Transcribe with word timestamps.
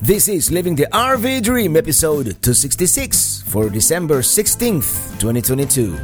This 0.00 0.28
is 0.28 0.52
Living 0.52 0.76
the 0.76 0.86
RV 0.92 1.42
Dream, 1.42 1.76
episode 1.76 2.36
266 2.42 3.42
for 3.46 3.70
December 3.70 4.20
16th, 4.20 5.18
2022. 5.18 5.96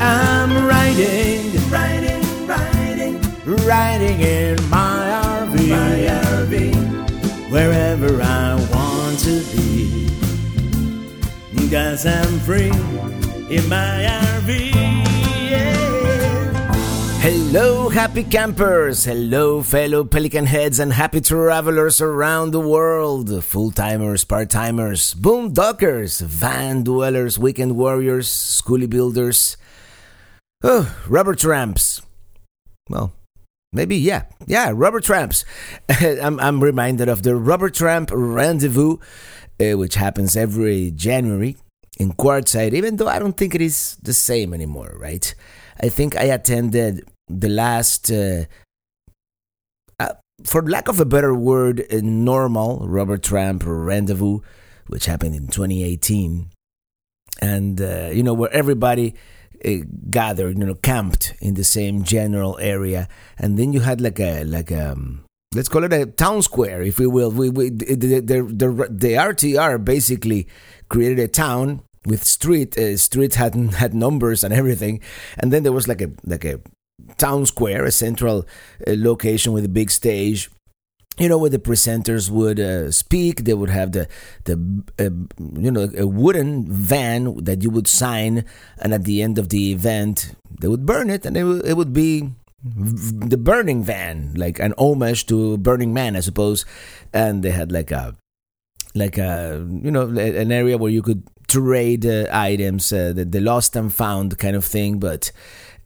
I'm 0.00 0.66
riding, 0.66 1.52
riding, 1.70 2.46
riding, 2.46 3.20
riding 3.64 4.20
in 4.20 4.56
my 4.68 5.22
RV, 5.22 5.68
my 5.70 5.98
RV, 6.34 7.50
wherever 7.50 8.20
I 8.20 8.54
want 8.74 9.18
to 9.20 9.40
be. 9.54 10.10
Cause 11.70 12.06
I'm 12.06 12.38
free 12.40 12.70
in 13.54 13.68
my 13.68 14.06
RV. 14.42 15.15
Hello, 17.26 17.88
happy 17.88 18.22
campers! 18.22 19.04
Hello, 19.04 19.60
fellow 19.60 20.04
pelican 20.04 20.46
heads 20.46 20.78
and 20.78 20.92
happy 20.92 21.20
travelers 21.20 22.00
around 22.00 22.52
the 22.52 22.60
world! 22.60 23.42
Full 23.42 23.72
timers, 23.72 24.22
part 24.22 24.48
timers, 24.48 25.12
boondockers, 25.12 26.20
van 26.20 26.84
dwellers, 26.84 27.36
weekend 27.36 27.76
warriors, 27.76 28.28
schoolie 28.28 28.88
builders, 28.88 29.56
oh, 30.62 30.96
rubber 31.08 31.34
tramps. 31.34 32.00
Well, 32.88 33.12
maybe, 33.72 33.96
yeah, 33.96 34.26
yeah, 34.46 34.70
rubber 34.72 35.00
tramps. 35.00 35.44
I'm, 35.88 36.38
I'm 36.38 36.62
reminded 36.62 37.08
of 37.08 37.24
the 37.24 37.34
Rubber 37.34 37.70
Tramp 37.70 38.10
Rendezvous, 38.12 38.98
uh, 39.60 39.76
which 39.76 39.96
happens 39.96 40.36
every 40.36 40.92
January 40.92 41.56
in 41.98 42.12
Quartzsite, 42.12 42.72
even 42.72 42.98
though 42.98 43.08
I 43.08 43.18
don't 43.18 43.36
think 43.36 43.56
it 43.56 43.60
is 43.60 43.96
the 44.00 44.14
same 44.14 44.54
anymore, 44.54 44.94
right? 44.96 45.34
I 45.82 45.88
think 45.88 46.16
I 46.16 46.24
attended 46.24 47.04
the 47.28 47.48
last, 47.48 48.10
uh, 48.10 48.44
uh, 49.98 50.14
for 50.44 50.62
lack 50.62 50.88
of 50.88 51.00
a 51.00 51.04
better 51.04 51.34
word, 51.34 51.80
a 51.90 52.02
normal 52.02 52.86
Rubber 52.86 53.18
Tramp 53.18 53.62
Rendezvous, 53.66 54.40
which 54.86 55.06
happened 55.06 55.34
in 55.34 55.48
2018. 55.48 56.50
And, 57.42 57.80
uh, 57.80 58.10
you 58.12 58.22
know, 58.22 58.34
where 58.34 58.52
everybody 58.52 59.14
uh, 59.64 59.70
gathered, 60.10 60.58
you 60.58 60.64
know, 60.64 60.74
camped 60.74 61.34
in 61.40 61.54
the 61.54 61.64
same 61.64 62.02
general 62.02 62.58
area. 62.58 63.08
And 63.38 63.58
then 63.58 63.72
you 63.72 63.80
had 63.80 64.00
like 64.00 64.18
a, 64.20 64.44
like 64.44 64.70
a, 64.70 64.92
um, 64.92 65.24
let's 65.54 65.68
call 65.68 65.84
it 65.84 65.92
a 65.92 66.06
town 66.06 66.42
square, 66.42 66.82
if 66.82 66.98
we 66.98 67.06
will. 67.06 67.30
We, 67.30 67.50
we 67.50 67.70
the, 67.70 67.94
the, 67.94 68.20
the, 68.20 68.88
the 68.90 69.12
RTR 69.14 69.84
basically 69.84 70.46
created 70.88 71.18
a 71.18 71.28
town 71.28 71.82
with 72.06 72.24
street. 72.24 72.78
Uh, 72.78 72.96
street 72.96 73.34
had 73.34 73.54
had 73.74 73.92
numbers 73.92 74.44
and 74.44 74.54
everything, 74.54 75.00
and 75.36 75.52
then 75.52 75.64
there 75.64 75.72
was 75.72 75.88
like 75.88 76.00
a 76.00 76.10
like 76.24 76.44
a 76.44 76.60
town 77.18 77.46
square, 77.46 77.84
a 77.84 77.90
central 77.90 78.46
uh, 78.86 78.94
location 78.96 79.52
with 79.52 79.64
a 79.64 79.68
big 79.68 79.90
stage. 79.90 80.50
You 81.18 81.30
know, 81.30 81.38
where 81.38 81.48
the 81.48 81.58
presenters 81.58 82.28
would 82.28 82.60
uh, 82.60 82.90
speak, 82.90 83.44
they 83.44 83.54
would 83.54 83.70
have 83.70 83.92
the 83.92 84.06
the 84.44 84.84
uh, 84.98 85.16
you 85.58 85.70
know 85.70 85.88
a 85.96 86.06
wooden 86.06 86.70
van 86.70 87.42
that 87.44 87.62
you 87.62 87.70
would 87.70 87.88
sign, 87.88 88.44
and 88.78 88.92
at 88.92 89.04
the 89.04 89.22
end 89.22 89.38
of 89.38 89.48
the 89.48 89.72
event, 89.72 90.34
they 90.60 90.68
would 90.68 90.84
burn 90.84 91.08
it, 91.08 91.24
and 91.24 91.34
it 91.34 91.44
would, 91.44 91.64
it 91.64 91.74
would 91.74 91.94
be 91.94 92.32
the 92.62 93.36
burning 93.36 93.82
van, 93.82 94.32
like 94.34 94.58
an 94.58 94.74
homage 94.78 95.26
to 95.26 95.56
Burning 95.58 95.94
Man, 95.94 96.16
I 96.16 96.20
suppose. 96.20 96.64
And 97.12 97.42
they 97.42 97.50
had 97.50 97.72
like 97.72 97.90
a 97.90 98.14
like 98.94 99.18
a 99.18 99.66
you 99.82 99.90
know 99.90 100.08
an 100.08 100.52
area 100.52 100.78
where 100.78 100.90
you 100.90 101.02
could 101.02 101.22
trade 101.48 102.04
uh, 102.04 102.26
items, 102.32 102.92
uh, 102.92 103.12
the, 103.14 103.24
the 103.24 103.40
lost 103.40 103.76
and 103.76 103.92
found 103.92 104.38
kind 104.38 104.56
of 104.56 104.64
thing. 104.64 104.98
But 104.98 105.30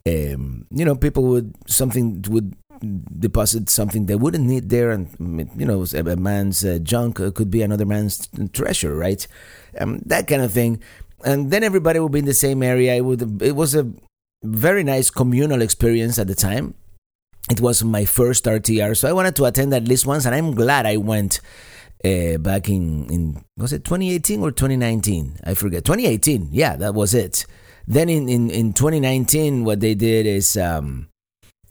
um, 0.07 0.65
you 0.71 0.85
know, 0.85 0.95
people 0.95 1.23
would 1.23 1.53
something 1.67 2.23
would 2.29 2.55
deposit 2.81 3.69
something 3.69 4.05
they 4.05 4.15
wouldn't 4.15 4.45
need 4.45 4.69
there, 4.69 4.91
and 4.91 5.49
you 5.55 5.65
know, 5.65 5.85
a 5.93 6.15
man's 6.15 6.65
uh, 6.65 6.79
junk 6.81 7.17
could 7.17 7.51
be 7.51 7.61
another 7.61 7.85
man's 7.85 8.27
treasure, 8.53 8.95
right? 8.95 9.27
Um, 9.79 9.99
that 10.05 10.27
kind 10.27 10.41
of 10.41 10.51
thing. 10.51 10.81
And 11.23 11.51
then 11.51 11.63
everybody 11.63 11.99
would 11.99 12.11
be 12.11 12.19
in 12.19 12.25
the 12.25 12.33
same 12.33 12.63
area. 12.63 12.95
It 12.95 13.01
would. 13.01 13.41
It 13.41 13.55
was 13.55 13.75
a 13.75 13.91
very 14.43 14.83
nice 14.83 15.11
communal 15.11 15.61
experience 15.61 16.17
at 16.17 16.27
the 16.27 16.35
time. 16.35 16.73
It 17.49 17.61
was 17.61 17.83
my 17.83 18.05
first 18.05 18.45
RTR, 18.45 18.97
so 18.97 19.07
I 19.07 19.13
wanted 19.13 19.35
to 19.35 19.45
attend 19.45 19.73
at 19.73 19.87
least 19.87 20.05
once, 20.05 20.25
and 20.25 20.33
I'm 20.33 20.55
glad 20.55 20.85
I 20.85 20.97
went. 20.97 21.39
Uh, 22.03 22.39
back 22.39 22.67
in, 22.67 23.07
in 23.11 23.45
was 23.57 23.71
it 23.71 23.85
2018 23.85 24.41
or 24.41 24.49
2019 24.49 25.37
i 25.43 25.53
forget 25.53 25.85
2018 25.85 26.49
yeah 26.51 26.75
that 26.75 26.95
was 26.95 27.13
it 27.13 27.45
then 27.87 28.09
in, 28.09 28.29
in, 28.29 28.49
in 28.49 28.73
2019 28.73 29.63
what 29.63 29.79
they 29.79 29.95
did 29.95 30.25
is 30.25 30.57
um, 30.57 31.07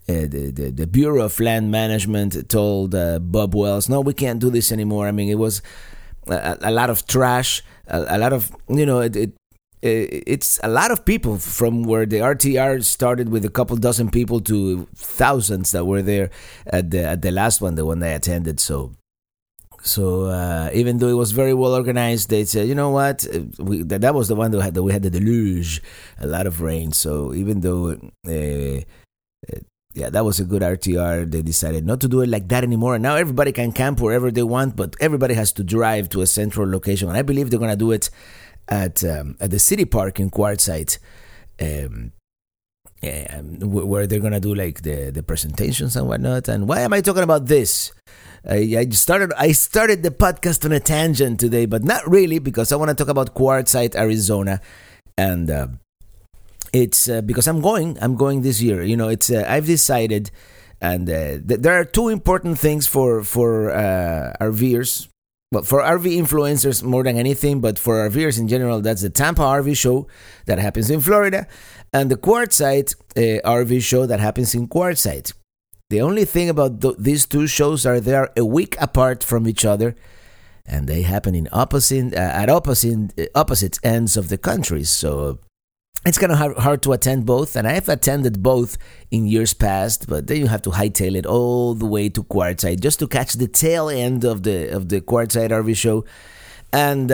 uh, 0.09 0.12
the, 0.12 0.50
the, 0.50 0.71
the 0.71 0.87
bureau 0.87 1.25
of 1.25 1.38
land 1.41 1.71
management 1.71 2.48
told 2.48 2.94
uh, 2.94 3.19
bob 3.19 3.54
wells 3.54 3.88
no 3.88 4.00
we 4.00 4.15
can't 4.15 4.41
do 4.41 4.50
this 4.50 4.72
anymore 4.72 5.06
i 5.06 5.12
mean 5.12 5.28
it 5.28 5.38
was 5.38 5.62
a, 6.26 6.59
a 6.62 6.71
lot 6.71 6.91
of 6.91 7.06
trash 7.06 7.62
a, 7.87 8.16
a, 8.16 8.19
lot 8.19 8.32
of 8.32 8.50
you 8.69 8.87
know 8.87 9.00
it, 9.00 9.16
it 9.16 9.32
it's 9.82 10.60
a 10.62 10.69
lot 10.69 10.91
of 10.91 11.04
people 11.04 11.38
from 11.38 11.84
where 11.84 12.04
the 12.04 12.19
RTR 12.19 12.84
started 12.84 13.31
with 13.31 13.44
a 13.44 13.48
couple 13.48 13.77
dozen 13.77 14.10
people 14.10 14.41
to 14.41 14.87
thousands 14.94 15.71
that 15.71 15.87
were 15.87 16.03
there 16.03 16.31
at 16.66 16.91
the 16.91 17.03
at 17.04 17.22
the 17.22 17.31
last 17.31 17.60
one, 17.60 17.77
the 17.77 17.87
one 17.87 18.03
I 18.03 18.09
attended. 18.09 18.60
So 18.60 18.92
so 19.82 20.24
uh, 20.24 20.70
even 20.74 20.98
though 20.98 21.08
it 21.08 21.14
was 21.14 21.32
very 21.32 21.54
well 21.54 21.74
organized, 21.74 22.28
they 22.28 22.44
said, 22.44 22.68
you 22.68 22.74
know 22.74 22.91
what, 22.91 23.26
we, 23.58 23.82
that, 23.82 24.02
that 24.02 24.14
was 24.14 24.28
the 24.28 24.36
one 24.36 24.50
that, 24.50 24.60
had, 24.60 24.74
that 24.74 24.82
we 24.82 24.92
had 24.92 25.02
the 25.02 25.10
deluge, 25.10 25.82
a 26.18 26.26
lot 26.26 26.46
of 26.46 26.60
rain. 26.60 26.92
So 26.92 27.32
even 27.34 27.60
though, 27.60 27.92
uh, 28.26 28.80
yeah, 29.94 30.10
that 30.10 30.24
was 30.24 30.38
a 30.38 30.44
good 30.44 30.62
RTR, 30.62 31.30
they 31.30 31.42
decided 31.42 31.86
not 31.86 32.00
to 32.00 32.08
do 32.08 32.20
it 32.20 32.28
like 32.28 32.48
that 32.48 32.62
anymore. 32.62 32.94
And 32.94 33.02
now 33.02 33.16
everybody 33.16 33.52
can 33.52 33.72
camp 33.72 34.00
wherever 34.00 34.30
they 34.30 34.42
want, 34.42 34.76
but 34.76 34.94
everybody 35.00 35.34
has 35.34 35.52
to 35.54 35.64
drive 35.64 36.08
to 36.10 36.20
a 36.20 36.26
central 36.26 36.70
location. 36.70 37.08
And 37.08 37.16
I 37.16 37.22
believe 37.22 37.50
they're 37.50 37.58
gonna 37.58 37.76
do 37.76 37.91
it 37.91 38.10
at 38.68 39.02
um, 39.02 39.36
at 39.41 39.50
the 39.50 39.58
city 39.58 39.84
park 39.84 40.20
in 40.20 40.30
Quartzsite. 40.30 40.98
Um, 41.60 42.12
yeah, 43.02 43.40
where 43.40 44.06
they're 44.06 44.20
gonna 44.20 44.40
do 44.40 44.54
like 44.54 44.82
the 44.82 45.10
the 45.10 45.22
presentations 45.22 45.96
and 45.96 46.06
whatnot. 46.06 46.48
And 46.48 46.68
why 46.68 46.80
am 46.80 46.92
I 46.92 47.00
talking 47.00 47.22
about 47.22 47.46
this? 47.46 47.92
I, 48.48 48.76
I 48.78 48.88
started 48.90 49.32
I 49.36 49.52
started 49.52 50.02
the 50.02 50.10
podcast 50.10 50.64
on 50.64 50.72
a 50.72 50.80
tangent 50.80 51.40
today, 51.40 51.66
but 51.66 51.82
not 51.82 52.08
really 52.08 52.38
because 52.38 52.72
I 52.72 52.76
want 52.76 52.90
to 52.90 52.94
talk 52.94 53.08
about 53.08 53.34
Quartzsite, 53.34 53.94
Arizona, 53.94 54.60
and 55.16 55.50
uh, 55.50 55.68
it's 56.72 57.08
uh, 57.08 57.20
because 57.20 57.46
I'm 57.46 57.60
going. 57.60 57.98
I'm 58.00 58.16
going 58.16 58.42
this 58.42 58.60
year. 58.60 58.82
You 58.82 58.96
know, 58.96 59.08
it's 59.08 59.30
uh, 59.30 59.44
I've 59.46 59.66
decided, 59.66 60.30
and 60.80 61.08
uh, 61.08 61.38
th- 61.46 61.60
there 61.60 61.78
are 61.78 61.84
two 61.84 62.08
important 62.08 62.58
things 62.58 62.86
for 62.86 63.22
for 63.24 63.70
uh, 63.70 64.34
RVers. 64.40 65.08
Well, 65.52 65.64
for 65.64 65.82
RV 65.82 66.06
influencers 66.16 66.84
more 66.84 67.02
than 67.02 67.16
anything, 67.16 67.60
but 67.60 67.76
for 67.76 68.08
RVers 68.08 68.38
in 68.38 68.46
general, 68.46 68.80
that's 68.80 69.02
the 69.02 69.10
Tampa 69.10 69.42
RV 69.42 69.76
show 69.76 70.06
that 70.46 70.60
happens 70.60 70.90
in 70.90 71.00
Florida, 71.00 71.48
and 71.92 72.10
the 72.10 72.16
quartzsite 72.16 72.94
uh, 73.16 73.40
RV 73.48 73.82
show 73.82 74.06
that 74.06 74.20
happens 74.20 74.54
in 74.54 74.68
quartzsite. 74.68 75.32
The 75.90 76.00
only 76.00 76.24
thing 76.24 76.48
about 76.48 76.80
th- 76.80 76.94
these 76.98 77.26
two 77.26 77.46
shows 77.46 77.84
are 77.84 77.98
they 77.98 78.14
are 78.14 78.30
a 78.36 78.44
week 78.44 78.76
apart 78.80 79.24
from 79.24 79.48
each 79.48 79.64
other, 79.64 79.96
and 80.64 80.86
they 80.86 81.02
happen 81.02 81.34
in 81.34 81.48
opposite 81.52 82.14
uh, 82.14 82.18
at 82.18 82.48
opposite 82.48 83.18
uh, 83.18 83.26
opposite 83.34 83.78
ends 83.82 84.16
of 84.16 84.28
the 84.28 84.38
country. 84.38 84.84
So 84.84 85.40
it's 86.06 86.16
kind 86.16 86.30
of 86.30 86.38
hard, 86.38 86.56
hard 86.58 86.82
to 86.84 86.92
attend 86.92 87.26
both, 87.26 87.56
and 87.56 87.66
I've 87.66 87.88
attended 87.88 88.40
both 88.40 88.78
in 89.10 89.26
years 89.26 89.52
past. 89.52 90.06
But 90.08 90.28
then 90.28 90.38
you 90.38 90.46
have 90.46 90.62
to 90.62 90.70
hightail 90.70 91.16
it 91.16 91.26
all 91.26 91.74
the 91.74 91.86
way 91.86 92.08
to 92.10 92.22
quartzite 92.22 92.80
just 92.80 93.00
to 93.00 93.08
catch 93.08 93.32
the 93.32 93.48
tail 93.48 93.88
end 93.88 94.24
of 94.24 94.44
the 94.44 94.68
of 94.68 94.90
the 94.90 95.00
Quartzsite 95.00 95.50
RV 95.50 95.76
show, 95.76 96.04
and. 96.72 97.10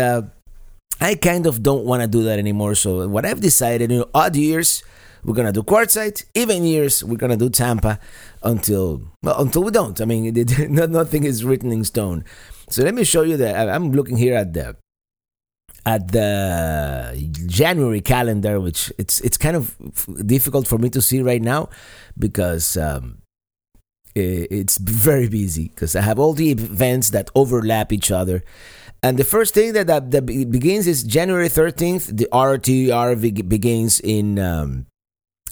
I 1.01 1.15
kind 1.15 1.47
of 1.47 1.63
don't 1.63 1.85
want 1.85 2.03
to 2.03 2.09
do 2.09 2.23
that 2.25 2.39
anymore. 2.39 2.75
So 2.75 3.07
what 3.09 3.25
I've 3.27 3.41
decided, 3.41 3.93
in 3.93 4.05
odd 4.15 4.35
years, 4.35 4.83
we're 5.25 5.35
gonna 5.35 5.53
do 5.53 5.63
quartzsite. 5.63 6.25
Even 6.35 6.65
years, 6.65 7.03
we're 7.03 7.17
gonna 7.17 7.37
do 7.37 7.51
Tampa 7.51 7.99
until 8.43 9.03
well, 9.23 9.41
until 9.41 9.65
we 9.65 9.73
don't. 9.73 10.01
I 10.01 10.05
mean, 10.05 10.37
it, 10.37 10.71
nothing 10.71 11.25
is 11.25 11.45
written 11.45 11.73
in 11.73 11.85
stone. 11.85 12.25
So 12.71 12.83
let 12.83 12.95
me 12.95 13.05
show 13.05 13.23
you 13.23 13.37
that. 13.37 13.69
I'm 13.69 13.93
looking 13.93 14.17
here 14.17 14.37
at 14.37 14.53
the 14.53 14.77
at 15.85 16.11
the 16.13 17.31
January 17.47 18.01
calendar, 18.01 18.61
which 18.61 18.93
it's 18.99 19.21
it's 19.21 19.37
kind 19.37 19.57
of 19.57 19.77
difficult 20.27 20.67
for 20.67 20.79
me 20.79 20.91
to 20.91 21.03
see 21.03 21.23
right 21.23 21.43
now 21.43 21.69
because 22.19 22.77
um, 22.77 23.23
it's 24.15 24.79
very 24.79 25.29
busy 25.29 25.69
because 25.69 25.95
I 25.95 26.01
have 26.01 26.19
all 26.19 26.33
the 26.33 26.51
events 26.51 27.11
that 27.11 27.31
overlap 27.35 27.93
each 27.93 28.11
other. 28.11 28.43
And 29.07 29.17
the 29.17 29.25
first 29.25 29.55
thing 29.55 29.73
that, 29.75 29.87
that, 29.87 30.11
that 30.11 30.27
begins 30.27 30.89
is 30.89 31.05
January 31.05 31.49
13th. 31.49 32.17
The 32.17 32.29
RTR 32.33 33.49
begins 33.49 34.01
in 34.01 34.37
um, 34.41 34.87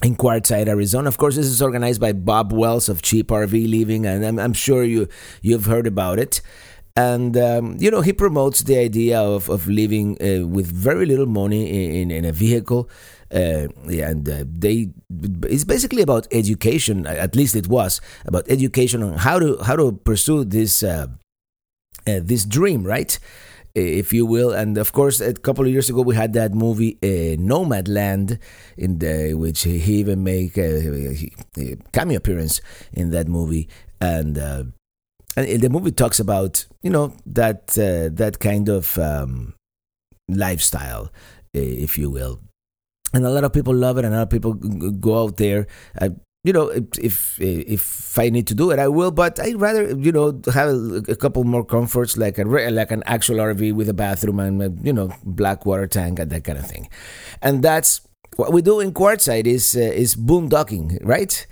in 0.03 0.17
Quartzsite, 0.17 0.67
Arizona. 0.67 1.07
Of 1.07 1.17
course, 1.17 1.37
this 1.37 1.45
is 1.45 1.61
organized 1.61 2.01
by 2.01 2.11
Bob 2.11 2.51
Wells 2.51 2.89
of 2.89 3.01
Cheap 3.01 3.29
RV 3.29 3.71
Living, 3.71 4.05
and 4.05 4.25
I'm, 4.25 4.39
I'm 4.39 4.51
sure 4.51 4.83
you 4.83 5.07
you've 5.41 5.67
heard 5.67 5.87
about 5.87 6.19
it. 6.19 6.41
And 6.97 7.37
um, 7.37 7.77
you 7.79 7.89
know, 7.89 8.01
he 8.01 8.11
promotes 8.11 8.59
the 8.63 8.77
idea 8.77 9.21
of 9.21 9.49
of 9.49 9.69
living 9.69 10.17
uh, 10.19 10.45
with 10.45 10.67
very 10.67 11.05
little 11.05 11.25
money 11.25 12.01
in, 12.01 12.11
in 12.11 12.25
a 12.25 12.33
vehicle. 12.33 12.89
Uh, 13.31 13.67
and 13.87 14.27
uh, 14.27 14.43
they 14.45 14.89
it's 15.43 15.63
basically 15.63 16.01
about 16.01 16.27
education. 16.33 17.07
At 17.07 17.37
least 17.37 17.55
it 17.55 17.69
was 17.69 18.01
about 18.25 18.49
education 18.49 19.01
on 19.01 19.17
how 19.17 19.39
to 19.39 19.57
how 19.63 19.77
to 19.77 19.93
pursue 19.93 20.43
this 20.43 20.83
uh, 22.07 22.11
uh, 22.11 22.19
this 22.23 22.45
dream, 22.45 22.83
right? 22.83 23.17
If 23.73 24.13
you 24.13 24.25
will, 24.25 24.53
and 24.53 24.77
of 24.77 24.93
course, 24.93 25.19
a 25.19 25.33
couple 25.33 25.65
of 25.65 25.71
years 25.71 25.89
ago 25.89 26.01
we 26.01 26.15
had 26.15 26.31
that 26.33 26.53
movie 26.53 26.97
uh, 27.03 27.35
Nomadland, 27.35 28.39
in 28.77 28.99
the 28.99 29.33
which 29.33 29.63
he 29.63 29.95
even 29.95 30.23
make 30.23 30.57
a, 30.57 31.13
a 31.57 31.75
cameo 31.91 32.17
appearance 32.17 32.61
in 32.93 33.11
that 33.11 33.27
movie, 33.27 33.67
and 33.99 34.37
uh, 34.37 34.63
and 35.35 35.61
the 35.61 35.69
movie 35.69 35.91
talks 35.91 36.21
about 36.21 36.65
you 36.81 36.89
know 36.89 37.13
that 37.25 37.77
uh, 37.77 38.15
that 38.15 38.39
kind 38.39 38.69
of 38.69 38.97
um, 38.97 39.55
lifestyle, 40.29 41.11
if 41.53 41.97
you 41.97 42.09
will, 42.09 42.39
and 43.13 43.25
a 43.25 43.29
lot 43.29 43.43
of 43.43 43.51
people 43.51 43.75
love 43.75 43.97
it, 43.97 44.05
and 44.05 44.13
a 44.13 44.17
lot 44.19 44.23
of 44.23 44.29
people 44.29 44.53
go 44.53 45.21
out 45.21 45.35
there. 45.35 45.67
Uh, 45.99 46.09
you 46.45 46.53
know, 46.53 46.67
if 47.01 47.41
if 47.41 48.19
I 48.19 48.29
need 48.29 48.45
to 48.47 48.53
do 48.53 48.69
it, 48.69 48.77
I 48.77 48.87
will. 48.87 49.09
But 49.09 49.39
I'd 49.39 49.59
rather 49.59 49.97
you 49.97 50.11
know 50.11 50.39
have 50.53 50.69
a 51.09 51.15
couple 51.15 51.43
more 51.43 51.65
comforts, 51.65 52.17
like 52.17 52.37
a 52.37 52.43
like 52.43 52.91
an 52.91 53.01
actual 53.07 53.37
RV 53.37 53.73
with 53.73 53.89
a 53.89 53.95
bathroom 53.95 54.39
and 54.39 54.85
you 54.85 54.93
know 54.93 55.11
black 55.23 55.65
water 55.65 55.87
tank 55.87 56.19
and 56.19 56.29
that 56.29 56.43
kind 56.43 56.59
of 56.59 56.67
thing. 56.67 56.87
And 57.41 57.63
that's 57.63 58.01
what 58.35 58.53
we 58.53 58.61
do 58.61 58.79
in 58.79 58.93
Quartzsite 58.93 59.47
is 59.47 59.75
uh, 59.75 59.79
is 59.79 60.15
boondocking, 60.15 60.99
right? 61.01 61.47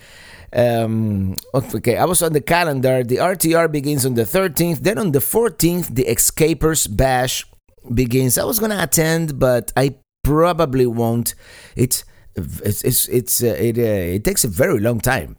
Um, 0.56 1.36
okay, 1.56 1.98
I 1.98 2.06
was 2.06 2.22
on 2.22 2.34
the 2.34 2.42
calendar. 2.42 3.04
The 3.04 3.18
RTR 3.18 3.72
begins 3.72 4.06
on 4.06 4.14
the 4.14 4.26
13th. 4.26 4.82
Then 4.82 5.00
on 5.00 5.12
the 5.12 5.18
14th, 5.18 5.96
the 5.96 6.04
Xscapers 6.04 6.86
Bash 6.96 7.48
begins. 7.92 8.38
I 8.38 8.44
was 8.44 8.60
gonna 8.60 8.78
attend, 8.80 9.40
but 9.40 9.74
I 9.76 9.96
probably 10.24 10.86
won't. 10.86 11.34
It's 11.76 12.06
it's 12.36 12.84
it's, 12.84 13.08
it's 13.10 13.44
uh, 13.44 13.56
it 13.58 13.78
uh, 13.78 14.16
it 14.16 14.24
takes 14.24 14.44
a 14.44 14.48
very 14.48 14.80
long 14.80 15.00
time. 15.00 15.38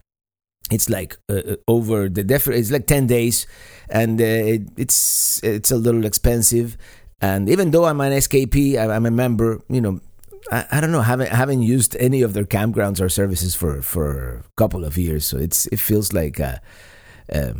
It's 0.71 0.89
like 0.89 1.19
uh, 1.29 1.35
uh 1.35 1.57
over 1.69 2.09
the 2.09 2.25
def- 2.25 2.49
It's 2.49 2.71
like 2.71 2.87
ten 2.87 3.07
days, 3.07 3.47
and 3.89 4.21
uh, 4.21 4.25
it, 4.25 4.63
it's 4.77 5.43
it's 5.43 5.71
a 5.71 5.77
little 5.77 6.05
expensive. 6.05 6.77
And 7.21 7.49
even 7.49 7.71
though 7.71 7.87
I'm 7.87 8.01
an 8.01 8.13
SKP, 8.13 8.77
I'm 8.79 9.07
a 9.07 9.11
member. 9.11 9.61
You 9.69 9.81
know, 9.81 10.01
I, 10.51 10.67
I 10.73 10.81
don't 10.81 10.93
know. 10.93 11.01
haven't 11.03 11.31
haven't 11.31 11.63
used 11.63 11.97
any 11.97 12.23
of 12.23 12.33
their 12.33 12.45
campgrounds 12.45 13.01
or 13.01 13.09
services 13.09 13.55
for 13.55 13.83
for 13.83 14.37
a 14.39 14.45
couple 14.57 14.85
of 14.85 14.97
years, 14.97 15.27
so 15.27 15.39
it's 15.39 15.67
it 15.67 15.81
feels 15.81 16.13
like 16.13 16.41
uh, 16.41 16.59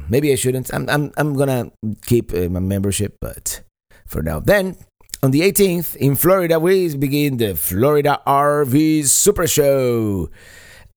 maybe 0.09 0.33
I 0.33 0.37
shouldn't. 0.37 0.73
I'm 0.73 0.89
I'm 0.89 1.13
I'm 1.17 1.35
gonna 1.35 1.71
keep 2.07 2.33
my 2.33 2.61
membership, 2.61 3.17
but 3.21 3.63
for 4.07 4.23
now, 4.23 4.41
then 4.41 4.77
on 5.25 5.31
the 5.31 5.41
18th 5.41 5.97
in 5.97 6.17
Florida, 6.17 6.61
we 6.61 6.95
begin 6.97 7.39
the 7.39 7.57
Florida 7.57 8.21
RV 8.27 9.07
Super 9.07 9.47
Show, 9.47 10.29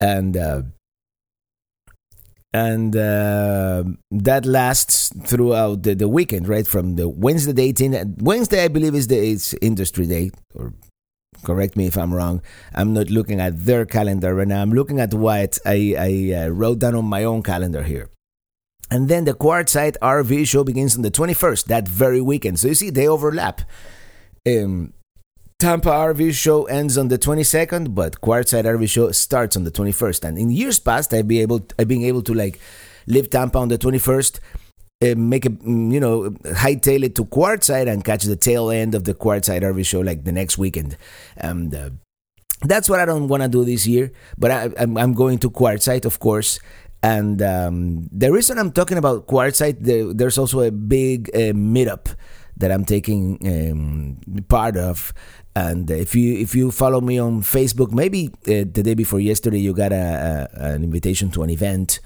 and 0.01 0.35
uh, 0.35 0.63
and 2.53 2.93
uh, 2.93 3.85
that 4.11 4.45
lasts 4.45 5.13
throughout 5.23 5.83
the, 5.83 5.95
the 5.95 6.09
weekend, 6.09 6.49
right? 6.49 6.67
From 6.67 6.97
the 6.97 7.07
Wednesday 7.07 7.53
the 7.53 7.71
18th. 7.71 8.21
Wednesday, 8.21 8.65
I 8.65 8.67
believe, 8.67 8.95
is 8.95 9.07
the 9.07 9.17
it's 9.17 9.53
Industry 9.61 10.05
Day, 10.05 10.31
or 10.53 10.73
correct 11.43 11.77
me 11.77 11.87
if 11.87 11.97
I'm 11.97 12.13
wrong. 12.13 12.41
I'm 12.75 12.91
not 12.91 13.09
looking 13.09 13.39
at 13.39 13.65
their 13.65 13.85
calendar 13.85 14.35
right 14.35 14.47
now. 14.47 14.61
I'm 14.61 14.73
looking 14.73 14.99
at 14.99 15.13
what 15.13 15.57
I, 15.65 15.95
I 15.97 16.33
uh, 16.35 16.47
wrote 16.49 16.79
down 16.79 16.95
on 16.95 17.05
my 17.05 17.23
own 17.23 17.43
calendar 17.43 17.83
here. 17.83 18.09
And 18.91 19.07
then 19.07 19.23
the 19.23 19.33
Quartzsite 19.33 19.95
RV 20.01 20.47
show 20.47 20.65
begins 20.65 20.97
on 20.97 21.01
the 21.01 21.11
21st, 21.11 21.65
that 21.65 21.87
very 21.87 22.19
weekend. 22.19 22.59
So 22.59 22.69
you 22.69 22.73
see, 22.73 22.89
they 22.89 23.07
overlap. 23.07 23.61
Um, 24.47 24.93
Tampa 25.59 25.89
RV 25.89 26.33
show 26.33 26.65
ends 26.65 26.97
on 26.97 27.07
the 27.07 27.17
22nd, 27.17 27.95
but 27.95 28.21
Quartzsite 28.21 28.63
RV 28.63 28.87
show 28.89 29.11
starts 29.11 29.57
on 29.57 29.63
the 29.63 29.71
21st. 29.71 30.23
And 30.23 30.37
in 30.37 30.49
years 30.51 30.79
past, 30.79 31.13
I've 31.13 31.27
been 31.27 31.41
able, 31.41 31.67
I've 31.79 31.87
been 31.87 32.03
able 32.03 32.21
to 32.23 32.33
like 32.33 32.59
leave 33.07 33.29
Tampa 33.29 33.57
on 33.57 33.67
the 33.67 33.77
21st 33.77 34.39
uh, 35.03 35.13
make 35.15 35.45
a 35.45 35.49
mm, 35.49 35.93
you 35.93 35.99
know 35.99 36.31
hightail 36.43 37.03
it 37.03 37.15
to 37.15 37.25
Quartzsite 37.25 37.87
and 37.87 38.03
catch 38.03 38.23
the 38.23 38.35
tail 38.35 38.69
end 38.69 38.95
of 38.95 39.03
the 39.03 39.13
Quartzsite 39.13 39.61
RV 39.61 39.85
show 39.85 39.99
like 39.99 40.23
the 40.23 40.31
next 40.31 40.57
weekend. 40.57 40.97
And 41.35 41.73
uh, 41.73 41.89
that's 42.63 42.89
what 42.89 42.99
I 42.99 43.05
don't 43.05 43.27
want 43.27 43.43
to 43.43 43.49
do 43.49 43.63
this 43.63 43.85
year. 43.85 44.11
But 44.37 44.51
I, 44.51 44.69
am 44.79 45.13
going 45.13 45.37
to 45.39 45.51
Quartzsite, 45.51 46.05
of 46.05 46.19
course. 46.19 46.59
And 47.03 47.41
um, 47.43 48.09
the 48.11 48.31
reason 48.31 48.57
I'm 48.57 48.71
talking 48.71 48.97
about 48.97 49.27
Quartzsite, 49.27 49.81
there, 49.81 50.11
there's 50.13 50.39
also 50.39 50.61
a 50.61 50.71
big 50.71 51.29
uh, 51.33 51.53
meetup 51.53 52.15
that 52.57 52.71
I'm 52.71 52.85
taking 52.85 53.37
um, 53.45 54.43
part 54.47 54.77
of. 54.77 55.13
And 55.55 55.89
if 55.89 56.13
you 56.13 56.37
if 56.37 56.53
you 56.55 56.69
follow 56.71 57.01
me 57.01 57.17
on 57.17 57.41
Facebook, 57.41 57.91
maybe 57.91 58.27
uh, 58.47 58.65
the 58.71 58.83
day 58.83 58.93
before 58.93 59.19
yesterday 59.19 59.59
you 59.59 59.73
got 59.73 59.91
a, 59.91 60.49
a, 60.53 60.73
an 60.73 60.83
invitation 60.83 61.31
to 61.31 61.43
an 61.43 61.49
event 61.49 61.99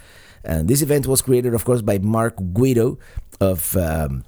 and 0.43 0.67
this 0.67 0.81
event 0.81 1.07
was 1.07 1.21
created, 1.21 1.53
of 1.53 1.65
course, 1.65 1.81
by 1.81 1.99
Marc 1.99 2.35
Guido 2.53 2.99
of. 3.39 3.75
Um, 3.77 4.23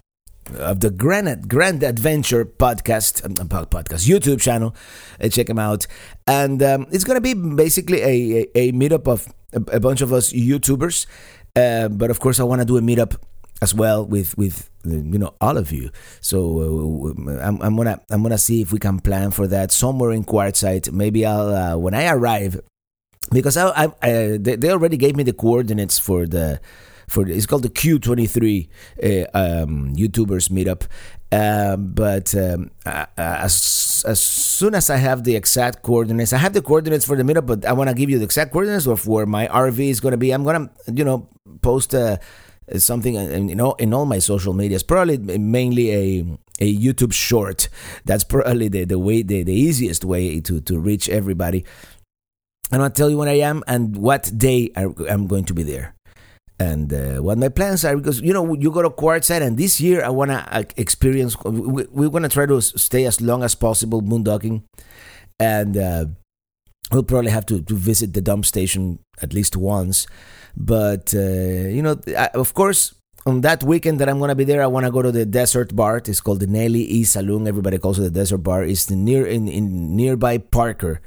of 0.60 0.82
the 0.82 0.90
Grand 0.90 1.48
Grand 1.48 1.84
Adventure 1.84 2.44
podcast 2.44 3.24
um, 3.24 3.48
podcast 3.48 4.06
YouTube 4.06 4.42
channel. 4.42 4.76
Uh, 5.22 5.30
check 5.30 5.48
him 5.50 5.58
out, 5.58 5.88
and 6.28 6.62
um, 6.62 6.86
it's 6.92 7.06
gonna 7.06 7.22
be 7.22 7.34
basically 7.34 8.02
a, 8.02 8.50
a, 8.54 8.60
a 8.68 8.72
meetup 8.74 9.08
of 9.08 9.34
a, 9.54 9.78
a, 9.78 9.80
bunch 9.80 10.02
of 10.02 10.12
us 10.12 10.34
YouTubers. 10.34 11.06
Uh, 11.56 11.88
but 11.88 12.12
of 12.12 12.20
course, 12.20 12.42
I 12.42 12.44
want 12.44 12.60
to 12.60 12.66
do 12.66 12.76
a 12.76 12.82
meetup 12.82 13.16
as 13.64 13.74
well 13.74 14.06
with 14.06 14.38
with 14.38 14.70
you 14.84 15.20
know 15.24 15.34
all 15.40 15.58
of 15.58 15.72
you. 15.72 15.90
So 16.20 16.38
uh, 16.60 17.48
I'm, 17.48 17.62
I'm 17.62 17.76
gonna 17.76 18.00
I'm 18.12 18.22
gonna 18.22 18.38
see 18.38 18.62
if 18.62 18.72
we 18.74 18.80
can 18.80 19.00
plan 19.00 19.32
for 19.32 19.48
that 19.48 19.72
somewhere 19.72 20.12
in 20.12 20.24
Quartzsite. 20.26 20.92
Maybe 20.92 21.26
I'll 21.26 21.56
uh, 21.56 21.78
when 21.78 21.94
I 21.94 22.10
arrive 22.10 22.60
because 23.32 23.56
I, 23.58 23.66
I, 23.84 23.86
I, 24.02 24.38
they 24.38 24.70
already 24.70 24.98
gave 24.98 25.16
me 25.16 25.24
the 25.24 25.34
coordinates 25.34 25.98
for 25.98 26.28
the 26.28 26.60
for 27.08 27.24
the, 27.24 27.34
it's 27.34 27.46
called 27.46 27.64
the 27.64 27.70
Q23 27.70 28.68
uh, 29.02 29.28
um, 29.34 29.96
YouTubers 29.96 30.50
meetup. 30.50 30.84
Um, 31.32 31.94
but 31.94 32.36
um, 32.36 32.70
as 33.18 34.04
as 34.06 34.20
soon 34.20 34.76
as 34.76 34.90
I 34.90 34.98
have 34.98 35.24
the 35.24 35.36
exact 35.36 35.82
coordinates, 35.82 36.34
I 36.34 36.38
have 36.38 36.54
the 36.54 36.62
coordinates 36.62 37.06
for 37.06 37.16
the 37.16 37.24
meetup, 37.24 37.48
but 37.48 37.66
I 37.66 37.74
want 37.74 37.90
to 37.90 37.96
give 37.96 38.10
you 38.10 38.20
the 38.20 38.26
exact 38.26 38.52
coordinates 38.52 38.88
of 38.88 39.08
where 39.08 39.26
my 39.26 39.48
RV 39.48 39.80
is 39.80 40.00
going 40.00 40.12
to 40.12 40.18
be. 40.18 40.32
I'm 40.32 40.44
going 40.44 40.68
to 40.68 40.94
you 40.94 41.06
know 41.06 41.30
post 41.62 41.96
uh, 41.96 42.18
something 42.78 43.16
in, 43.16 43.50
you 43.50 43.56
know 43.56 43.74
in 43.74 43.94
all 43.94 44.06
my 44.06 44.20
social 44.20 44.54
medias. 44.54 44.84
Probably 44.84 45.18
mainly 45.18 45.92
a 45.92 46.26
a 46.60 46.76
YouTube 46.76 47.14
short. 47.14 47.70
That's 48.06 48.24
probably 48.24 48.68
the, 48.68 48.86
the 48.86 49.00
way 49.00 49.22
the, 49.24 49.44
the 49.44 49.54
easiest 49.54 50.06
way 50.06 50.40
to 50.42 50.62
to 50.62 50.80
reach 50.80 51.10
everybody. 51.10 51.66
And 52.72 52.82
I'll 52.82 52.90
tell 52.90 53.10
you 53.10 53.18
when 53.18 53.28
I 53.28 53.40
am 53.40 53.64
and 53.68 53.98
what 53.98 54.32
day 54.36 54.72
I'm 54.76 55.28
going 55.28 55.46
to 55.46 55.54
be 55.54 55.64
there. 55.64 55.96
And 56.60 56.94
uh, 56.94 57.22
what 57.22 57.38
my 57.38 57.50
plans 57.50 57.84
are, 57.84 57.96
because 57.96 58.22
you 58.22 58.32
know, 58.32 58.54
you 58.54 58.72
go 58.72 58.82
to 58.82 58.90
Quartzsite, 58.90 59.42
and 59.42 59.58
this 59.58 59.82
year 59.82 60.04
I 60.04 60.10
want 60.10 60.32
to 60.32 60.38
uh, 60.56 60.64
experience, 60.78 61.36
we, 61.44 61.86
we 61.92 62.08
want 62.08 62.24
to 62.24 62.30
try 62.30 62.46
to 62.46 62.62
stay 62.62 63.06
as 63.06 63.20
long 63.22 63.44
as 63.44 63.56
possible 63.56 64.02
boondocking. 64.02 64.64
And 65.40 65.76
uh, 65.76 66.06
we'll 66.92 67.04
probably 67.04 67.32
have 67.32 67.46
to, 67.48 67.62
to 67.62 67.76
visit 67.76 68.14
the 68.14 68.22
dump 68.22 68.46
station 68.46 69.00
at 69.22 69.34
least 69.34 69.56
once. 69.56 70.08
But, 70.56 71.14
uh, 71.16 71.20
you 71.20 71.82
know, 71.82 72.00
I, 72.18 72.30
of 72.36 72.54
course, 72.54 72.94
on 73.26 73.42
that 73.42 73.64
weekend 73.64 74.00
that 74.00 74.10
I'm 74.10 74.20
gonna 74.20 74.36
be 74.36 74.44
there, 74.44 74.62
I 74.62 74.68
want 74.68 74.86
to 74.86 74.92
go 74.92 75.02
to 75.02 75.12
the 75.12 75.26
Desert 75.26 75.76
Bar. 75.76 75.98
It's 75.98 76.22
called 76.22 76.42
the 76.42 76.48
Nellie 76.48 76.82
E 76.82 77.04
Saloon. 77.04 77.48
Everybody 77.48 77.78
calls 77.78 77.98
it 77.98 78.04
the 78.04 78.12
Desert 78.12 78.40
Bar. 78.40 78.64
It's 78.64 78.90
near 78.90 79.26
in, 79.26 79.48
in 79.48 79.96
nearby 79.96 80.38
Parker, 80.38 81.02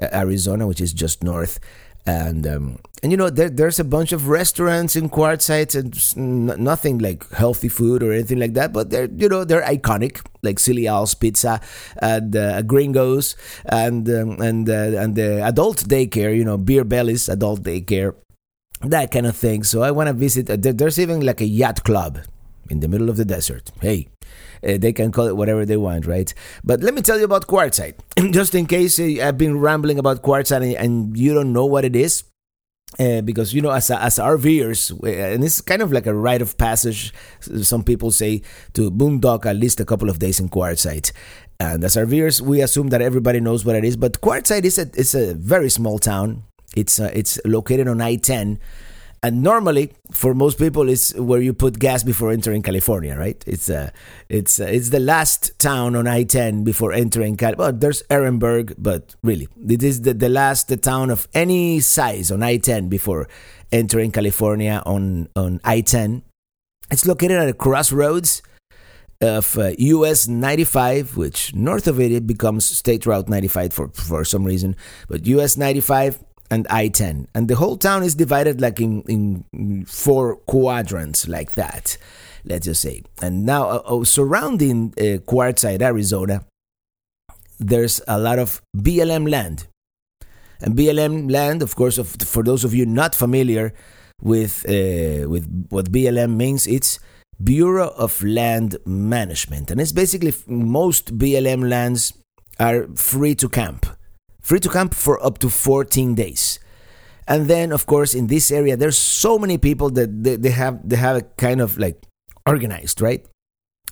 Arizona, 0.00 0.66
which 0.66 0.80
is 0.80 0.92
just 0.92 1.22
north. 1.24 1.58
And 2.06 2.46
um, 2.46 2.78
and 3.02 3.12
you 3.12 3.18
know 3.18 3.28
there, 3.30 3.50
there's 3.50 3.78
a 3.78 3.84
bunch 3.84 4.12
of 4.12 4.28
restaurants 4.28 4.96
in 4.96 5.10
quartzsites 5.10 5.74
and 5.74 5.92
n- 6.16 6.62
nothing 6.62 6.98
like 6.98 7.28
healthy 7.32 7.68
food 7.68 8.02
or 8.02 8.12
anything 8.12 8.38
like 8.38 8.54
that, 8.54 8.72
but 8.72 8.90
they're 8.90 9.08
you 9.10 9.28
know 9.28 9.44
they're 9.44 9.62
iconic 9.62 10.24
like 10.42 10.58
Silly 10.58 10.86
Al's 10.86 11.14
Pizza 11.14 11.60
and 12.00 12.34
uh, 12.34 12.62
Gringos 12.62 13.36
and 13.66 14.08
um, 14.08 14.40
and 14.40 14.68
uh, 14.70 15.02
and 15.02 15.16
the 15.16 15.44
adult 15.44 15.84
daycare, 15.84 16.36
you 16.36 16.44
know 16.44 16.56
Beer 16.56 16.84
Bellies 16.84 17.28
adult 17.28 17.62
daycare, 17.62 18.14
that 18.80 19.10
kind 19.10 19.26
of 19.26 19.36
thing. 19.36 19.62
So 19.62 19.82
I 19.82 19.90
want 19.90 20.06
to 20.06 20.14
visit. 20.14 20.48
Uh, 20.48 20.56
there's 20.58 20.98
even 20.98 21.20
like 21.20 21.40
a 21.40 21.46
yacht 21.46 21.84
club 21.84 22.20
in 22.70 22.80
the 22.80 22.88
middle 22.88 23.10
of 23.10 23.16
the 23.16 23.24
desert. 23.24 23.70
Hey, 23.80 24.08
uh, 24.66 24.78
they 24.78 24.92
can 24.92 25.12
call 25.12 25.26
it 25.26 25.36
whatever 25.36 25.64
they 25.64 25.76
want, 25.76 26.06
right? 26.06 26.32
But 26.64 26.80
let 26.80 26.94
me 26.94 27.02
tell 27.02 27.18
you 27.18 27.24
about 27.24 27.46
Quartzsite, 27.46 27.94
just 28.32 28.54
in 28.54 28.66
case 28.66 28.98
uh, 28.98 29.26
I've 29.26 29.38
been 29.38 29.58
rambling 29.58 29.98
about 29.98 30.22
Quartzsite 30.22 30.76
and, 30.78 31.16
you 31.16 31.34
don't 31.34 31.52
know 31.52 31.66
what 31.66 31.84
it 31.84 31.96
is. 31.96 32.24
Uh, 32.98 33.20
because 33.20 33.52
you 33.52 33.60
know, 33.60 33.70
as 33.70 33.90
as 33.90 34.18
RVers, 34.18 34.92
uh, 35.04 35.34
and 35.34 35.44
it's 35.44 35.60
kind 35.60 35.82
of 35.82 35.92
like 35.92 36.06
a 36.06 36.14
rite 36.14 36.40
of 36.40 36.56
passage. 36.56 37.12
Some 37.40 37.84
people 37.84 38.10
say 38.10 38.40
to 38.72 38.90
boondock 38.90 39.44
at 39.44 39.56
least 39.56 39.78
a 39.78 39.84
couple 39.84 40.08
of 40.08 40.18
days 40.18 40.40
in 40.40 40.48
Quartzsite, 40.48 41.12
and 41.60 41.84
as 41.84 41.96
RVers, 41.96 42.40
we 42.40 42.62
assume 42.62 42.88
that 42.88 43.02
everybody 43.02 43.40
knows 43.40 43.62
what 43.64 43.76
it 43.76 43.84
is. 43.84 43.98
But 43.98 44.22
Quartzsite 44.22 44.64
is 44.64 44.78
a 44.78 44.88
it's 44.94 45.14
a 45.14 45.34
very 45.34 45.68
small 45.68 45.98
town. 45.98 46.44
It's 46.74 46.98
uh, 46.98 47.10
it's 47.12 47.38
located 47.44 47.88
on 47.88 48.00
I 48.00 48.16
ten, 48.16 48.58
and 49.22 49.42
normally 49.42 49.92
for 50.12 50.34
most 50.34 50.58
people 50.58 50.88
it's 50.88 51.14
where 51.14 51.40
you 51.40 51.52
put 51.52 51.78
gas 51.78 52.02
before 52.02 52.30
entering 52.30 52.62
California, 52.62 53.16
right? 53.16 53.42
It's 53.46 53.68
uh, 53.68 53.90
it's 54.28 54.60
uh, 54.60 54.64
it's 54.64 54.90
the 54.90 55.00
last 55.00 55.58
town 55.58 55.96
on 55.96 56.06
I-10 56.06 56.64
before 56.64 56.92
entering 56.92 57.36
Cal. 57.36 57.54
Well, 57.56 57.72
there's 57.72 58.02
Ehrenberg, 58.04 58.74
but 58.78 59.16
really, 59.22 59.48
it 59.68 59.82
is 59.82 60.02
the, 60.02 60.14
the 60.14 60.28
last 60.28 60.68
the 60.68 60.76
town 60.76 61.10
of 61.10 61.26
any 61.34 61.80
size 61.80 62.30
on 62.30 62.42
I-10 62.42 62.88
before 62.88 63.28
entering 63.72 64.12
California 64.12 64.82
on 64.86 65.28
on 65.34 65.60
I-10. 65.64 66.22
It's 66.90 67.06
located 67.06 67.38
at 67.38 67.48
a 67.48 67.54
crossroads 67.54 68.42
of 69.20 69.58
uh, 69.58 69.72
US 69.78 70.28
95, 70.28 71.16
which 71.16 71.54
north 71.54 71.88
of 71.88 71.98
it, 71.98 72.12
it 72.12 72.26
becomes 72.26 72.64
State 72.64 73.04
Route 73.04 73.28
95 73.28 73.72
for, 73.72 73.88
for 73.88 74.24
some 74.24 74.44
reason, 74.44 74.76
but 75.08 75.26
US 75.26 75.56
95 75.56 76.22
and 76.50 76.66
I 76.68 76.88
10. 76.88 77.28
And 77.34 77.48
the 77.48 77.56
whole 77.56 77.76
town 77.76 78.02
is 78.02 78.14
divided 78.14 78.60
like 78.60 78.80
in, 78.80 79.02
in 79.02 79.84
four 79.84 80.36
quadrants, 80.36 81.28
like 81.28 81.52
that, 81.52 81.98
let's 82.44 82.66
just 82.66 82.82
say. 82.82 83.02
And 83.20 83.44
now, 83.44 83.68
uh, 83.68 83.82
uh, 83.84 84.04
surrounding 84.04 84.94
uh, 84.98 85.18
Quartzsite, 85.26 85.82
Arizona, 85.82 86.44
there's 87.58 88.00
a 88.08 88.18
lot 88.18 88.38
of 88.38 88.62
BLM 88.76 89.28
land. 89.28 89.66
And 90.60 90.74
BLM 90.74 91.30
land, 91.30 91.62
of 91.62 91.76
course, 91.76 91.98
of, 91.98 92.08
for 92.08 92.42
those 92.42 92.64
of 92.64 92.74
you 92.74 92.86
not 92.86 93.14
familiar 93.14 93.72
with, 94.20 94.64
uh, 94.68 95.28
with 95.28 95.66
what 95.70 95.92
BLM 95.92 96.36
means, 96.36 96.66
it's 96.66 96.98
Bureau 97.42 97.90
of 97.96 98.22
Land 98.22 98.76
Management. 98.84 99.70
And 99.70 99.80
it's 99.80 99.92
basically 99.92 100.34
most 100.46 101.16
BLM 101.16 101.68
lands 101.68 102.12
are 102.58 102.88
free 102.96 103.36
to 103.36 103.48
camp, 103.48 103.86
free 104.40 104.60
to 104.60 104.68
camp 104.68 104.94
for 104.94 105.24
up 105.24 105.38
to 105.38 105.48
14 105.48 106.14
days. 106.14 106.58
And 107.26 107.46
then, 107.46 107.72
of 107.72 107.84
course, 107.86 108.14
in 108.14 108.26
this 108.26 108.50
area, 108.50 108.76
there's 108.76 108.96
so 108.96 109.38
many 109.38 109.58
people 109.58 109.90
that 109.90 110.24
they, 110.24 110.36
they 110.36 110.50
have 110.50 110.80
they 110.88 110.96
have 110.96 111.16
a 111.16 111.22
kind 111.36 111.60
of 111.60 111.78
like 111.78 112.02
organized, 112.46 113.02
right? 113.02 113.26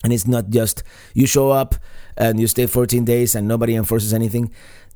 And 0.03 0.13
it's 0.13 0.27
not 0.27 0.49
just 0.49 0.83
you 1.15 1.27
show 1.27 1.51
up 1.51 1.75
and 2.17 2.41
you 2.41 2.47
stay 2.47 2.67
14 2.67 3.05
days 3.05 3.35
and 3.35 3.47
nobody 3.47 3.75
enforces 3.75 4.15
anything. 4.15 4.53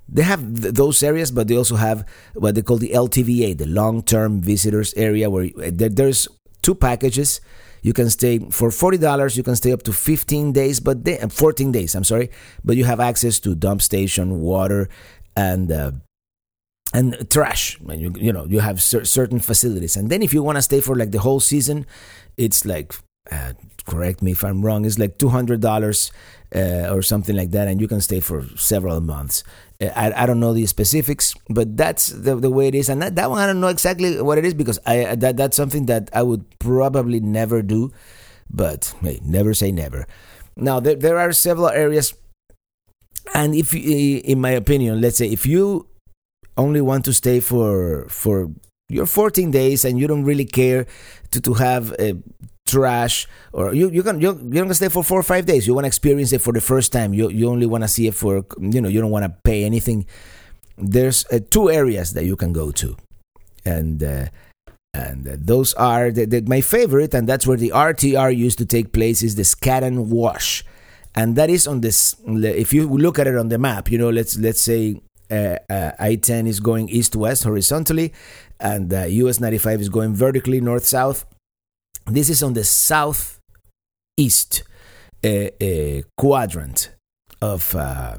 They 0.09 0.23
have 0.23 0.40
th- 0.40 0.75
those 0.75 1.02
areas, 1.02 1.30
but 1.30 1.49
they 1.49 1.57
also 1.57 1.76
have 1.76 2.04
what 2.35 2.54
they 2.54 2.62
call 2.62 2.78
the 2.78 2.90
LTVA, 2.90 3.59
the 3.59 3.66
long-term 3.66 4.40
visitors 4.40 4.95
area, 4.95 5.28
where 5.28 5.50
eh, 5.62 5.71
there's 5.73 6.26
two 6.62 6.75
packages 6.75 7.40
you 7.83 7.92
can 7.92 8.11
stay 8.11 8.38
for 8.50 8.69
$40, 8.69 9.37
you 9.37 9.42
can 9.42 9.57
stay 9.57 9.73
up 9.73 9.83
to 9.85 9.92
15 9.92 10.52
days, 10.52 10.80
but 10.80 11.04
they, 11.04 11.19
eh, 11.19 11.28
14 11.28 11.73
days, 11.73 11.95
I'm 11.95 12.04
sorry, 12.04 12.30
but 12.64 12.76
you 12.76 12.85
have 12.85 13.00
access 13.00 13.40
to 13.40 13.54
dump 13.54 13.83
station, 13.83 14.40
water, 14.40 14.88
and 15.37 15.70
uh, 15.72 15.92
and 16.92 17.28
trash. 17.30 17.78
And 17.88 18.00
You, 18.00 18.12
you 18.16 18.32
know, 18.32 18.44
you 18.46 18.60
have 18.60 18.82
cer- 18.82 19.04
certain 19.04 19.38
facilities. 19.40 19.96
And 19.96 20.10
then 20.10 20.22
if 20.22 20.34
you 20.34 20.42
want 20.42 20.56
to 20.56 20.62
stay 20.62 20.80
for 20.80 20.96
like 20.96 21.12
the 21.12 21.20
whole 21.20 21.40
season, 21.40 21.87
it's 22.37 22.64
like, 22.64 22.94
uh, 23.30 23.52
correct 23.87 24.22
me 24.22 24.32
if 24.32 24.44
I'm 24.44 24.62
wrong, 24.62 24.84
it's 24.84 24.99
like 24.99 25.18
$200 25.18 26.10
uh, 26.54 26.92
or 26.94 27.02
something 27.02 27.37
like 27.37 27.50
that, 27.52 27.68
and 27.68 27.80
you 27.80 27.87
can 27.88 28.00
stay 28.00 28.20
for 28.20 28.44
several 28.56 29.00
months. 29.00 29.44
I, 29.80 30.12
I 30.14 30.26
don't 30.26 30.40
know 30.40 30.52
the 30.52 30.66
specifics, 30.66 31.34
but 31.49 31.76
that's 31.76 32.08
the, 32.08 32.37
the 32.37 32.50
way 32.50 32.68
it 32.68 32.75
is. 32.75 32.88
And 32.88 33.00
that, 33.02 33.14
that 33.16 33.30
one, 33.30 33.38
I 33.38 33.46
don't 33.46 33.60
know 33.60 33.68
exactly 33.68 34.20
what 34.20 34.37
it 34.37 34.44
is 34.44 34.52
because 34.52 34.78
I 34.84 35.14
that 35.14 35.37
that's 35.38 35.56
something 35.56 35.87
that 35.87 36.10
I 36.12 36.22
would 36.22 36.44
probably 36.58 37.20
never 37.20 37.62
do. 37.62 37.92
But 38.50 38.92
hey, 39.00 39.20
never 39.25 39.54
say 39.54 39.72
never. 39.72 40.06
Now 40.56 40.80
there 40.80 40.96
there 40.96 41.18
are 41.18 41.32
several 41.32 41.68
areas, 41.70 42.12
and 43.34 43.54
if 43.54 43.74
in 43.74 44.40
my 44.40 44.50
opinion, 44.50 45.00
let's 45.00 45.16
say 45.16 45.28
if 45.28 45.46
you 45.46 45.86
only 46.56 46.80
want 46.80 47.04
to 47.04 47.12
stay 47.12 47.40
for 47.40 48.06
for 48.08 48.50
your 48.88 49.06
14 49.06 49.50
days 49.50 49.84
and 49.84 49.98
you 49.98 50.06
don't 50.06 50.24
really 50.24 50.44
care 50.44 50.86
to 51.30 51.40
to 51.40 51.54
have 51.54 51.92
a 51.98 52.14
trash 52.66 53.26
or 53.52 53.74
you 53.74 53.90
you 53.90 54.02
can 54.02 54.20
you 54.20 54.38
you're 54.50 54.64
gonna 54.64 54.74
stay 54.74 54.88
for 54.88 55.02
four 55.02 55.18
or 55.18 55.22
five 55.22 55.46
days. 55.46 55.66
You 55.66 55.74
want 55.74 55.84
to 55.84 55.88
experience 55.88 56.32
it 56.32 56.40
for 56.40 56.52
the 56.52 56.60
first 56.60 56.92
time. 56.92 57.14
You 57.14 57.30
you 57.30 57.48
only 57.48 57.66
want 57.66 57.84
to 57.84 57.88
see 57.88 58.06
it 58.06 58.14
for 58.14 58.44
you 58.60 58.80
know 58.80 58.88
you 58.88 59.00
don't 59.00 59.10
want 59.10 59.24
to 59.24 59.32
pay 59.44 59.64
anything. 59.64 60.06
There's 60.76 61.24
uh, 61.32 61.40
two 61.50 61.70
areas 61.70 62.12
that 62.14 62.24
you 62.24 62.36
can 62.36 62.52
go 62.52 62.70
to. 62.72 62.96
And 63.64 64.02
uh, 64.02 64.26
and 64.92 65.28
uh, 65.28 65.36
those 65.38 65.72
are 65.74 66.10
the, 66.10 66.24
the, 66.24 66.40
my 66.42 66.60
favorite 66.60 67.14
and 67.14 67.28
that's 67.28 67.46
where 67.46 67.56
the 67.56 67.70
RTR 67.70 68.36
used 68.36 68.58
to 68.58 68.66
take 68.66 68.92
place 68.92 69.22
is 69.22 69.36
the 69.36 69.44
Scaddan 69.44 70.06
Wash 70.08 70.64
and 71.14 71.36
that 71.36 71.50
is 71.50 71.66
on 71.66 71.80
this 71.80 72.14
if 72.26 72.72
you 72.72 72.88
look 72.88 73.18
at 73.18 73.26
it 73.26 73.36
on 73.36 73.48
the 73.48 73.58
map 73.58 73.90
you 73.90 73.98
know 73.98 74.10
let's 74.10 74.38
let's 74.38 74.60
say 74.60 75.00
uh, 75.30 75.56
uh, 75.68 75.92
I-10 75.98 76.48
is 76.48 76.58
going 76.60 76.88
east 76.88 77.14
west 77.14 77.44
horizontally 77.44 78.12
and 78.58 78.92
US 78.92 79.38
uh, 79.38 79.44
95 79.44 79.80
is 79.80 79.88
going 79.88 80.14
vertically 80.14 80.60
north 80.60 80.84
south 80.84 81.24
this 82.06 82.28
is 82.28 82.42
on 82.42 82.54
the 82.54 82.64
southeast 82.64 84.62
uh, 85.22 85.48
uh, 85.62 86.02
quadrant 86.16 86.90
of, 87.42 87.74
uh, 87.74 88.16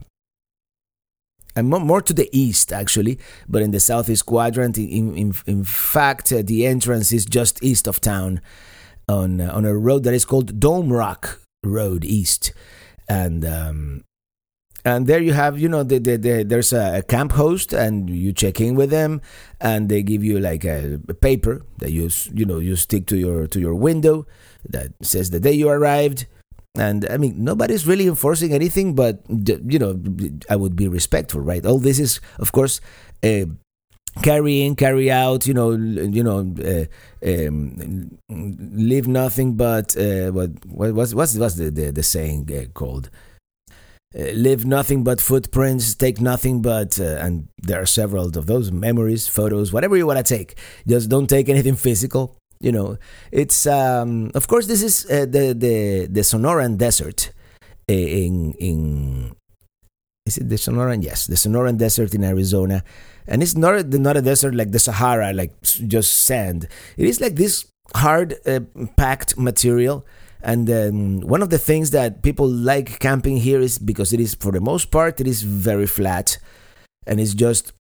and 1.56 1.68
more 1.68 2.02
to 2.02 2.14
the 2.14 2.30
east 2.32 2.72
actually, 2.72 3.20
but 3.48 3.62
in 3.62 3.72
the 3.72 3.80
southeast 3.80 4.26
quadrant. 4.26 4.78
In, 4.78 5.16
in, 5.18 5.36
in 5.46 5.64
fact, 5.64 6.30
the 6.30 6.66
entrance 6.66 7.12
is 7.12 7.26
just 7.26 7.64
east 7.64 7.88
of 7.88 8.00
town 8.00 8.40
on, 9.10 9.42
on 9.42 9.66
a 9.66 9.76
road 9.76 10.04
that 10.04 10.14
is 10.14 10.26
called 10.26 10.60
Dome 10.60 10.94
Rock 10.94 11.42
Road 11.64 12.06
East. 12.06 12.54
And 13.12 13.44
um, 13.44 14.06
and 14.86 15.06
there 15.06 15.20
you 15.20 15.34
have 15.34 15.60
you 15.60 15.68
know 15.68 15.84
the, 15.84 16.00
the, 16.00 16.16
the, 16.16 16.44
there's 16.44 16.72
a 16.72 17.04
camp 17.08 17.34
host 17.34 17.74
and 17.74 18.10
you 18.10 18.32
check 18.32 18.62
in 18.62 18.76
with 18.76 18.90
them 18.90 19.20
and 19.60 19.90
they 19.90 20.02
give 20.02 20.24
you 20.24 20.40
like 20.40 20.64
a, 20.64 20.98
a, 21.10 21.14
paper 21.14 21.62
that 21.80 21.92
you 21.92 22.10
you 22.34 22.46
know 22.46 22.60
you 22.60 22.78
stick 22.78 23.06
to 23.08 23.18
your 23.18 23.48
to 23.48 23.60
your 23.60 23.76
window 23.76 24.26
that 24.64 24.94
says 25.02 25.30
the 25.30 25.42
day 25.42 25.52
you 25.52 25.68
arrived. 25.68 26.26
And 26.80 27.06
i 27.12 27.18
mean 27.18 27.44
nobody's 27.44 27.86
really 27.86 28.08
enforcing 28.08 28.54
anything 28.54 28.96
but 28.96 29.20
you 29.28 29.78
know 29.78 30.00
i 30.50 30.56
would 30.56 30.78
be 30.78 30.88
respectful 30.88 31.42
right? 31.42 31.66
All 31.66 31.80
this 31.80 32.00
is 32.00 32.22
of 32.40 32.54
course 32.54 32.80
uh, 33.28 33.52
carry 34.22 34.62
in 34.62 34.76
carry 34.76 35.10
out 35.10 35.48
you 35.48 35.54
know 35.54 35.72
you 35.72 36.24
know 36.24 36.40
uh, 36.64 36.86
um, 37.26 38.18
leave 38.30 39.08
nothing 39.08 39.56
but 39.56 39.96
uh, 39.98 40.32
what 40.32 40.50
what's 40.66 41.14
what's 41.14 41.36
what's 41.36 41.56
the 41.56 41.72
the, 41.72 41.92
the 41.92 42.04
saying 42.04 42.50
uh, 42.52 42.66
called 42.74 43.10
uh, 44.14 44.24
leave 44.34 44.66
nothing 44.66 45.06
but 45.06 45.22
footprints, 45.22 45.96
take 45.96 46.20
nothing 46.20 46.62
but, 46.62 47.00
uh, 47.00 47.16
and 47.22 47.48
there 47.60 47.82
are 47.82 47.86
several 47.86 48.26
of 48.26 48.46
those 48.46 48.70
memories, 48.70 49.26
photos, 49.26 49.72
whatever 49.72 49.96
you 49.96 50.06
want 50.06 50.18
to 50.18 50.24
take. 50.24 50.58
Just 50.86 51.10
don't 51.10 51.28
take 51.28 51.48
anything 51.48 51.78
physical. 51.78 52.36
You 52.60 52.74
know, 52.74 52.98
it's 53.32 53.66
um, 53.66 54.30
of 54.36 54.48
course 54.48 54.68
this 54.68 54.84
is 54.84 55.06
uh, 55.10 55.26
the 55.26 55.56
the 55.58 56.08
the 56.12 56.22
Sonoran 56.22 56.78
Desert 56.78 57.32
in 57.88 58.54
in 58.60 59.34
is 60.26 60.38
it 60.38 60.50
the 60.50 60.56
Sonoran? 60.56 61.04
Yes, 61.04 61.26
the 61.26 61.36
Sonoran 61.36 61.78
Desert 61.78 62.14
in 62.14 62.24
Arizona, 62.24 62.84
and 63.28 63.42
it's 63.44 63.56
not 63.56 63.88
not 63.88 64.18
a 64.18 64.22
desert 64.22 64.56
like 64.56 64.72
the 64.72 64.80
Sahara, 64.80 65.34
like 65.34 65.62
just 65.62 66.26
sand. 66.26 66.68
It 66.98 67.08
is 67.08 67.22
like 67.22 67.36
this 67.36 67.66
hard 67.94 68.36
uh, 68.46 68.62
packed 68.96 69.38
material 69.38 70.06
and 70.44 70.70
um, 70.70 71.22
one 71.22 71.42
of 71.42 71.50
the 71.50 71.60
things 71.60 71.92
that 71.92 72.24
people 72.24 72.48
like 72.48 73.00
camping 73.00 73.38
here 73.38 73.60
is 73.60 73.78
because 73.78 74.12
it 74.12 74.20
is, 74.20 74.34
for 74.36 74.52
the 74.52 74.62
most 74.62 74.90
part, 74.92 75.20
it 75.22 75.28
is 75.28 75.44
very 75.44 75.86
flat, 75.86 76.38
and 77.06 77.20
it's 77.20 77.34
just 77.34 77.74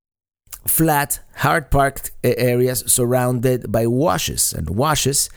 flat, 0.67 1.19
hard 1.37 1.71
packed 1.71 2.11
areas 2.23 2.83
surrounded 2.85 3.71
by 3.71 3.87
washes. 3.87 4.53
And 4.53 4.69
washes 4.69 5.29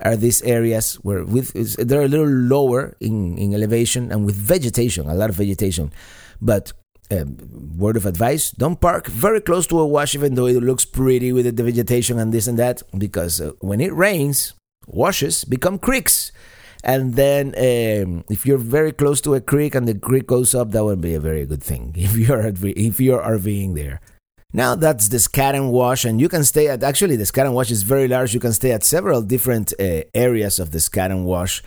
are 0.00 0.16
these 0.16 0.42
areas 0.42 0.94
where 0.96 1.24
with 1.24 1.52
they're 1.76 2.02
a 2.02 2.08
little 2.08 2.26
lower 2.26 2.96
in, 3.00 3.38
in 3.38 3.54
elevation 3.54 4.10
and 4.10 4.26
with 4.26 4.34
vegetation, 4.34 5.08
a 5.08 5.14
lot 5.14 5.30
of 5.30 5.36
vegetation. 5.36 5.92
But 6.40 6.72
um, 7.12 7.36
word 7.76 7.96
of 7.96 8.06
advice: 8.06 8.50
don't 8.50 8.80
park 8.80 9.06
very 9.06 9.40
close 9.40 9.66
to 9.68 9.80
a 9.80 9.86
wash, 9.86 10.14
even 10.14 10.34
though 10.34 10.46
it 10.46 10.62
looks 10.62 10.84
pretty 10.84 11.32
with 11.32 11.56
the 11.56 11.62
vegetation 11.62 12.18
and 12.18 12.32
this 12.32 12.46
and 12.46 12.58
that, 12.58 12.82
because 12.96 13.40
uh, 13.40 13.52
when 13.60 13.80
it 13.80 13.92
rains, 13.92 14.54
washes 14.86 15.44
become 15.44 15.78
creeks 15.78 16.32
and 16.84 17.14
then 17.14 17.48
um, 17.56 18.24
if 18.28 18.44
you're 18.44 18.58
very 18.58 18.92
close 18.92 19.20
to 19.22 19.34
a 19.34 19.40
creek 19.40 19.74
and 19.74 19.86
the 19.86 19.94
creek 19.94 20.26
goes 20.26 20.54
up, 20.54 20.72
that 20.72 20.84
would 20.84 21.00
be 21.00 21.14
a 21.14 21.20
very 21.20 21.46
good 21.46 21.62
thing 21.62 21.94
if 21.96 22.16
you're 22.16 22.44
if 22.46 23.00
you're 23.00 23.22
RVing 23.22 23.74
there. 23.74 24.00
Now 24.52 24.74
that's 24.74 25.08
the 25.08 25.18
Scaddan 25.18 25.70
Wash, 25.70 26.04
and 26.04 26.20
you 26.20 26.28
can 26.28 26.44
stay 26.44 26.68
at 26.68 26.82
actually 26.82 27.16
the 27.16 27.24
Scaddan 27.24 27.52
Wash 27.52 27.70
is 27.70 27.84
very 27.84 28.08
large. 28.08 28.34
You 28.34 28.40
can 28.40 28.52
stay 28.52 28.72
at 28.72 28.84
several 28.84 29.22
different 29.22 29.72
uh, 29.78 30.02
areas 30.12 30.58
of 30.58 30.72
the 30.72 30.78
Scaddan 30.78 31.24
Wash. 31.24 31.62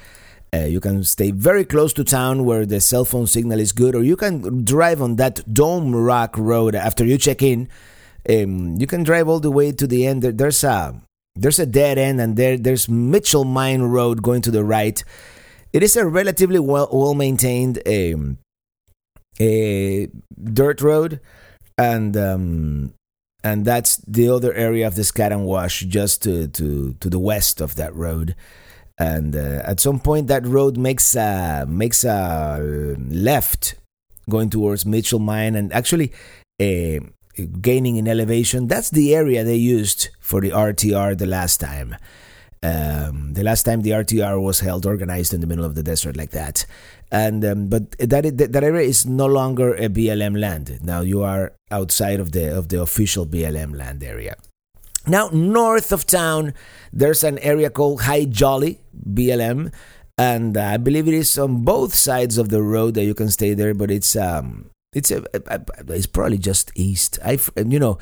Uh, 0.54 0.66
you 0.66 0.80
can 0.80 1.04
stay 1.04 1.32
very 1.32 1.66
close 1.66 1.92
to 1.94 2.04
town 2.04 2.46
where 2.46 2.66
the 2.66 2.80
cell 2.80 3.06
phone 3.06 3.28
signal 3.28 3.60
is 3.60 3.72
good, 3.72 3.96
or 3.96 4.04
you 4.04 4.16
can 4.16 4.64
drive 4.64 5.02
on 5.02 5.18
that 5.18 5.54
Dome 5.54 5.94
Rock 5.94 6.38
Road 6.38 6.76
after 6.76 7.04
you 7.04 7.18
check 7.18 7.42
in. 7.42 7.68
Um, 8.30 8.78
you 8.80 8.88
can 8.88 9.04
drive 9.04 9.28
all 9.28 9.40
the 9.40 9.52
way 9.52 9.72
to 9.72 9.86
the 9.86 10.08
end. 10.08 10.24
There's 10.24 10.64
a 10.64 11.02
there's 11.36 11.60
a 11.60 11.66
dead 11.66 11.98
end, 11.98 12.22
and 12.22 12.38
there 12.38 12.58
there's 12.58 12.88
Mitchell 12.88 13.44
Mine 13.44 13.84
Road 13.84 14.24
going 14.24 14.42
to 14.44 14.52
the 14.52 14.64
right. 14.64 15.04
It 15.74 15.84
is 15.84 15.98
a 15.98 16.08
relatively 16.08 16.60
well 16.60 16.88
well 16.92 17.14
maintained 17.14 17.82
um, 17.86 18.38
a 19.40 20.08
dirt 20.42 20.82
road, 20.82 21.20
and 21.78 22.16
um, 22.16 22.94
and 23.44 23.66
that's 23.66 23.98
the 23.98 24.30
other 24.30 24.54
area 24.54 24.88
of 24.88 24.96
the 24.96 25.04
Scaddan 25.04 25.44
Wash, 25.44 25.82
just 25.82 26.24
to 26.24 26.48
to 26.48 26.94
to 26.94 27.10
the 27.10 27.20
west 27.20 27.62
of 27.62 27.76
that 27.76 27.94
road. 27.94 28.36
And 28.98 29.36
uh, 29.36 29.62
at 29.66 29.80
some 29.80 30.00
point, 30.00 30.28
that 30.28 30.46
road 30.46 30.78
makes 30.78 31.16
a 31.16 31.66
makes 31.68 32.04
a 32.06 32.96
left 32.98 33.76
going 34.30 34.50
towards 34.50 34.86
Mitchell 34.86 35.20
Mine, 35.20 35.56
and 35.56 35.72
actually, 35.74 36.14
uh, 36.62 37.00
gaining 37.62 37.98
in 37.98 38.08
elevation. 38.08 38.68
That's 38.68 38.90
the 38.90 39.14
area 39.14 39.44
they 39.44 39.58
used 39.58 40.10
for 40.20 40.42
the 40.42 40.52
RTR 40.52 41.18
the 41.18 41.26
last 41.26 41.60
time. 41.60 41.96
Um, 42.64 43.34
the 43.34 43.44
last 43.44 43.64
time 43.64 43.82
the 43.82 43.92
RTR 43.92 44.42
was 44.42 44.62
held, 44.62 44.86
organized 44.86 45.34
in 45.34 45.42
the 45.42 45.48
middle 45.48 45.66
of 45.66 45.76
the 45.76 45.84
desert 45.84 46.18
like 46.18 46.32
that, 46.32 46.66
and 47.12 47.46
um, 47.46 47.68
but 47.68 47.92
that 48.00 48.38
that 48.38 48.64
area 48.64 48.88
is 48.88 49.06
no 49.06 49.28
longer 49.28 49.76
a 49.76 49.90
BLM 49.90 50.40
land. 50.40 50.80
Now 50.82 51.02
you 51.02 51.22
are 51.22 51.54
outside 51.70 52.20
of 52.20 52.32
the 52.32 52.58
of 52.58 52.70
the 52.70 52.82
official 52.82 53.28
BLM 53.28 53.76
land 53.76 54.04
area. 54.04 54.36
Now 55.08 55.30
north 55.32 55.92
of 55.92 56.06
town, 56.08 56.54
there's 56.92 57.24
an 57.24 57.38
area 57.40 57.70
called 57.70 58.02
Hi 58.02 58.26
Jolly 58.26 58.80
BLM, 59.08 59.72
and 60.18 60.58
I 60.58 60.78
believe 60.78 61.08
it 61.08 61.14
is 61.14 61.38
on 61.38 61.64
both 61.64 61.94
sides 61.94 62.38
of 62.38 62.50
the 62.50 62.62
road 62.62 62.96
that 62.96 63.06
you 63.06 63.14
can 63.14 63.30
stay 63.30 63.54
there. 63.54 63.74
But 63.74 63.92
it's 63.92 64.16
um 64.16 64.72
it's 64.94 65.12
a, 65.12 65.24
it's 65.90 66.08
probably 66.08 66.40
just 66.40 66.72
east. 66.76 67.20
I 67.24 67.38
you 67.58 67.80
know 67.80 68.00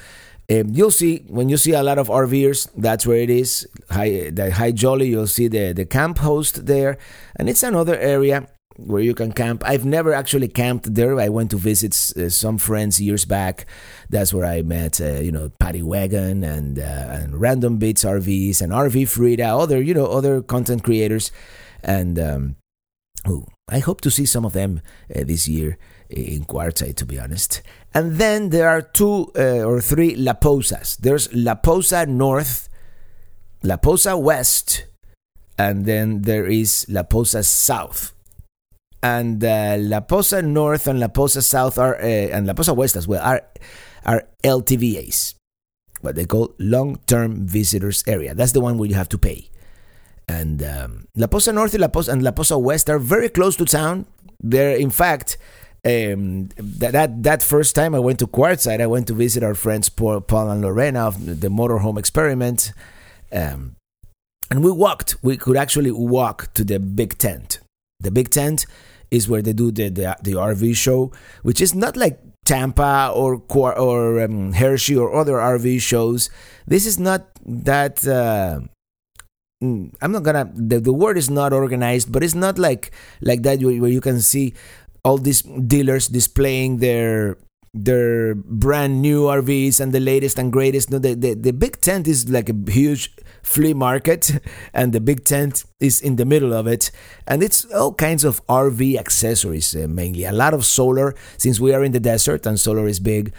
um, 0.51 0.69
you'll 0.71 0.91
see 0.91 1.25
when 1.27 1.49
you 1.49 1.57
see 1.57 1.73
a 1.73 1.83
lot 1.83 1.97
of 1.97 2.07
RVers, 2.07 2.69
that's 2.75 3.05
where 3.05 3.17
it 3.17 3.29
is. 3.29 3.67
High, 3.89 4.29
the 4.29 4.51
Hi 4.51 4.71
Jolly, 4.71 5.07
you'll 5.07 5.27
see 5.27 5.47
the, 5.47 5.73
the 5.73 5.85
camp 5.85 6.19
host 6.19 6.65
there, 6.65 6.97
and 7.35 7.49
it's 7.49 7.63
another 7.63 7.97
area 7.97 8.47
where 8.77 9.01
you 9.01 9.13
can 9.13 9.31
camp. 9.31 9.63
I've 9.65 9.85
never 9.85 10.13
actually 10.13 10.47
camped 10.47 10.93
there. 10.93 11.19
I 11.19 11.29
went 11.29 11.51
to 11.51 11.57
visit 11.57 11.93
uh, 12.17 12.29
some 12.29 12.57
friends 12.57 13.01
years 13.01 13.25
back. 13.25 13.65
That's 14.09 14.33
where 14.33 14.45
I 14.45 14.61
met, 14.61 14.99
uh, 14.99 15.19
you 15.21 15.31
know, 15.31 15.51
Paddy 15.59 15.81
Wagon 15.81 16.43
and 16.43 16.79
uh, 16.79 16.81
and 16.81 17.39
Random 17.39 17.77
Bits 17.77 18.03
RVs 18.03 18.61
and 18.61 18.71
RV 18.71 19.07
Frida, 19.09 19.45
other 19.45 19.81
you 19.81 19.93
know 19.93 20.07
other 20.07 20.41
content 20.41 20.83
creators, 20.83 21.31
and 21.83 22.17
um, 22.19 22.55
I 23.69 23.79
hope 23.79 24.01
to 24.01 24.11
see 24.11 24.25
some 24.25 24.45
of 24.45 24.53
them 24.53 24.81
uh, 25.13 25.23
this 25.23 25.47
year 25.47 25.77
in 26.09 26.45
Quartzsite, 26.45 26.95
to 26.97 27.05
be 27.05 27.19
honest. 27.19 27.61
And 27.93 28.13
then 28.17 28.49
there 28.49 28.69
are 28.69 28.81
two 28.81 29.31
uh, 29.35 29.63
or 29.63 29.81
three 29.81 30.15
La 30.15 30.33
Posas. 30.33 30.97
There's 30.97 31.33
La 31.33 31.55
Posa 31.55 32.05
North, 32.05 32.69
La 33.63 33.77
Posa 33.77 34.17
West, 34.17 34.85
and 35.57 35.85
then 35.85 36.23
there 36.23 36.45
is 36.45 36.85
La 36.89 37.03
Posa 37.03 37.43
South. 37.43 38.12
And 39.03 39.43
uh, 39.43 39.75
La 39.79 39.99
Posa 39.99 40.41
North 40.41 40.87
and 40.87 40.97
La 40.97 41.09
Posa 41.09 41.41
South 41.41 41.77
are, 41.77 41.95
uh, 41.95 42.05
and 42.05 42.47
La 42.47 42.53
Posa 42.53 42.73
West 42.73 42.95
as 42.95 43.05
well, 43.05 43.21
are, 43.21 43.41
are 44.05 44.23
LTVAs, 44.45 45.35
what 45.99 46.15
they 46.15 46.23
call 46.25 46.55
long 46.57 46.95
term 47.05 47.45
visitors 47.45 48.05
area. 48.07 48.33
That's 48.33 48.53
the 48.53 48.61
one 48.61 48.77
where 48.77 48.87
you 48.87 48.95
have 48.95 49.09
to 49.09 49.17
pay. 49.17 49.49
And 50.29 50.63
um, 50.63 51.07
La 51.17 51.27
Posa 51.27 51.51
North 51.51 51.73
and 51.73 51.81
La 51.81 51.89
Posa, 51.89 52.13
and 52.13 52.23
La 52.23 52.31
Posa 52.31 52.57
West 52.57 52.89
are 52.89 52.97
very 52.97 53.27
close 53.27 53.57
to 53.57 53.65
town. 53.65 54.05
They're, 54.39 54.77
in 54.77 54.89
fact, 54.89 55.37
um, 55.85 56.47
that, 56.55 56.93
that 56.93 57.23
that 57.23 57.43
first 57.43 57.75
time 57.75 57.93
I 57.93 57.99
went 57.99 58.19
to 58.19 58.27
Quartzsite, 58.27 58.79
I 58.79 58.87
went 58.87 59.07
to 59.07 59.13
visit 59.13 59.43
our 59.43 59.53
friends 59.53 59.89
Paul, 59.89 60.21
Paul 60.21 60.49
and 60.49 60.61
Lorena 60.61 61.07
of 61.07 61.41
the 61.41 61.49
Motorhome 61.49 61.99
Experiment, 61.99 62.71
um, 63.33 63.75
and 64.49 64.63
we 64.63 64.71
walked. 64.71 65.17
We 65.21 65.35
could 65.35 65.57
actually 65.57 65.91
walk 65.91 66.53
to 66.53 66.63
the 66.63 66.79
big 66.79 67.17
tent. 67.17 67.59
The 67.99 68.11
big 68.11 68.29
tent 68.29 68.65
is 69.13 69.29
where 69.29 69.41
they 69.41 69.53
do 69.53 69.71
the 69.71 69.89
the, 69.89 70.17
the 70.21 70.33
RV 70.33 70.75
show, 70.75 71.13
which 71.43 71.61
is 71.61 71.75
not 71.75 71.95
like 71.95 72.19
Tampa 72.45 73.11
or 73.13 73.41
or 73.53 74.21
um, 74.21 74.53
Hershey 74.53 74.97
or 74.97 75.13
other 75.13 75.33
RV 75.33 75.81
shows. 75.81 76.29
This 76.65 76.85
is 76.85 76.99
not 76.99 77.29
that. 77.45 78.01
Uh, 78.05 78.65
mm, 79.63 79.93
I'm 80.01 80.11
not 80.11 80.23
gonna. 80.23 80.51
The, 80.53 80.79
the 80.79 80.93
word 80.93 81.17
is 81.17 81.29
not 81.29 81.53
organized, 81.53 82.11
but 82.11 82.23
it's 82.23 82.35
not 82.35 82.57
like 82.57 82.91
like 83.21 83.43
that 83.43 83.61
where 83.61 83.93
you 83.93 84.01
can 84.01 84.19
see 84.19 84.53
all 85.05 85.17
these 85.17 85.41
dealers 85.43 86.07
displaying 86.07 86.77
their 86.77 87.37
their 87.73 88.35
brand 88.35 89.01
new 89.01 89.23
RVs 89.23 89.79
and 89.79 89.93
the 89.93 89.99
latest 89.99 90.37
and 90.37 90.51
greatest. 90.51 90.91
No, 90.91 90.99
the, 90.99 91.15
the, 91.15 91.33
the 91.33 91.51
big 91.51 91.81
tent 91.81 92.07
is 92.07 92.29
like 92.29 92.49
a 92.49 92.55
huge 92.69 93.15
flea 93.43 93.73
market, 93.73 94.39
and 94.73 94.93
the 94.93 94.99
big 94.99 95.23
tent 95.23 95.65
is 95.79 96.01
in 96.01 96.15
the 96.15 96.25
middle 96.25 96.53
of 96.53 96.65
it. 96.67 96.91
And 97.27 97.43
it's 97.43 97.65
all 97.65 97.93
kinds 97.93 98.23
of 98.23 98.45
RV 98.47 98.97
accessories 98.97 99.75
uh, 99.75 99.87
mainly. 99.87 100.23
A 100.23 100.31
lot 100.31 100.53
of 100.53 100.65
solar, 100.65 101.13
since 101.37 101.59
we 101.59 101.73
are 101.73 101.83
in 101.83 101.91
the 101.91 101.99
desert 101.99 102.45
and 102.45 102.59
solar 102.59 102.87
is 102.87 102.99
big. 102.99 103.33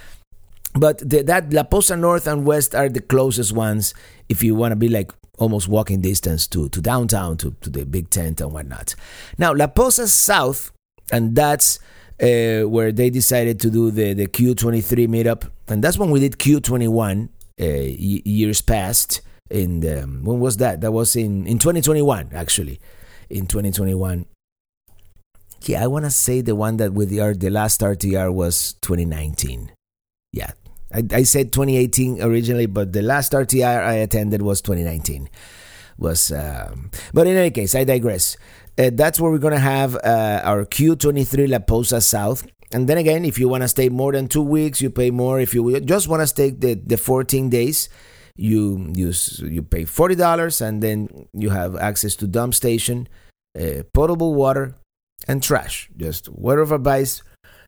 But 0.74 0.98
the, 0.98 1.22
that 1.22 1.52
La 1.52 1.62
Posa 1.62 1.96
North 1.96 2.26
and 2.26 2.44
West 2.44 2.74
are 2.74 2.88
the 2.88 3.00
closest 3.00 3.52
ones 3.52 3.94
if 4.28 4.42
you 4.42 4.55
want 4.55 4.72
to 4.72 4.76
be 4.76 4.88
like 4.88 5.12
almost 5.38 5.68
walking 5.68 6.00
distance 6.00 6.46
to, 6.48 6.68
to 6.68 6.81
downtown, 6.81 7.37
to, 7.38 7.55
to 7.61 7.70
the 7.70 7.85
big 7.85 8.11
tent 8.11 8.40
and 8.40 8.52
whatnot. 8.52 8.94
Now, 9.38 9.52
La 9.52 9.66
Posa 9.66 10.07
South 10.07 10.70
and 11.12 11.35
that's 11.35 11.78
uh, 12.22 12.62
where 12.62 12.92
they 12.92 13.11
decided 13.11 13.61
to 13.61 13.70
do 13.70 13.90
the, 13.90 14.14
the 14.14 14.26
Q23 14.26 15.09
meetup. 15.09 15.50
And 15.68 15.83
that's 15.83 15.98
when 15.98 16.11
we 16.11 16.20
did 16.20 16.38
Q21 16.38 17.28
uh, 17.61 17.64
years 17.64 18.61
past. 18.61 19.20
In 19.50 19.80
the, 19.80 20.02
when 20.02 20.40
was 20.40 20.57
that? 20.59 20.80
That 20.80 20.92
was 20.92 21.16
in, 21.16 21.46
in 21.46 21.59
2021, 21.59 22.30
actually. 22.35 22.80
In 23.28 23.46
2021. 23.46 24.26
Yeah, 25.62 25.83
I 25.83 25.87
want 25.87 26.04
to 26.04 26.11
say 26.11 26.40
the 26.40 26.54
one 26.54 26.76
that 26.78 26.92
with 26.92 27.11
the, 27.11 27.35
the 27.38 27.50
last 27.50 27.80
RTR 27.80 28.33
was 28.33 28.74
2019. 28.83 29.72
Yeah, 30.33 30.50
I, 30.92 31.04
I 31.11 31.22
said 31.22 31.52
2018 31.52 32.22
originally, 32.22 32.66
but 32.66 32.92
the 32.92 33.02
last 33.02 33.33
RTR 33.33 33.85
I 33.85 33.94
attended 33.94 34.42
was 34.42 34.61
2019. 34.61 35.28
Was 35.96 36.33
um, 36.33 36.90
but 37.12 37.26
in 37.26 37.37
any 37.37 37.50
case, 37.50 37.74
I 37.74 37.85
digress. 37.85 38.37
Uh, 38.76 38.90
that's 38.92 39.20
where 39.20 39.30
we're 39.30 39.38
to 39.38 39.59
have 39.59 39.94
uh, 39.96 40.40
our 40.42 40.64
Q23 40.64 41.48
La 41.48 41.61
Posa 41.61 42.00
South. 42.00 42.46
And 42.72 42.88
then 42.88 42.98
again, 42.98 43.24
if 43.24 43.38
you 43.38 43.48
want 43.48 43.62
to 43.62 43.68
stay 43.68 43.88
more 43.88 44.12
than 44.12 44.26
two 44.26 44.42
weeks, 44.42 44.83
you 44.83 44.90
pay 44.90 45.11
more. 45.12 45.38
If 45.38 45.54
you 45.54 45.80
just 45.80 46.09
want 46.09 46.22
to 46.22 46.26
stay 46.26 46.50
the, 46.50 46.74
the 46.74 46.96
14 46.96 47.48
days, 47.48 47.88
you 48.37 48.92
use 48.94 49.40
you 49.44 49.62
pay 49.62 49.85
forty 49.85 50.14
dollars, 50.14 50.61
and 50.61 50.83
then 50.83 51.29
you 51.33 51.51
have 51.51 51.77
access 51.77 52.16
to 52.16 52.27
dump 52.27 52.55
station, 52.55 53.09
uh, 53.59 53.83
potable 53.92 54.35
water, 54.35 54.75
and 55.29 55.42
trash. 55.42 55.90
Just 55.97 56.29
word 56.29 56.61
of 56.61 56.73
advice 56.73 57.23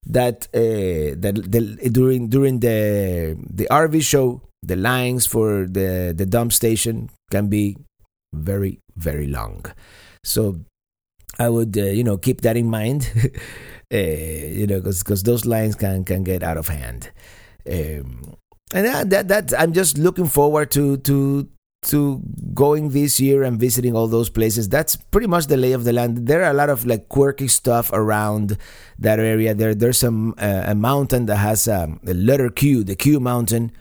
that 0.07 0.49
uh, 0.55 1.15
that 1.19 1.35
the, 1.35 1.91
during 1.91 2.29
during 2.29 2.61
the 2.61 3.37
the 3.49 3.67
RV 3.71 4.03
show, 4.03 4.43
the 4.63 4.77
lines 4.77 5.27
for 5.27 5.67
the 5.67 6.15
the 6.17 6.27
dump 6.27 6.53
station 6.53 7.11
can 7.31 7.49
be 7.49 7.77
very 8.33 8.81
very 8.97 9.27
long. 9.27 9.65
So 10.25 10.61
I 11.39 11.49
would, 11.49 11.77
uh, 11.77 11.85
you 11.85 12.03
know, 12.03 12.17
keep 12.17 12.41
that 12.43 12.57
in 12.57 12.71
mind, 12.71 13.11
uh, 13.93 13.97
you 13.97 14.67
know, 14.67 14.81
because 14.81 15.23
those 15.23 15.45
lines 15.45 15.75
can 15.75 16.05
can 16.05 16.25
get 16.25 16.43
out 16.43 16.57
of 16.57 16.69
hand. 16.69 17.11
Um, 17.71 18.37
and 18.75 18.87
that, 18.87 19.11
that 19.11 19.29
that 19.29 19.61
I'm 19.61 19.73
just 19.73 19.99
looking 19.99 20.27
forward 20.27 20.71
to 20.73 20.97
to 20.99 21.49
to 21.83 22.21
going 22.53 22.89
this 22.91 23.21
year 23.21 23.43
and 23.45 23.61
visiting 23.61 23.95
all 23.95 24.09
those 24.09 24.29
places. 24.29 24.69
That's 24.69 24.97
pretty 24.97 25.29
much 25.29 25.47
the 25.47 25.57
lay 25.57 25.73
of 25.73 25.85
the 25.85 25.93
land. 25.93 26.27
There 26.27 26.43
are 26.43 26.51
a 26.51 26.55
lot 26.55 26.71
of 26.71 26.85
like 26.85 27.09
quirky 27.09 27.49
stuff 27.49 27.93
around 27.93 28.59
that 28.99 29.21
area. 29.21 29.55
There 29.55 29.75
there's 29.75 29.99
some 29.99 30.35
uh, 30.39 30.65
a 30.67 30.75
mountain 30.75 31.27
that 31.27 31.37
has 31.37 31.69
um, 31.69 32.01
a 32.07 32.15
letter 32.15 32.51
Q, 32.51 32.85
the 32.85 32.97
Q 32.97 33.21
mountain. 33.21 33.73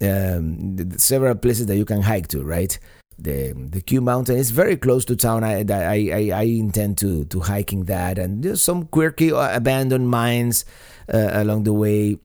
Um, 0.00 0.90
several 0.98 1.34
places 1.36 1.66
that 1.66 1.76
you 1.76 1.84
can 1.84 2.02
hike 2.02 2.28
to, 2.28 2.42
right? 2.42 2.78
the 3.18 3.52
the 3.52 3.80
Q 3.80 4.00
Mountain. 4.00 4.36
is 4.36 4.50
very 4.50 4.76
close 4.76 5.04
to 5.06 5.16
town. 5.16 5.44
I 5.44 5.64
I 5.68 6.10
I, 6.12 6.30
I 6.34 6.42
intend 6.42 6.98
to 6.98 7.24
to 7.26 7.40
hiking 7.40 7.84
that, 7.84 8.18
and 8.18 8.42
there's 8.42 8.62
some 8.62 8.86
quirky 8.86 9.32
uh, 9.32 9.56
abandoned 9.56 10.08
mines 10.08 10.64
uh, 11.12 11.30
along 11.32 11.64
the 11.64 11.72
way. 11.72 12.18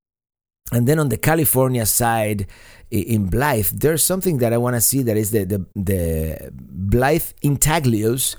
And 0.71 0.88
then 0.88 0.99
on 0.99 1.10
the 1.10 1.17
California 1.17 1.86
side, 1.86 2.47
in 2.91 3.27
Blythe, 3.27 3.67
there's 3.73 4.03
something 4.03 4.38
that 4.38 4.53
I 4.53 4.58
want 4.58 4.75
to 4.75 4.82
see. 4.82 5.03
That 5.03 5.17
is 5.17 5.32
the 5.32 5.45
the 5.45 5.65
the 5.75 6.51
Blythe 6.53 7.32
intaglios, 7.43 8.36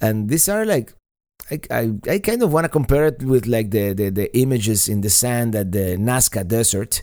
and 0.00 0.28
these 0.28 0.48
are 0.48 0.64
like. 0.64 0.92
I, 1.50 1.60
I, 1.72 1.92
I 2.08 2.18
kind 2.20 2.40
of 2.42 2.52
want 2.52 2.64
to 2.64 2.68
compare 2.68 3.06
it 3.06 3.20
with 3.24 3.46
like 3.46 3.72
the, 3.72 3.92
the, 3.92 4.10
the 4.10 4.38
images 4.38 4.88
in 4.88 5.00
the 5.00 5.10
sand 5.10 5.56
at 5.56 5.72
the 5.72 5.96
Nazca 5.98 6.46
Desert, 6.46 7.02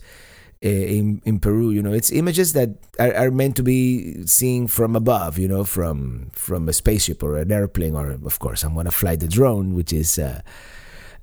Eh, 0.62 0.98
in 0.98 1.22
in 1.24 1.40
Peru. 1.40 1.72
You 1.72 1.82
know, 1.82 1.94
it's 1.94 2.12
images 2.12 2.52
that 2.52 2.72
are, 3.00 3.14
are, 3.16 3.32
meant 3.32 3.56
to 3.56 3.64
be 3.64 4.28
seen 4.28 4.68
from 4.68 4.94
above. 4.94 5.40
You 5.40 5.48
know, 5.48 5.64
from 5.64 6.32
from 6.34 6.68
a 6.68 6.74
spaceship 6.74 7.24
or 7.24 7.38
an 7.38 7.50
airplane, 7.50 7.96
or 7.96 8.12
of 8.12 8.40
course, 8.40 8.66
I'm 8.66 8.76
gonna 8.76 8.92
fly 8.92 9.16
the 9.16 9.30
drone, 9.30 9.74
which 9.74 9.94
is 9.94 10.20
uh, 10.20 10.42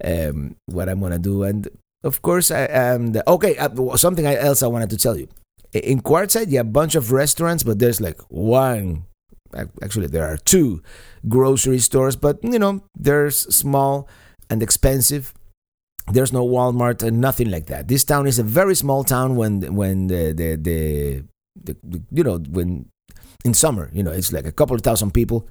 um, 0.02 0.56
what 0.64 0.88
I'm 0.88 1.00
gonna 1.00 1.18
do. 1.18 1.42
And 1.42 1.68
of 2.06 2.22
course, 2.22 2.50
I 2.50 2.66
am 2.70 3.12
the, 3.12 3.28
okay. 3.28 3.56
Uh, 3.56 3.96
something 3.96 4.26
else 4.26 4.62
I 4.62 4.68
wanted 4.68 4.90
to 4.90 4.96
tell 4.96 5.16
you. 5.16 5.28
In 5.72 6.00
Quartzsite, 6.00 6.48
you 6.50 6.58
have 6.58 6.68
a 6.68 6.70
bunch 6.70 6.94
of 6.94 7.12
restaurants, 7.12 7.62
but 7.62 7.78
there's 7.78 8.00
like 8.00 8.20
one. 8.30 9.04
Actually, 9.82 10.06
there 10.08 10.26
are 10.26 10.36
two 10.36 10.82
grocery 11.28 11.78
stores, 11.78 12.16
but 12.16 12.42
you 12.42 12.58
know, 12.58 12.82
they're 12.94 13.30
small 13.30 14.08
and 14.48 14.62
expensive 14.62 15.34
there's 16.12 16.32
no 16.32 16.46
Walmart 16.46 17.02
and 17.02 17.20
nothing 17.20 17.50
like 17.50 17.66
that. 17.66 17.88
This 17.88 18.04
town 18.04 18.26
is 18.26 18.38
a 18.38 18.44
very 18.44 18.76
small 18.76 19.02
town 19.02 19.36
when 19.36 19.74
when 19.74 20.06
the 20.06 20.32
the, 20.32 20.56
the, 20.56 21.24
the, 21.56 21.76
the 21.82 22.02
you 22.12 22.22
know 22.22 22.38
when 22.38 22.86
in 23.44 23.54
summer 23.54 23.90
you 23.92 24.02
know 24.02 24.12
it's 24.12 24.32
like 24.32 24.46
a 24.46 24.52
couple 24.52 24.76
of 24.76 24.82
thousand 24.82 25.12
people 25.12 25.48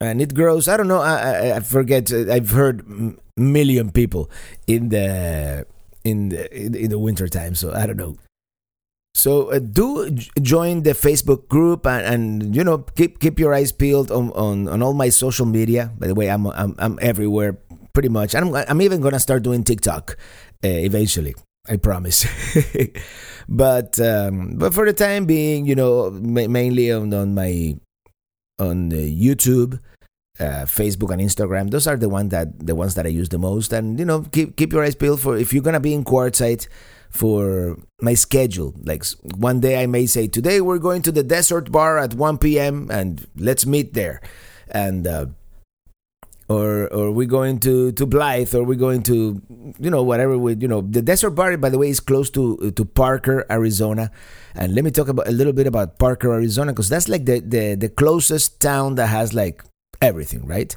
and 0.00 0.20
it 0.20 0.34
grows. 0.34 0.68
I 0.68 0.76
don't 0.76 0.88
know. 0.88 1.00
I, 1.00 1.16
I, 1.16 1.56
I 1.56 1.60
forget. 1.60 2.12
I've 2.12 2.50
heard 2.50 2.86
million 3.38 3.90
people 3.90 4.30
in 4.66 4.88
the 4.88 5.66
in 6.04 6.28
the 6.30 6.48
in, 6.54 6.90
the 6.90 6.98
winter 6.98 7.28
time. 7.28 7.54
So 7.54 7.72
I 7.72 7.86
don't 7.86 7.96
know. 7.96 8.16
So 9.14 9.50
uh, 9.50 9.58
do 9.58 10.10
join 10.40 10.82
the 10.82 10.92
Facebook 10.92 11.48
group 11.48 11.86
and, 11.86 12.06
and, 12.06 12.54
you 12.54 12.62
know 12.62 12.78
keep 12.94 13.18
keep 13.18 13.38
your 13.38 13.52
eyes 13.54 13.72
peeled 13.72 14.12
on, 14.12 14.30
on, 14.32 14.68
on 14.68 14.82
all 14.82 14.94
my 14.94 15.08
social 15.08 15.46
media. 15.46 15.90
By 15.98 16.06
the 16.06 16.14
way, 16.14 16.30
I'm 16.30 16.46
I'm, 16.46 16.74
I'm 16.78 16.98
everywhere 17.02 17.58
pretty 17.92 18.08
much. 18.08 18.34
I'm 18.34 18.54
I'm 18.54 18.82
even 18.82 19.00
gonna 19.00 19.18
start 19.18 19.42
doing 19.42 19.64
TikTok 19.64 20.16
uh, 20.64 20.68
eventually. 20.68 21.34
I 21.68 21.76
promise. 21.76 22.24
but 23.48 24.00
um, 24.00 24.56
but 24.56 24.72
for 24.72 24.86
the 24.86 24.92
time 24.92 25.26
being, 25.26 25.66
you 25.66 25.74
know, 25.74 26.10
ma- 26.10 26.48
mainly 26.48 26.90
on 26.92 27.12
on 27.12 27.34
my 27.34 27.76
on 28.58 28.88
the 28.88 29.02
YouTube, 29.02 29.78
uh, 30.40 30.64
Facebook, 30.66 31.12
and 31.12 31.20
Instagram. 31.20 31.70
Those 31.70 31.86
are 31.86 31.96
the 31.96 32.08
one 32.08 32.28
that 32.28 32.66
the 32.66 32.74
ones 32.74 32.94
that 32.94 33.06
I 33.06 33.10
use 33.10 33.28
the 33.28 33.38
most. 33.38 33.72
And 33.72 33.98
you 33.98 34.04
know, 34.04 34.22
keep 34.22 34.56
keep 34.56 34.72
your 34.72 34.84
eyes 34.84 34.94
peeled 34.94 35.20
for 35.20 35.36
if 35.36 35.52
you're 35.52 35.62
gonna 35.62 35.80
be 35.80 35.94
in 35.94 36.04
Quartzsite 36.04 36.68
for 37.10 37.78
my 38.00 38.14
schedule. 38.14 38.74
Like 38.84 39.04
one 39.36 39.60
day 39.60 39.82
I 39.82 39.86
may 39.86 40.06
say, 40.06 40.28
today 40.28 40.60
we're 40.60 40.78
going 40.78 41.02
to 41.02 41.12
the 41.12 41.22
Desert 41.22 41.72
Bar 41.72 41.98
at 41.98 42.14
1 42.14 42.38
p.m. 42.38 42.88
and 42.90 43.26
let's 43.36 43.66
meet 43.66 43.94
there. 43.94 44.20
And 44.70 45.06
uh, 45.06 45.26
or 46.48 46.88
or 46.88 47.10
we're 47.10 47.28
going 47.28 47.60
to 47.60 47.92
to 47.92 48.06
Blythe, 48.06 48.54
or 48.54 48.64
we're 48.64 48.78
going 48.78 49.02
to 49.04 49.40
you 49.78 49.90
know 49.90 50.02
whatever 50.02 50.38
we 50.38 50.56
you 50.56 50.68
know 50.68 50.80
the 50.80 51.02
Desert 51.02 51.30
Bar 51.30 51.56
by 51.58 51.68
the 51.68 51.78
way 51.78 51.90
is 51.90 52.00
close 52.00 52.30
to 52.30 52.70
to 52.70 52.84
Parker, 52.84 53.44
Arizona, 53.50 54.10
and 54.54 54.74
let 54.74 54.84
me 54.84 54.90
talk 54.90 55.08
about 55.08 55.28
a 55.28 55.32
little 55.32 55.52
bit 55.52 55.66
about 55.66 55.98
Parker, 55.98 56.32
Arizona, 56.32 56.72
because 56.72 56.88
that's 56.88 57.08
like 57.08 57.26
the, 57.26 57.40
the 57.40 57.74
the 57.74 57.88
closest 57.88 58.60
town 58.60 58.94
that 58.96 59.08
has 59.08 59.34
like 59.34 59.62
everything, 60.00 60.46
right? 60.46 60.74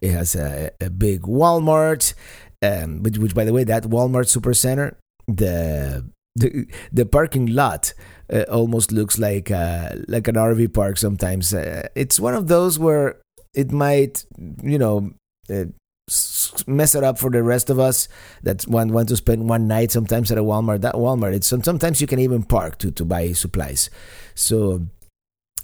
It 0.00 0.10
has 0.10 0.34
a, 0.34 0.70
a 0.80 0.90
big 0.90 1.22
Walmart, 1.22 2.14
um, 2.62 3.02
which 3.02 3.18
which 3.18 3.34
by 3.34 3.44
the 3.44 3.52
way 3.52 3.64
that 3.64 3.84
Walmart 3.84 4.26
Supercenter, 4.26 4.96
the 5.26 6.04
the 6.34 6.66
the 6.92 7.06
parking 7.06 7.46
lot 7.46 7.94
uh, 8.32 8.44
almost 8.50 8.92
looks 8.92 9.18
like 9.18 9.50
uh, 9.50 9.90
like 10.08 10.28
an 10.28 10.34
RV 10.36 10.74
park 10.74 10.96
sometimes. 10.96 11.54
Uh, 11.54 11.88
it's 11.94 12.18
one 12.18 12.34
of 12.34 12.48
those 12.48 12.78
where 12.78 13.20
it 13.54 13.70
might, 13.70 14.24
you 14.62 14.78
know, 14.78 15.12
uh, 15.50 15.64
mess 16.66 16.94
it 16.94 17.04
up 17.04 17.18
for 17.18 17.30
the 17.30 17.42
rest 17.42 17.70
of 17.70 17.78
us 17.78 18.08
that 18.42 18.66
want, 18.66 18.90
want 18.90 19.08
to 19.08 19.16
spend 19.16 19.48
one 19.48 19.68
night 19.68 19.92
sometimes 19.92 20.30
at 20.32 20.38
a 20.38 20.42
Walmart. 20.42 20.80
That 20.80 20.94
Walmart, 20.94 21.34
it's 21.34 21.46
sometimes 21.46 22.00
you 22.00 22.06
can 22.06 22.18
even 22.18 22.42
park 22.42 22.78
to, 22.78 22.90
to 22.90 23.04
buy 23.04 23.32
supplies. 23.32 23.90
So 24.34 24.86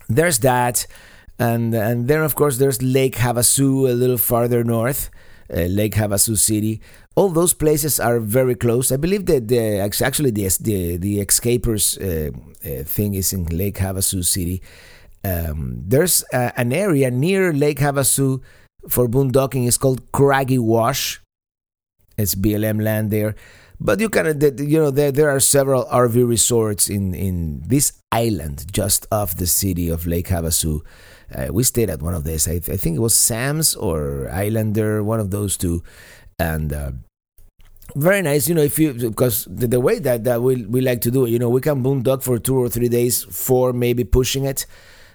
there's 0.08 0.40
that. 0.40 0.86
And, 1.38 1.74
and 1.74 2.08
then, 2.08 2.22
of 2.22 2.34
course, 2.34 2.58
there's 2.58 2.82
Lake 2.82 3.16
Havasu 3.16 3.90
a 3.90 3.94
little 3.94 4.18
farther 4.18 4.64
north, 4.64 5.10
uh, 5.52 5.62
Lake 5.62 5.94
Havasu 5.94 6.36
City. 6.36 6.80
All 7.14 7.28
those 7.28 7.54
places 7.54 8.00
are 8.00 8.18
very 8.20 8.54
close. 8.54 8.90
I 8.90 8.96
believe 8.96 9.26
that 9.26 9.48
the 9.48 9.78
actually 9.78 10.30
the 10.30 10.48
the, 10.60 10.96
the 10.96 11.18
xscapers 11.18 11.98
uh, 11.98 12.30
uh, 12.64 12.84
thing 12.84 13.14
is 13.14 13.32
in 13.32 13.44
Lake 13.46 13.76
Havasu 13.76 14.24
City. 14.24 14.62
Um, 15.24 15.82
there's 15.86 16.22
an 16.32 16.72
area 16.72 17.10
near 17.10 17.52
Lake 17.52 17.78
Havasu 17.78 18.40
for 18.88 19.08
boondocking. 19.08 19.66
It's 19.66 19.78
called 19.78 20.12
Craggy 20.12 20.58
Wash. 20.58 21.20
It's 22.16 22.34
BLM 22.34 22.82
land 22.82 23.10
there. 23.10 23.34
But 23.80 24.00
you 24.00 24.08
can, 24.08 24.26
you 24.58 24.78
know, 24.78 24.90
there, 24.90 25.12
there 25.12 25.30
are 25.30 25.40
several 25.40 25.84
RV 25.84 26.28
resorts 26.28 26.88
in, 26.88 27.14
in 27.14 27.62
this 27.64 27.92
island 28.10 28.66
just 28.72 29.06
off 29.12 29.36
the 29.36 29.46
city 29.46 29.88
of 29.88 30.06
Lake 30.06 30.28
Havasu. 30.28 30.80
Uh, 31.34 31.48
we 31.52 31.62
stayed 31.62 31.90
at 31.90 32.02
one 32.02 32.14
of 32.14 32.24
these. 32.24 32.48
I, 32.48 32.54
I, 32.54 32.76
think 32.76 32.96
it 32.96 33.00
was 33.00 33.14
Sam's 33.14 33.74
or 33.74 34.30
Islander, 34.30 35.04
one 35.04 35.20
of 35.20 35.30
those 35.30 35.56
two. 35.56 35.82
And 36.38 36.72
uh, 36.72 36.92
very 37.94 38.22
nice, 38.22 38.48
you 38.48 38.54
know, 38.54 38.62
if 38.62 38.78
you, 38.78 38.94
because 38.94 39.46
the, 39.50 39.66
the, 39.66 39.80
way 39.80 39.98
that, 39.98 40.24
that 40.24 40.40
we, 40.40 40.64
we 40.64 40.80
like 40.80 41.00
to 41.02 41.10
do 41.10 41.26
it, 41.26 41.30
you 41.30 41.38
know, 41.38 41.48
we 41.50 41.60
can 41.60 41.82
boondock 41.82 42.22
for 42.22 42.38
two 42.38 42.56
or 42.56 42.68
three 42.68 42.88
days, 42.88 43.24
four 43.24 43.72
maybe 43.72 44.04
pushing 44.04 44.44
it. 44.44 44.66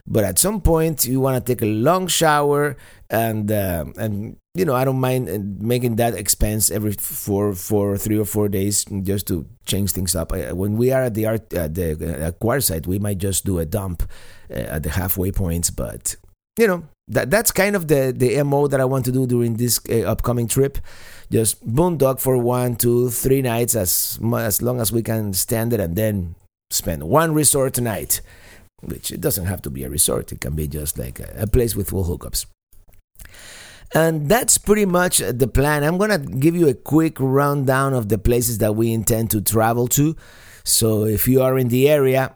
But 0.05 0.25
at 0.25 0.37
some 0.37 0.59
point, 0.59 1.05
you 1.05 1.21
want 1.21 1.43
to 1.43 1.53
take 1.53 1.61
a 1.61 1.65
long 1.65 2.07
shower, 2.07 2.75
and 3.09 3.49
uh, 3.49 3.85
and 3.95 4.35
you 4.53 4.65
know 4.65 4.75
I 4.75 4.83
don't 4.83 4.99
mind 4.99 5.29
uh, 5.29 5.39
making 5.63 5.95
that 5.95 6.13
expense 6.13 6.69
every 6.71 6.91
four, 6.91 7.53
four, 7.53 7.97
three 7.97 8.19
or 8.19 8.25
four 8.25 8.49
days 8.49 8.83
just 9.03 9.27
to 9.27 9.45
change 9.65 9.91
things 9.93 10.13
up. 10.13 10.33
When 10.33 10.75
we 10.75 10.91
are 10.91 11.03
at 11.03 11.13
the 11.13 11.27
art 11.27 11.53
at 11.53 11.75
the 11.75 12.35
uh, 12.35 12.59
site, 12.59 12.85
we 12.85 12.99
might 12.99 13.17
just 13.17 13.45
do 13.45 13.59
a 13.59 13.65
dump 13.65 14.03
uh, 14.03 14.07
at 14.49 14.83
the 14.83 14.89
halfway 14.89 15.31
points, 15.31 15.69
but 15.69 16.15
you 16.57 16.67
know 16.67 16.83
that 17.07 17.29
that's 17.29 17.51
kind 17.51 17.75
of 17.75 17.87
the 17.87 18.13
the 18.15 18.41
mo 18.43 18.67
that 18.67 18.79
I 18.79 18.85
want 18.85 19.05
to 19.05 19.11
do 19.11 19.25
during 19.27 19.57
this 19.57 19.79
uh, 19.89 20.01
upcoming 20.01 20.47
trip. 20.47 20.77
Just 21.31 21.65
boondock 21.65 22.19
for 22.19 22.37
one, 22.37 22.75
two, 22.75 23.09
three 23.09 23.41
nights 23.41 23.75
as 23.75 24.19
as 24.37 24.61
long 24.61 24.79
as 24.79 24.91
we 24.91 25.01
can 25.01 25.33
stand 25.33 25.73
it, 25.73 25.79
and 25.79 25.95
then 25.95 26.35
spend 26.69 27.03
one 27.03 27.33
resort 27.33 27.79
night 27.79 28.21
which 28.85 29.11
it 29.11 29.21
doesn't 29.21 29.45
have 29.45 29.61
to 29.61 29.69
be 29.69 29.83
a 29.83 29.89
resort, 29.89 30.31
it 30.31 30.41
can 30.41 30.55
be 30.55 30.67
just 30.67 30.97
like 30.97 31.19
a, 31.19 31.33
a 31.37 31.47
place 31.47 31.75
with 31.75 31.89
full 31.89 32.05
hookups. 32.05 32.45
And 33.95 34.27
that's 34.27 34.57
pretty 34.57 34.85
much 34.85 35.19
the 35.19 35.47
plan. 35.47 35.83
I'm 35.83 35.99
to 35.99 36.17
give 36.17 36.55
you 36.55 36.67
a 36.67 36.73
quick 36.73 37.17
rundown 37.19 37.93
of 37.93 38.09
the 38.09 38.17
places 38.17 38.57
that 38.57 38.75
we 38.75 38.91
intend 38.91 39.29
to 39.31 39.41
travel 39.41 39.87
to. 39.89 40.15
So 40.63 41.05
if 41.05 41.27
you 41.27 41.41
are 41.43 41.57
in 41.57 41.67
the 41.67 41.89
area, 41.89 42.33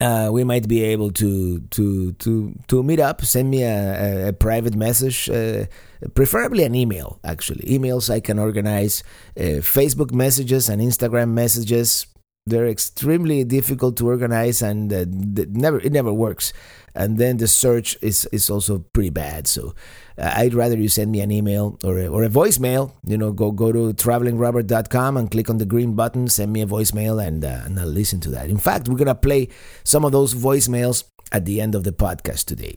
uh, 0.00 0.28
we 0.32 0.44
might 0.44 0.68
be 0.68 0.82
able 0.82 1.10
to 1.12 1.60
to 1.70 2.12
to 2.12 2.54
to 2.68 2.82
meet 2.82 3.00
up. 3.00 3.24
Send 3.24 3.50
me 3.50 3.62
a, 3.62 4.26
a, 4.26 4.28
a 4.28 4.32
private 4.32 4.74
message, 4.74 5.30
uh, 5.30 5.66
preferably 6.14 6.64
an 6.64 6.74
email. 6.74 7.18
Actually, 7.24 7.64
emails 7.66 8.10
I 8.10 8.20
can 8.20 8.38
organize. 8.38 9.02
Uh, 9.36 9.62
Facebook 9.62 10.12
messages 10.12 10.68
and 10.68 10.80
Instagram 10.82 11.30
messages 11.30 12.06
they're 12.46 12.68
extremely 12.68 13.42
difficult 13.44 13.96
to 13.96 14.06
organize 14.06 14.60
and 14.60 14.92
uh, 14.92 15.04
never 15.08 15.80
it 15.80 15.92
never 15.92 16.12
works. 16.12 16.52
And 16.94 17.18
then 17.18 17.38
the 17.38 17.48
search 17.48 17.96
is 18.02 18.26
is 18.32 18.50
also 18.50 18.78
pretty 18.92 19.10
bad. 19.10 19.46
So 19.46 19.74
uh, 20.18 20.32
i'd 20.36 20.54
rather 20.54 20.76
you 20.76 20.88
send 20.88 21.10
me 21.10 21.20
an 21.20 21.30
email 21.30 21.78
or 21.82 21.98
a, 21.98 22.06
or 22.06 22.22
a 22.22 22.28
voicemail 22.28 22.92
you 23.06 23.18
know 23.18 23.32
go 23.32 23.50
go 23.50 23.72
to 23.72 23.92
travelingrobert.com 23.94 25.16
and 25.16 25.30
click 25.30 25.50
on 25.50 25.58
the 25.58 25.66
green 25.66 25.94
button 25.94 26.28
send 26.28 26.52
me 26.52 26.62
a 26.62 26.66
voicemail 26.66 27.24
and 27.24 27.44
uh, 27.44 27.62
and 27.64 27.78
i'll 27.80 27.86
listen 27.86 28.20
to 28.20 28.30
that. 28.30 28.48
In 28.48 28.58
fact 28.58 28.88
we're 28.88 28.98
gonna 28.98 29.14
play 29.14 29.48
some 29.82 30.04
of 30.04 30.12
those 30.12 30.34
voicemails 30.34 31.04
at 31.32 31.44
the 31.44 31.60
end 31.60 31.74
of 31.74 31.84
the 31.84 31.92
podcast 31.92 32.44
today 32.44 32.76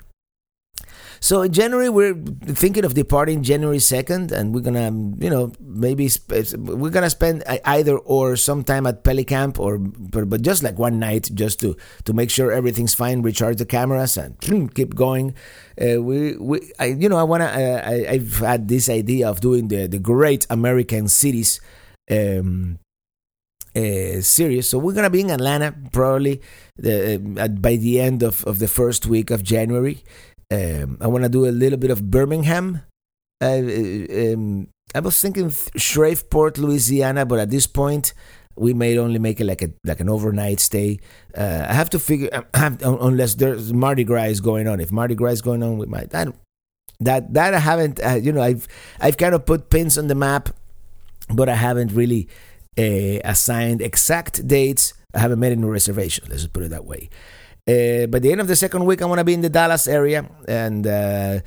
so 1.19 1.41
in 1.41 1.51
January, 1.53 1.89
we're 1.89 2.13
thinking 2.13 2.85
of 2.85 2.93
departing 2.93 3.43
January 3.43 3.77
2nd, 3.79 4.31
and 4.31 4.53
we're 4.53 4.61
gonna, 4.61 4.91
you 5.19 5.29
know, 5.29 5.51
maybe 5.59 6.07
sp- 6.09 6.55
we're 6.57 6.91
gonna 6.91 7.09
spend 7.09 7.43
either 7.65 7.97
or 7.97 8.35
some 8.35 8.63
time 8.63 8.85
at 8.87 9.03
Pelicamp, 9.03 9.59
or 9.59 9.77
but 9.77 10.41
just 10.41 10.63
like 10.63 10.77
one 10.77 10.99
night, 10.99 11.29
just 11.33 11.59
to 11.61 11.75
to 12.05 12.13
make 12.13 12.29
sure 12.29 12.51
everything's 12.51 12.93
fine, 12.93 13.21
recharge 13.21 13.57
the 13.57 13.65
cameras, 13.65 14.17
and 14.17 14.39
keep 14.75 14.95
going. 14.95 15.35
Uh, 15.79 16.01
we 16.01 16.35
we 16.37 16.71
I, 16.79 16.85
you 16.85 17.09
know 17.09 17.17
I 17.17 17.23
wanna 17.23 17.45
I, 17.45 18.07
I've 18.09 18.37
had 18.37 18.67
this 18.67 18.89
idea 18.89 19.29
of 19.29 19.41
doing 19.41 19.67
the 19.67 19.87
the 19.87 19.99
great 19.99 20.45
American 20.49 21.07
cities. 21.07 21.59
Um, 22.09 22.79
uh, 23.75 24.21
series. 24.21 24.67
So 24.67 24.79
we're 24.79 24.93
gonna 24.93 25.09
be 25.09 25.21
in 25.21 25.29
Atlanta 25.29 25.75
probably 25.91 26.41
the, 26.77 27.21
uh, 27.37 27.47
by 27.47 27.75
the 27.75 27.99
end 27.99 28.23
of, 28.23 28.43
of 28.45 28.57
the 28.57 28.67
first 28.67 29.05
week 29.05 29.29
of 29.29 29.43
January, 29.43 30.03
um, 30.51 30.97
I 31.01 31.07
want 31.07 31.23
to 31.23 31.29
do 31.29 31.45
a 31.45 31.51
little 31.51 31.77
bit 31.77 31.91
of 31.91 32.09
Birmingham. 32.09 32.81
Uh, 33.41 33.61
um, 34.33 34.67
I 34.95 34.99
was 34.99 35.21
thinking 35.21 35.53
Shreveport, 35.75 36.57
Louisiana, 36.57 37.25
but 37.25 37.39
at 37.39 37.49
this 37.49 37.67
point, 37.67 38.13
we 38.55 38.73
may 38.73 38.97
only 38.97 39.19
make 39.19 39.39
it 39.39 39.45
like 39.45 39.61
a 39.61 39.69
like 39.85 39.99
an 39.99 40.09
overnight 40.09 40.59
stay. 40.59 40.99
Uh, 41.37 41.65
I 41.67 41.73
have 41.73 41.89
to 41.91 41.99
figure 41.99 42.29
have, 42.53 42.81
unless 42.81 43.35
there's 43.35 43.73
Mardi 43.73 44.03
Gras 44.03 44.25
is 44.25 44.41
going 44.41 44.67
on. 44.67 44.79
If 44.79 44.91
Mardi 44.91 45.15
Gras 45.15 45.31
is 45.31 45.41
going 45.41 45.61
on, 45.63 45.77
we 45.77 45.85
might. 45.85 46.13
I 46.15 46.27
that 46.99 47.33
that 47.33 47.53
I 47.53 47.59
haven't. 47.59 47.99
Uh, 48.03 48.15
you 48.15 48.31
know, 48.31 48.41
I've 48.41 48.67
I've 48.99 49.17
kind 49.17 49.35
of 49.35 49.45
put 49.45 49.69
pins 49.69 49.97
on 49.97 50.07
the 50.07 50.15
map, 50.15 50.49
but 51.29 51.49
I 51.49 51.55
haven't 51.55 51.91
really 51.91 52.27
uh, 52.77 53.19
assigned 53.23 53.81
exact 53.81 54.47
dates. 54.47 54.93
I 55.13 55.19
haven't 55.19 55.39
made 55.39 55.51
any 55.51 55.63
reservation. 55.63 56.25
Let's 56.29 56.43
just 56.43 56.53
put 56.53 56.63
it 56.63 56.69
that 56.69 56.85
way. 56.85 57.09
Uh, 57.67 58.07
by 58.07 58.17
the 58.19 58.31
end 58.31 58.39
of 58.39 58.47
the 58.47 58.55
second 58.55 58.85
week, 58.85 59.01
I 59.01 59.05
want 59.05 59.19
to 59.19 59.25
be 59.25 59.33
in 59.33 59.41
the 59.41 59.49
Dallas 59.49 59.89
area 59.89 60.25
and 60.47 60.87
uh, 60.87 61.39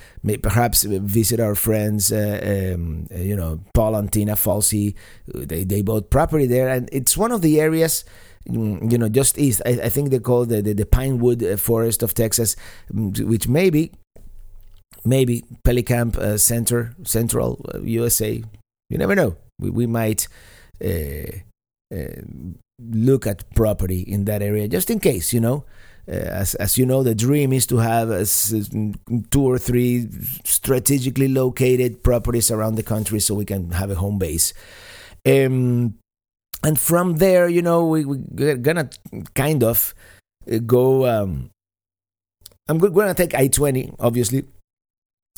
perhaps 0.42 0.82
visit 0.82 1.40
our 1.40 1.54
friends, 1.54 2.12
uh, 2.12 2.74
um, 2.74 3.06
you 3.10 3.34
know, 3.34 3.60
Paul 3.72 3.94
and 3.94 4.12
Tina 4.12 4.34
Falsey. 4.34 4.94
They, 5.26 5.64
they 5.64 5.80
bought 5.80 6.10
property 6.10 6.44
there, 6.44 6.68
and 6.68 6.90
it's 6.92 7.16
one 7.16 7.32
of 7.32 7.40
the 7.40 7.58
areas, 7.58 8.04
mm, 8.46 8.92
you 8.92 8.98
know, 8.98 9.08
just 9.08 9.38
east. 9.38 9.62
I, 9.64 9.80
I 9.84 9.88
think 9.88 10.10
they 10.10 10.18
call 10.18 10.44
the, 10.44 10.60
the, 10.60 10.74
the 10.74 10.84
Pinewood 10.84 11.42
uh, 11.42 11.56
Forest 11.56 12.02
of 12.02 12.12
Texas, 12.12 12.54
mm, 12.92 13.18
which 13.22 13.48
maybe, 13.48 13.90
maybe 15.06 15.42
Pelicamp 15.64 16.18
uh, 16.18 16.36
Center, 16.36 16.94
Central 17.02 17.64
USA. 17.82 18.42
You 18.90 18.98
never 18.98 19.14
know. 19.14 19.36
We, 19.58 19.70
we 19.70 19.86
might 19.86 20.28
look 22.78 23.26
at 23.26 23.54
property 23.54 24.02
in 24.02 24.26
that 24.26 24.42
area 24.42 24.68
just 24.68 24.90
in 24.90 25.00
case, 25.00 25.32
you 25.32 25.40
know. 25.40 25.64
Uh, 26.10 26.14
as, 26.14 26.54
as 26.56 26.76
you 26.76 26.84
know, 26.84 27.02
the 27.02 27.14
dream 27.14 27.52
is 27.52 27.66
to 27.66 27.76
have 27.76 28.10
uh, 28.10 28.24
two 29.30 29.42
or 29.42 29.58
three 29.58 30.08
strategically 30.44 31.28
located 31.28 32.02
properties 32.02 32.50
around 32.50 32.74
the 32.74 32.82
country 32.82 33.20
so 33.20 33.34
we 33.34 33.44
can 33.44 33.70
have 33.70 33.90
a 33.90 33.94
home 33.94 34.18
base. 34.18 34.52
Um, 35.24 35.94
and 36.64 36.78
from 36.78 37.16
there, 37.16 37.48
you 37.48 37.62
know, 37.62 37.86
we, 37.86 38.04
we're 38.04 38.56
gonna 38.56 38.90
kind 39.34 39.62
of 39.62 39.94
uh, 40.50 40.58
go. 40.58 41.06
Um, 41.06 41.50
I'm 42.68 42.78
gonna 42.78 43.14
take 43.14 43.34
I 43.34 43.48
20, 43.48 43.94
obviously 44.00 44.44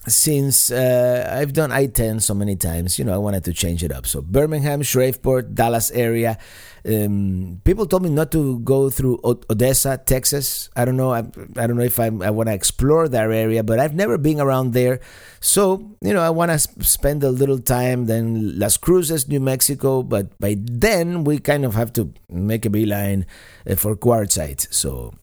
since 0.09 0.71
uh, 0.71 1.29
I've 1.31 1.53
done 1.53 1.71
I 1.71 1.87
10 1.87 2.21
so 2.21 2.35
many 2.35 2.57
times, 2.57 2.99
you 2.99 3.05
know, 3.05 3.15
I 3.15 3.19
wanted 3.19 3.45
to 3.45 3.53
change 3.53 3.85
it 3.85 3.93
up. 3.93 4.07
So, 4.07 4.21
Birmingham, 4.21 4.83
Shreveport, 4.83 5.55
Dallas 5.55 5.91
area. 5.93 6.39
Um, 6.85 7.61
people 7.63 7.87
told 7.87 8.03
me 8.03 8.11
not 8.11 8.33
to 8.33 8.59
go 8.61 8.91
through 8.91 9.21
Odessa, 9.23 9.99
Texas. 10.05 10.69
I 10.75 10.85
don't 10.85 10.97
know. 10.97 11.13
I, 11.13 11.19
I 11.57 11.67
don't 11.69 11.77
know 11.77 11.85
if 11.85 12.01
I'm, 12.01 12.21
i 12.23 12.31
want 12.31 12.49
to 12.49 12.55
explore 12.55 13.09
that 13.09 13.31
area, 13.31 13.63
but 13.63 13.79
I've 13.79 13.95
never 13.95 14.19
been 14.19 14.41
around 14.41 14.73
there. 14.73 14.99
So, 15.41 15.95
you 16.01 16.13
know, 16.13 16.23
I 16.23 16.31
want 16.31 16.51
to 16.51 16.59
spend 16.59 17.23
a 17.23 17.31
little 17.31 17.61
time. 17.61 18.07
Then 18.07 18.59
Las 18.59 18.77
Cruces, 18.77 19.29
New 19.29 19.39
Mexico. 19.39 20.03
But 20.03 20.37
by 20.41 20.57
then, 20.59 21.23
we 21.23 21.39
kind 21.39 21.65
of 21.65 21.75
have 21.75 21.93
to 21.93 22.13
make 22.29 22.67
a 22.67 22.71
beeline 22.71 23.27
uh, 23.71 23.77
for 23.77 23.95
Quartzsite. 23.95 24.73
So, 24.75 25.15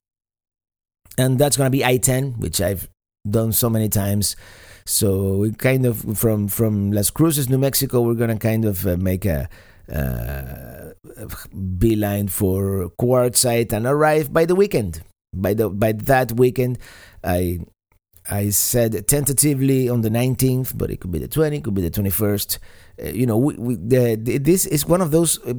and 1.18 1.38
that's 1.38 1.58
going 1.58 1.68
to 1.68 1.72
be 1.78 1.84
I 1.84 1.98
10, 1.98 2.40
which 2.40 2.62
I've 2.62 2.90
done 3.30 3.52
so 3.52 3.70
many 3.70 3.90
times. 3.90 4.38
So 4.90 5.38
we 5.38 5.52
kind 5.52 5.86
of 5.86 6.18
from 6.18 6.48
from 6.48 6.92
Las 6.92 7.12
Cruces, 7.12 7.48
New 7.48 7.60
Mexico, 7.60 8.02
we're 8.02 8.16
gonna 8.16 8.40
kind 8.40 8.66
of 8.66 8.88
uh, 8.88 8.98
make 8.98 9.24
a 9.24 9.48
uh, 9.94 10.94
beeline 11.78 12.28
for 12.28 12.90
quartzsite 13.00 13.72
and 13.72 13.86
arrive 13.86 14.34
by 14.34 14.46
the 14.46 14.56
weekend. 14.56 15.04
By 15.32 15.54
the 15.54 15.70
by 15.70 15.92
that 15.92 16.32
weekend, 16.32 16.80
I 17.24 17.60
I 18.28 18.50
said 18.50 19.08
tentatively 19.08 19.90
on 19.90 20.02
the 20.02 20.10
19th, 20.10 20.76
but 20.76 20.90
it 20.90 21.00
could 21.02 21.12
be 21.12 21.20
the 21.20 21.28
20th, 21.28 21.66
could 21.66 21.76
be 21.76 21.88
the 21.88 21.92
21st. 21.92 22.58
Uh, 23.00 23.10
you 23.10 23.28
know, 23.28 23.38
we, 23.38 23.54
we, 23.58 23.76
the, 23.76 24.20
the, 24.20 24.40
this 24.40 24.66
is 24.66 24.88
one 24.88 25.02
of 25.02 25.12
those 25.12 25.38
uh, 25.46 25.54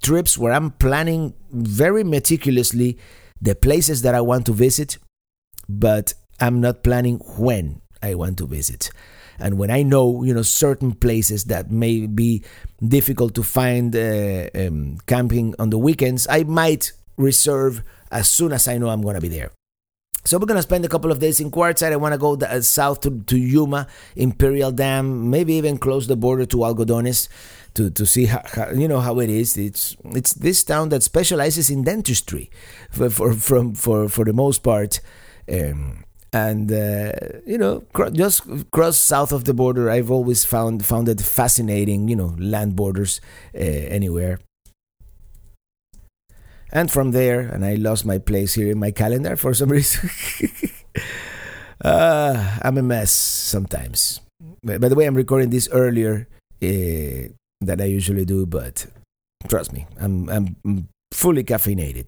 trips 0.00 0.38
where 0.38 0.52
I'm 0.52 0.70
planning 0.70 1.34
very 1.50 2.04
meticulously 2.04 2.98
the 3.40 3.56
places 3.56 4.02
that 4.02 4.14
I 4.14 4.20
want 4.20 4.46
to 4.46 4.52
visit, 4.52 4.98
but 5.68 6.14
I'm 6.38 6.60
not 6.60 6.84
planning 6.84 7.18
when 7.36 7.80
I 8.02 8.14
want 8.14 8.38
to 8.38 8.46
visit. 8.46 8.90
And 9.38 9.58
when 9.58 9.70
I 9.70 9.82
know, 9.82 10.24
you 10.24 10.32
know, 10.32 10.42
certain 10.42 10.92
places 10.92 11.44
that 11.44 11.70
may 11.70 12.06
be 12.06 12.42
difficult 12.86 13.34
to 13.34 13.42
find 13.42 13.94
uh, 13.94 14.48
um, 14.54 14.98
camping 15.06 15.54
on 15.58 15.70
the 15.70 15.78
weekends, 15.78 16.26
I 16.28 16.44
might 16.44 16.92
reserve 17.16 17.82
as 18.10 18.28
soon 18.30 18.52
as 18.52 18.66
I 18.68 18.78
know 18.78 18.88
I'm 18.88 19.02
going 19.02 19.14
to 19.14 19.20
be 19.20 19.28
there. 19.28 19.50
So 20.24 20.38
we're 20.38 20.46
gonna 20.46 20.62
spend 20.62 20.84
a 20.84 20.88
couple 20.88 21.12
of 21.12 21.20
days 21.20 21.38
in 21.38 21.52
Quartzsite. 21.52 21.92
I 21.92 21.96
want 21.96 22.12
to 22.12 22.18
go 22.18 22.34
uh, 22.34 22.60
south 22.60 23.00
to, 23.02 23.22
to 23.26 23.38
Yuma, 23.38 23.86
Imperial 24.16 24.72
Dam, 24.72 25.30
maybe 25.30 25.54
even 25.54 25.78
close 25.78 26.08
the 26.08 26.16
border 26.16 26.44
to 26.46 26.56
Algodones 26.56 27.28
to, 27.74 27.90
to 27.90 28.04
see 28.04 28.26
how, 28.26 28.42
how, 28.44 28.70
you 28.70 28.88
know 28.88 28.98
how 28.98 29.20
it 29.20 29.30
is. 29.30 29.56
It's 29.56 29.96
it's 30.06 30.32
this 30.32 30.64
town 30.64 30.88
that 30.88 31.04
specializes 31.04 31.70
in 31.70 31.84
dentistry, 31.84 32.50
for 32.90 33.08
for 33.08 33.34
from 33.34 33.76
for 33.76 34.08
for 34.08 34.24
the 34.24 34.32
most 34.32 34.64
part. 34.64 34.98
Um, 35.48 36.05
and 36.36 36.70
uh, 36.70 37.12
you 37.46 37.56
know 37.56 37.82
just 38.12 38.42
cross 38.70 38.98
south 38.98 39.32
of 39.32 39.44
the 39.44 39.54
border 39.54 39.88
i've 39.88 40.10
always 40.10 40.44
found 40.44 40.84
found 40.84 41.08
it 41.08 41.20
fascinating 41.20 42.08
you 42.08 42.16
know 42.16 42.34
land 42.38 42.76
borders 42.76 43.20
uh, 43.54 43.58
anywhere. 43.98 44.38
And 46.72 46.90
from 46.90 47.12
there 47.12 47.40
and 47.40 47.64
i 47.64 47.74
lost 47.74 48.04
my 48.04 48.18
place 48.18 48.52
here 48.54 48.70
in 48.70 48.78
my 48.78 48.90
calendar 48.90 49.36
for 49.36 49.54
some 49.54 49.70
reason. 49.78 50.10
Uh, 51.80 52.58
i'm 52.62 52.78
a 52.78 52.82
mess 52.82 53.12
sometimes. 53.12 54.20
By 54.62 54.88
the 54.88 54.96
way 54.96 55.06
i'm 55.06 55.14
recording 55.14 55.50
this 55.50 55.68
earlier 55.72 56.26
uh, 56.62 57.22
than 57.60 57.80
i 57.80 57.84
usually 57.84 58.24
do 58.24 58.46
but 58.46 58.86
trust 59.48 59.72
me 59.72 59.86
i'm 60.00 60.28
i'm 60.28 60.88
fully 61.12 61.44
caffeinated 61.44 62.06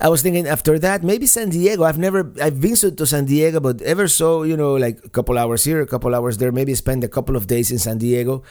I 0.00 0.08
was 0.08 0.22
thinking 0.22 0.46
after 0.46 0.78
that 0.78 1.02
maybe 1.02 1.26
San 1.26 1.50
Diego. 1.50 1.84
I've 1.84 1.98
never 1.98 2.32
I've 2.42 2.60
been 2.60 2.74
to 2.74 3.06
San 3.06 3.26
Diego, 3.26 3.60
but 3.60 3.80
ever 3.82 4.08
so 4.08 4.42
you 4.42 4.56
know 4.56 4.74
like 4.74 4.98
a 5.04 5.08
couple 5.08 5.38
hours 5.38 5.64
here, 5.64 5.80
a 5.80 5.86
couple 5.86 6.14
hours 6.14 6.38
there. 6.38 6.52
Maybe 6.52 6.74
spend 6.74 7.04
a 7.04 7.08
couple 7.08 7.36
of 7.36 7.46
days 7.46 7.70
in 7.70 7.78
San 7.78 7.98
Diego. 7.98 8.42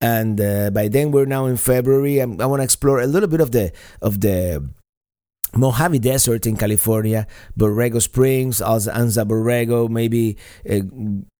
And 0.00 0.40
uh, 0.40 0.70
by 0.70 0.88
then 0.88 1.10
we're 1.10 1.24
now 1.26 1.46
in 1.46 1.56
February. 1.56 2.18
I'm, 2.18 2.40
i 2.40 2.46
want 2.46 2.60
to 2.60 2.64
explore 2.64 3.00
a 3.00 3.06
little 3.06 3.28
bit 3.28 3.40
of 3.40 3.52
the 3.52 3.72
of 4.02 4.20
the 4.20 4.68
Mojave 5.56 6.00
Desert 6.00 6.46
in 6.46 6.56
California, 6.56 7.26
Borrego 7.56 8.02
Springs, 8.02 8.60
Anza 8.60 9.24
Borrego, 9.24 9.88
maybe 9.88 10.36
uh, 10.68 10.80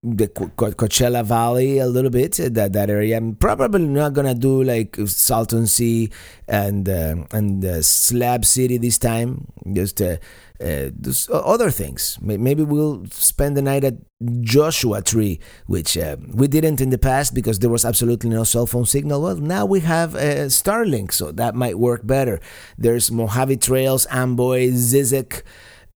the 0.05 0.27
Coachella 0.27 1.25
Valley 1.25 1.79
a 1.79 1.87
little 1.87 2.11
bit, 2.11 2.39
uh, 2.39 2.49
that, 2.51 2.73
that 2.73 2.89
area. 2.91 3.17
I'm 3.17 3.35
probably 3.35 3.87
not 3.87 4.13
to 4.13 4.35
do 4.35 4.63
like 4.63 4.95
Salton 5.07 5.65
Sea 5.65 6.11
and, 6.47 6.87
uh, 6.87 7.15
and 7.31 7.65
uh, 7.65 7.81
Slab 7.81 8.45
City 8.45 8.77
this 8.77 8.99
time, 8.99 9.47
just 9.73 9.99
uh, 10.01 10.17
uh, 10.61 10.89
other 11.31 11.71
things. 11.71 12.19
Maybe 12.21 12.63
we'll 12.63 13.05
spend 13.09 13.57
the 13.57 13.63
night 13.63 13.83
at 13.83 13.95
Joshua 14.41 15.01
Tree, 15.01 15.39
which 15.65 15.97
uh, 15.97 16.17
we 16.33 16.47
didn't 16.47 16.81
in 16.81 16.91
the 16.91 16.99
past 16.99 17.33
because 17.33 17.59
there 17.59 17.71
was 17.71 17.83
absolutely 17.83 18.29
no 18.29 18.43
cell 18.43 18.67
phone 18.67 18.85
signal. 18.85 19.23
Well, 19.23 19.37
now 19.37 19.65
we 19.65 19.79
have 19.79 20.11
Starlink, 20.11 21.13
so 21.13 21.31
that 21.31 21.55
might 21.55 21.79
work 21.79 22.05
better. 22.05 22.39
There's 22.77 23.11
Mojave 23.11 23.57
Trails, 23.57 24.05
Amboy, 24.11 24.69
Zzyzx. 24.69 25.41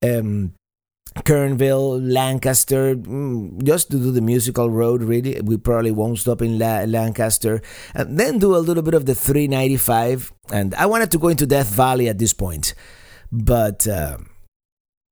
Um, 0.01 0.53
Kernville, 1.23 1.99
Lancaster, 2.01 2.95
mm, 2.95 3.63
just 3.63 3.91
to 3.91 3.97
do 3.97 4.11
the 4.11 4.21
musical 4.21 4.69
road, 4.69 5.03
really. 5.03 5.39
We 5.41 5.57
probably 5.57 5.91
won't 5.91 6.19
stop 6.19 6.41
in 6.41 6.59
La- 6.59 6.85
Lancaster. 6.85 7.61
And 7.93 8.19
then 8.19 8.39
do 8.39 8.55
a 8.55 8.57
little 8.57 8.83
bit 8.83 8.93
of 8.93 9.05
the 9.05 9.15
395. 9.15 10.31
And 10.51 10.73
I 10.75 10.85
wanted 10.85 11.11
to 11.11 11.17
go 11.17 11.27
into 11.27 11.45
Death 11.45 11.69
Valley 11.69 12.07
at 12.09 12.17
this 12.17 12.33
point. 12.33 12.73
But 13.31 13.87
uh, 13.87 14.17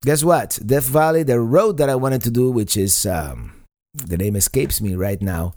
guess 0.04 0.24
what? 0.24 0.58
Death 0.64 0.86
Valley, 0.86 1.22
the 1.22 1.40
road 1.40 1.76
that 1.78 1.88
I 1.88 1.94
wanted 1.94 2.22
to 2.22 2.30
do, 2.30 2.50
which 2.50 2.76
is 2.76 3.06
um, 3.06 3.64
the 3.94 4.16
name 4.16 4.36
escapes 4.36 4.80
me 4.80 4.94
right 4.94 5.20
now. 5.22 5.54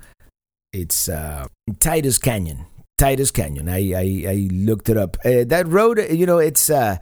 It's 0.73 1.09
uh, 1.09 1.47
Titus 1.79 2.17
Canyon. 2.17 2.65
Titus 2.97 3.31
Canyon. 3.31 3.67
I 3.67 3.93
I, 3.93 4.25
I 4.29 4.49
looked 4.51 4.87
it 4.89 4.97
up. 4.97 5.17
Uh, 5.25 5.43
that 5.47 5.67
road, 5.67 5.99
you 6.11 6.25
know, 6.25 6.37
it's 6.37 6.69
uh, 6.69 6.97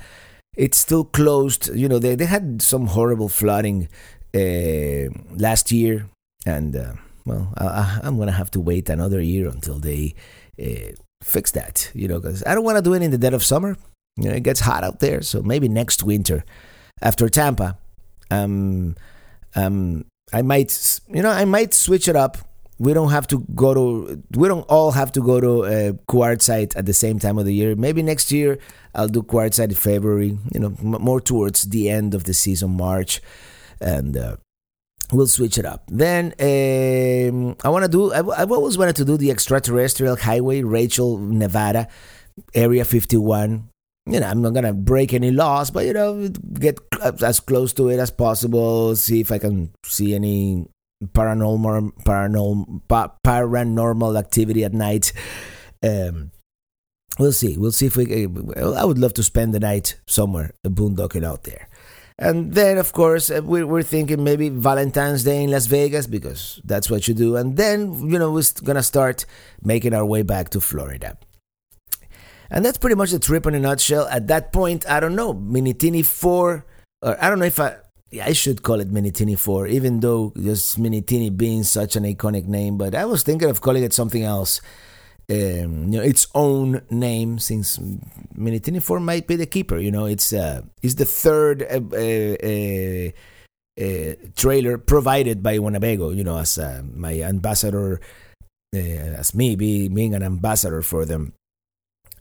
it's 0.55 0.77
still 0.77 1.03
closed. 1.03 1.69
You 1.75 1.87
know, 1.87 1.99
they 1.99 2.15
they 2.15 2.25
had 2.25 2.61
some 2.61 2.87
horrible 2.87 3.29
flooding 3.29 3.87
uh, 4.33 5.09
last 5.35 5.71
year, 5.71 6.07
and 6.45 6.75
uh, 6.75 6.93
well, 7.25 7.53
I, 7.57 7.99
am 8.03 8.17
gonna 8.17 8.31
have 8.31 8.51
to 8.51 8.59
wait 8.59 8.89
another 8.89 9.21
year 9.21 9.47
until 9.47 9.79
they 9.79 10.15
uh, 10.61 10.93
fix 11.23 11.51
that. 11.51 11.91
You 11.93 12.07
know, 12.07 12.19
because 12.19 12.43
I 12.45 12.55
don't 12.55 12.63
want 12.63 12.77
to 12.77 12.83
do 12.83 12.93
it 12.93 13.01
in 13.01 13.11
the 13.11 13.17
dead 13.17 13.33
of 13.33 13.43
summer. 13.43 13.77
You 14.17 14.29
know, 14.29 14.35
it 14.35 14.43
gets 14.43 14.59
hot 14.59 14.83
out 14.83 14.99
there, 14.99 15.21
so 15.21 15.41
maybe 15.41 15.69
next 15.69 16.03
winter 16.03 16.43
after 17.01 17.29
Tampa. 17.29 17.77
Um, 18.31 18.95
um, 19.55 20.05
I 20.31 20.41
might, 20.41 20.99
you 21.07 21.21
know, 21.21 21.29
I 21.29 21.45
might 21.45 21.73
switch 21.73 22.07
it 22.07 22.15
up. 22.15 22.37
We 22.79 22.93
don't 22.93 23.11
have 23.11 23.27
to 23.27 23.45
go 23.53 23.73
to, 23.73 24.23
we 24.31 24.47
don't 24.47 24.61
all 24.69 24.91
have 24.91 25.11
to 25.13 25.21
go 25.21 25.39
to 25.41 25.99
Quartzsite 26.07 26.75
at 26.75 26.85
the 26.85 26.93
same 26.93 27.19
time 27.19 27.37
of 27.37 27.45
the 27.45 27.53
year. 27.53 27.75
Maybe 27.75 28.01
next 28.01 28.31
year 28.31 28.57
I'll 28.95 29.07
do 29.07 29.21
quartzsite 29.21 29.69
in 29.69 29.75
February, 29.75 30.37
you 30.53 30.59
know, 30.59 30.73
m- 30.79 31.01
more 31.01 31.21
towards 31.21 31.63
the 31.63 31.89
end 31.89 32.15
of 32.15 32.23
the 32.23 32.33
season, 32.33 32.77
March, 32.77 33.21
and 33.81 34.17
uh, 34.17 34.37
we'll 35.11 35.27
switch 35.27 35.57
it 35.57 35.65
up. 35.65 35.83
Then 35.87 36.33
um, 36.39 37.55
I 37.63 37.69
want 37.69 37.83
to 37.83 37.91
do, 37.91 38.13
I've, 38.13 38.29
I've 38.29 38.51
always 38.51 38.77
wanted 38.77 38.95
to 38.97 39.05
do 39.05 39.17
the 39.17 39.29
extraterrestrial 39.29 40.15
highway, 40.15 40.63
Rachel, 40.63 41.17
Nevada, 41.17 41.87
Area 42.55 42.85
51 42.85 43.69
you 44.09 44.19
know, 44.19 44.27
I'm 44.27 44.41
not 44.41 44.53
gonna 44.53 44.73
break 44.73 45.13
any 45.13 45.29
laws, 45.29 45.69
but 45.69 45.85
you 45.85 45.93
know, 45.93 46.29
get 46.53 46.79
as 47.21 47.39
close 47.39 47.73
to 47.73 47.89
it 47.89 47.99
as 47.99 48.09
possible. 48.09 48.95
See 48.95 49.19
if 49.21 49.31
I 49.31 49.37
can 49.37 49.71
see 49.85 50.15
any 50.15 50.67
paranormal, 51.03 51.91
paranormal, 52.03 52.81
paranormal 52.89 54.19
activity 54.19 54.63
at 54.63 54.73
night. 54.73 55.13
Um, 55.83 56.31
we'll 57.17 57.31
see. 57.31 57.57
We'll 57.57 57.71
see 57.71 57.87
if 57.87 57.95
we. 57.95 58.25
I 58.55 58.85
would 58.85 58.97
love 58.97 59.13
to 59.13 59.23
spend 59.23 59.53
the 59.53 59.59
night 59.59 59.99
somewhere, 60.07 60.51
boondocking 60.65 61.25
out 61.25 61.43
there. 61.43 61.69
And 62.21 62.53
then, 62.53 62.77
of 62.77 62.91
course, 62.91 63.31
uh, 63.31 63.39
we're, 63.41 63.65
we're 63.65 63.81
thinking 63.81 64.25
maybe 64.25 64.49
Valentine's 64.49 65.23
Day 65.23 65.41
in 65.41 65.51
Las 65.51 65.67
Vegas 65.67 66.05
because 66.05 66.59
that's 66.65 66.89
what 66.89 67.07
you 67.07 67.13
do. 67.13 67.37
And 67.37 67.55
then, 67.55 68.09
you 68.09 68.19
know, 68.19 68.29
we're 68.29 68.43
gonna 68.65 68.83
start 68.83 69.25
making 69.63 69.93
our 69.93 70.05
way 70.05 70.21
back 70.23 70.49
to 70.49 70.59
Florida. 70.59 71.17
And 72.51 72.65
that's 72.65 72.77
pretty 72.77 72.97
much 72.97 73.11
the 73.11 73.19
trip 73.19 73.45
in 73.45 73.55
a 73.55 73.59
nutshell. 73.59 74.05
At 74.07 74.27
that 74.27 74.51
point, 74.51 74.89
I 74.89 74.99
don't 74.99 75.15
know, 75.15 75.33
Minitini 75.33 76.05
4, 76.05 76.65
or 77.03 77.23
I 77.23 77.29
don't 77.29 77.39
know 77.39 77.45
if 77.45 77.59
I, 77.59 77.77
yeah, 78.11 78.25
I 78.25 78.33
should 78.33 78.63
call 78.63 78.79
it 78.79 78.91
Minitini 78.91 79.37
4, 79.37 79.67
even 79.67 79.99
though 79.99 80.33
just 80.35 80.79
Minitini 80.79 81.35
being 81.35 81.63
such 81.63 81.95
an 81.95 82.03
iconic 82.03 82.45
name, 82.45 82.77
but 82.77 82.95
I 82.95 83.05
was 83.05 83.23
thinking 83.23 83.49
of 83.49 83.61
calling 83.61 83.83
it 83.83 83.93
something 83.93 84.23
else. 84.23 84.61
Um, 85.31 85.89
you 85.89 85.99
know, 85.99 86.01
its 86.01 86.25
own 86.33 86.81
name, 86.89 87.37
since 87.37 87.77
Minitini 87.77 88.81
4 88.81 88.99
might 88.99 89.27
be 89.27 89.35
the 89.35 89.45
keeper. 89.45 89.77
You 89.77 89.91
know, 89.91 90.05
it's 90.05 90.33
uh, 90.33 90.63
it's 90.81 90.95
the 90.95 91.05
third 91.05 91.61
uh, 91.61 91.81
uh, 91.93 93.11
uh, 93.79 94.15
trailer 94.35 94.79
provided 94.79 95.43
by 95.43 95.59
Winnebago. 95.59 96.09
You 96.09 96.23
know, 96.23 96.39
as 96.39 96.57
uh, 96.57 96.81
my 96.95 97.21
ambassador, 97.21 98.01
uh, 98.75 98.79
as 98.79 99.35
me 99.35 99.55
be, 99.55 99.87
being 99.87 100.15
an 100.15 100.23
ambassador 100.23 100.81
for 100.81 101.05
them 101.05 101.33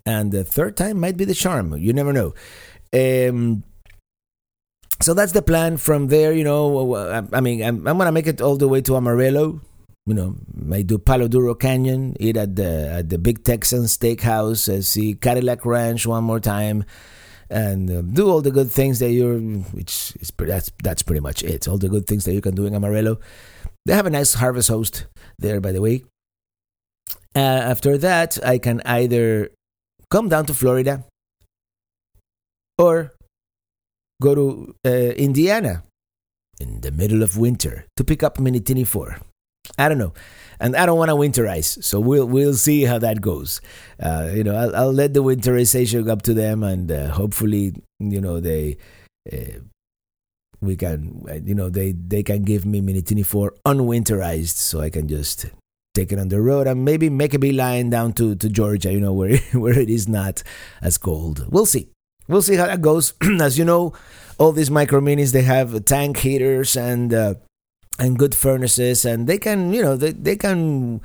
and 0.08 0.32
the 0.32 0.42
third 0.42 0.74
time 0.74 0.98
might 0.98 1.18
be 1.18 1.26
the 1.26 1.34
charm. 1.34 1.76
You 1.76 1.92
never 1.92 2.14
know. 2.14 2.34
Um, 2.94 3.62
so 5.00 5.14
that's 5.14 5.32
the 5.32 5.42
plan. 5.42 5.76
From 5.76 6.08
there, 6.08 6.32
you 6.32 6.44
know, 6.44 6.94
I 7.32 7.40
mean, 7.40 7.62
I'm, 7.62 7.86
I'm 7.86 7.98
gonna 7.98 8.12
make 8.12 8.26
it 8.26 8.40
all 8.40 8.56
the 8.56 8.68
way 8.68 8.80
to 8.82 8.96
Amarillo. 8.96 9.60
You 10.06 10.14
know, 10.14 10.36
I 10.72 10.82
do 10.82 10.98
Palo 10.98 11.28
Duro 11.28 11.54
Canyon, 11.54 12.16
eat 12.18 12.36
at 12.36 12.56
the 12.56 12.90
at 12.90 13.08
the 13.10 13.18
Big 13.18 13.44
Texan 13.44 13.84
Steakhouse, 13.84 14.68
uh, 14.68 14.82
see 14.82 15.14
Cadillac 15.14 15.66
Ranch 15.66 16.06
one 16.06 16.24
more 16.24 16.40
time, 16.40 16.84
and 17.50 17.90
uh, 17.90 18.02
do 18.02 18.30
all 18.30 18.40
the 18.40 18.50
good 18.50 18.70
things 18.70 18.98
that 19.00 19.10
you're. 19.10 19.38
Which 19.38 20.16
is 20.20 20.32
that's 20.36 20.72
that's 20.82 21.02
pretty 21.02 21.20
much 21.20 21.42
it. 21.42 21.68
All 21.68 21.78
the 21.78 21.88
good 21.88 22.06
things 22.06 22.24
that 22.24 22.32
you 22.32 22.40
can 22.40 22.54
do 22.54 22.66
in 22.66 22.74
Amarillo. 22.74 23.20
They 23.84 23.94
have 23.94 24.06
a 24.06 24.10
nice 24.10 24.34
harvest 24.34 24.68
host 24.68 25.06
there, 25.38 25.60
by 25.60 25.72
the 25.72 25.80
way. 25.80 26.04
Uh, 27.36 27.38
after 27.70 27.96
that, 27.98 28.38
I 28.44 28.58
can 28.58 28.82
either 28.84 29.50
come 30.10 30.28
down 30.28 30.46
to 30.46 30.54
Florida 30.54 31.04
or 32.78 33.12
go 34.20 34.34
to 34.34 34.74
uh, 34.84 35.14
Indiana 35.14 35.82
in 36.60 36.80
the 36.80 36.90
middle 36.90 37.22
of 37.22 37.36
winter 37.36 37.86
to 37.96 38.04
pick 38.04 38.22
up 38.22 38.38
Minitini 38.38 38.86
4. 38.86 39.18
I 39.76 39.88
don't 39.88 39.98
know. 39.98 40.12
And 40.60 40.74
I 40.74 40.86
don't 40.86 40.98
want 40.98 41.10
to 41.10 41.14
winterize, 41.14 41.84
so 41.84 42.00
we'll 42.00 42.26
we'll 42.26 42.54
see 42.54 42.82
how 42.82 42.98
that 42.98 43.20
goes. 43.20 43.60
Uh, 44.02 44.30
you 44.34 44.42
know, 44.42 44.56
I'll, 44.56 44.74
I'll, 44.74 44.92
let 44.92 45.14
the 45.14 45.22
winterization 45.22 46.08
up 46.08 46.22
to 46.22 46.34
them, 46.34 46.64
and 46.64 46.90
uh, 46.90 47.10
hopefully, 47.10 47.74
you 48.00 48.20
know, 48.20 48.40
they 48.40 48.76
uh, 49.32 49.60
we 50.60 50.74
can, 50.74 51.22
you 51.44 51.54
know, 51.54 51.68
they 51.68 51.92
they 51.92 52.24
can 52.24 52.42
give 52.42 52.66
me 52.66 52.80
Minitini 52.80 53.24
four 53.24 53.54
unwinterized, 53.64 54.56
so 54.56 54.80
I 54.80 54.90
can 54.90 55.06
just 55.06 55.46
take 55.94 56.10
it 56.10 56.18
on 56.18 56.28
the 56.28 56.40
road 56.40 56.66
and 56.66 56.84
maybe 56.84 57.08
make 57.08 57.34
a 57.34 57.38
beeline 57.38 57.90
down 57.90 58.12
to 58.14 58.34
to 58.34 58.48
Georgia, 58.48 58.92
you 58.92 59.00
know, 59.00 59.12
where 59.12 59.38
where 59.52 59.78
it 59.78 59.90
is 59.90 60.08
not 60.08 60.42
as 60.82 60.98
cold. 60.98 61.46
We'll 61.52 61.66
see. 61.66 61.88
We'll 62.28 62.42
see 62.42 62.56
how 62.56 62.66
that 62.66 62.82
goes. 62.82 63.14
as 63.40 63.58
you 63.58 63.64
know, 63.64 63.94
all 64.38 64.52
these 64.52 64.70
micro 64.70 65.00
minis 65.00 65.32
they 65.32 65.42
have 65.42 65.84
tank 65.84 66.18
heaters 66.18 66.76
and 66.76 67.12
uh, 67.12 67.34
and 67.98 68.18
good 68.18 68.34
furnaces, 68.34 69.04
and 69.04 69.26
they 69.26 69.38
can 69.38 69.72
you 69.72 69.82
know 69.82 69.96
they 69.96 70.12
they 70.12 70.36
can 70.36 71.00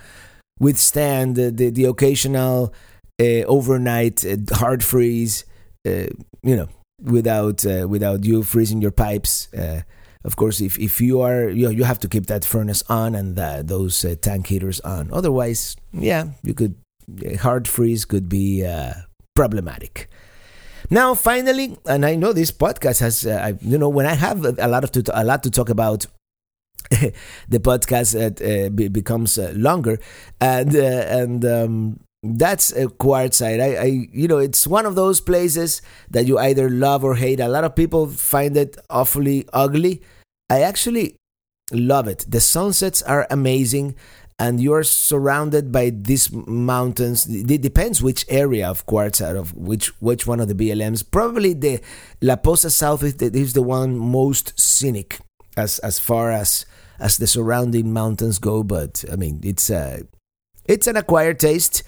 withstand 0.60 1.36
the 1.36 1.50
the, 1.50 1.70
the 1.70 1.86
occasional 1.86 2.74
uh, 3.20 3.44
overnight 3.48 4.26
uh, 4.26 4.38
hard 4.56 4.84
freeze. 4.84 5.46
Uh, 5.86 6.08
you 6.44 6.56
know, 6.56 6.70
without 7.02 7.66
uh, 7.66 7.88
without 7.88 8.24
you 8.24 8.44
freezing 8.44 8.82
your 8.82 8.92
pipes. 8.92 9.54
Uh, 9.54 9.82
of 10.26 10.38
course, 10.38 10.62
if, 10.62 10.80
if 10.80 11.02
you 11.02 11.20
are 11.20 11.50
you, 11.50 11.70
you 11.70 11.84
have 11.84 12.00
to 12.00 12.08
keep 12.08 12.28
that 12.28 12.46
furnace 12.46 12.82
on 12.88 13.14
and 13.16 13.36
those 13.68 14.06
tank 14.22 14.48
heaters 14.48 14.80
on. 14.82 15.10
Otherwise, 15.12 15.76
yeah, 15.92 16.28
you 16.44 16.54
could 16.54 16.76
hard 17.42 17.68
freeze 17.68 18.06
could 18.06 18.30
be 18.30 18.66
problematic. 19.36 20.10
Now, 20.90 21.14
finally, 21.16 21.78
and 21.86 22.06
I 22.06 22.16
know 22.16 22.34
this 22.34 22.52
podcast 22.52 23.00
has, 23.00 23.26
uh, 23.26 23.54
you 23.62 23.78
know, 23.78 23.90
when 23.90 24.06
I 24.06 24.14
have 24.14 24.46
a 24.46 24.68
lot 24.68 24.84
of 24.84 24.92
to, 24.92 25.04
a 25.14 25.24
lot 25.24 25.44
to 25.44 25.50
talk 25.50 25.70
about, 25.70 26.06
the 27.50 27.60
podcast 27.60 28.14
uh, 28.16 28.70
be, 28.70 28.88
becomes 28.88 29.38
uh, 29.38 29.54
longer, 29.56 30.00
and 30.42 30.76
uh, 30.76 30.80
and 30.80 31.46
um, 31.46 32.00
that's 32.24 32.72
a 32.72 32.88
Quartzsite. 32.88 33.62
I, 33.62 33.76
I, 33.76 34.08
you 34.12 34.28
know, 34.28 34.38
it's 34.38 34.68
one 34.68 34.86
of 34.86 34.96
those 34.96 35.22
places 35.22 35.82
that 36.10 36.26
you 36.26 36.38
either 36.38 36.70
love 36.70 37.04
or 37.04 37.16
hate. 37.16 37.40
A 37.40 37.48
lot 37.48 37.64
of 37.64 37.76
people 37.76 38.08
find 38.08 38.56
it 38.58 38.78
awfully 38.90 39.48
ugly. 39.54 40.02
I 40.50 40.62
actually 40.62 41.16
love 41.72 42.08
it. 42.08 42.26
The 42.28 42.40
sunsets 42.40 43.02
are 43.02 43.28
amazing 43.30 43.96
and 44.44 44.60
you're 44.60 44.84
surrounded 44.84 45.72
by 45.72 45.90
these 45.90 46.30
mountains. 46.34 47.26
It 47.28 47.62
depends 47.62 48.04
which 48.04 48.26
area 48.28 48.68
of 48.68 48.86
Quartzsite 48.86 49.38
of 49.38 49.56
which 49.56 49.88
which 50.02 50.28
one 50.28 50.42
of 50.42 50.50
the 50.50 50.54
BLMs. 50.62 51.10
Probably 51.10 51.54
the 51.54 51.80
La 52.22 52.36
Posa 52.36 52.70
South 52.70 53.04
is 53.04 53.16
the, 53.16 53.28
is 53.28 53.54
the 53.54 53.62
one 53.62 53.98
most 53.98 54.60
scenic 54.60 55.20
as 55.56 55.80
as 55.80 55.98
far 55.98 56.30
as 56.30 56.66
as 57.00 57.16
the 57.16 57.28
surrounding 57.28 57.94
mountains 57.94 58.38
go. 58.38 58.64
But 58.64 59.06
I 59.10 59.16
mean, 59.16 59.40
it's 59.44 59.70
a 59.70 60.04
it's 60.66 60.88
an 60.88 60.98
acquired 60.98 61.40
taste, 61.40 61.84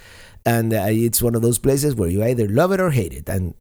and 0.46 0.74
uh, 0.74 0.88
it's 0.88 1.22
one 1.22 1.36
of 1.36 1.41
those 1.41 1.60
places 1.60 1.94
where 1.94 2.10
you 2.10 2.24
either 2.24 2.48
love 2.48 2.72
it 2.72 2.80
or 2.80 2.91
hate 2.91 3.12
it. 3.12 3.28
And 3.28 3.56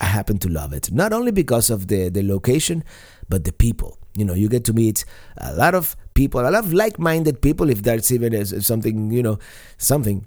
I 0.00 0.06
happen 0.06 0.38
to 0.38 0.48
love 0.48 0.72
it, 0.72 0.92
not 0.92 1.12
only 1.12 1.32
because 1.32 1.70
of 1.70 1.88
the 1.88 2.08
the 2.08 2.22
location, 2.22 2.84
but 3.28 3.44
the 3.44 3.52
people. 3.52 3.98
You 4.14 4.24
know, 4.24 4.34
you 4.34 4.48
get 4.48 4.64
to 4.64 4.72
meet 4.72 5.04
a 5.36 5.54
lot 5.54 5.74
of 5.74 5.96
people, 6.14 6.40
a 6.40 6.50
lot 6.50 6.64
of 6.64 6.72
like-minded 6.72 7.40
people. 7.40 7.70
If 7.70 7.82
that's 7.82 8.10
even 8.10 8.44
something, 8.62 9.10
you 9.12 9.22
know, 9.22 9.38
something. 9.76 10.26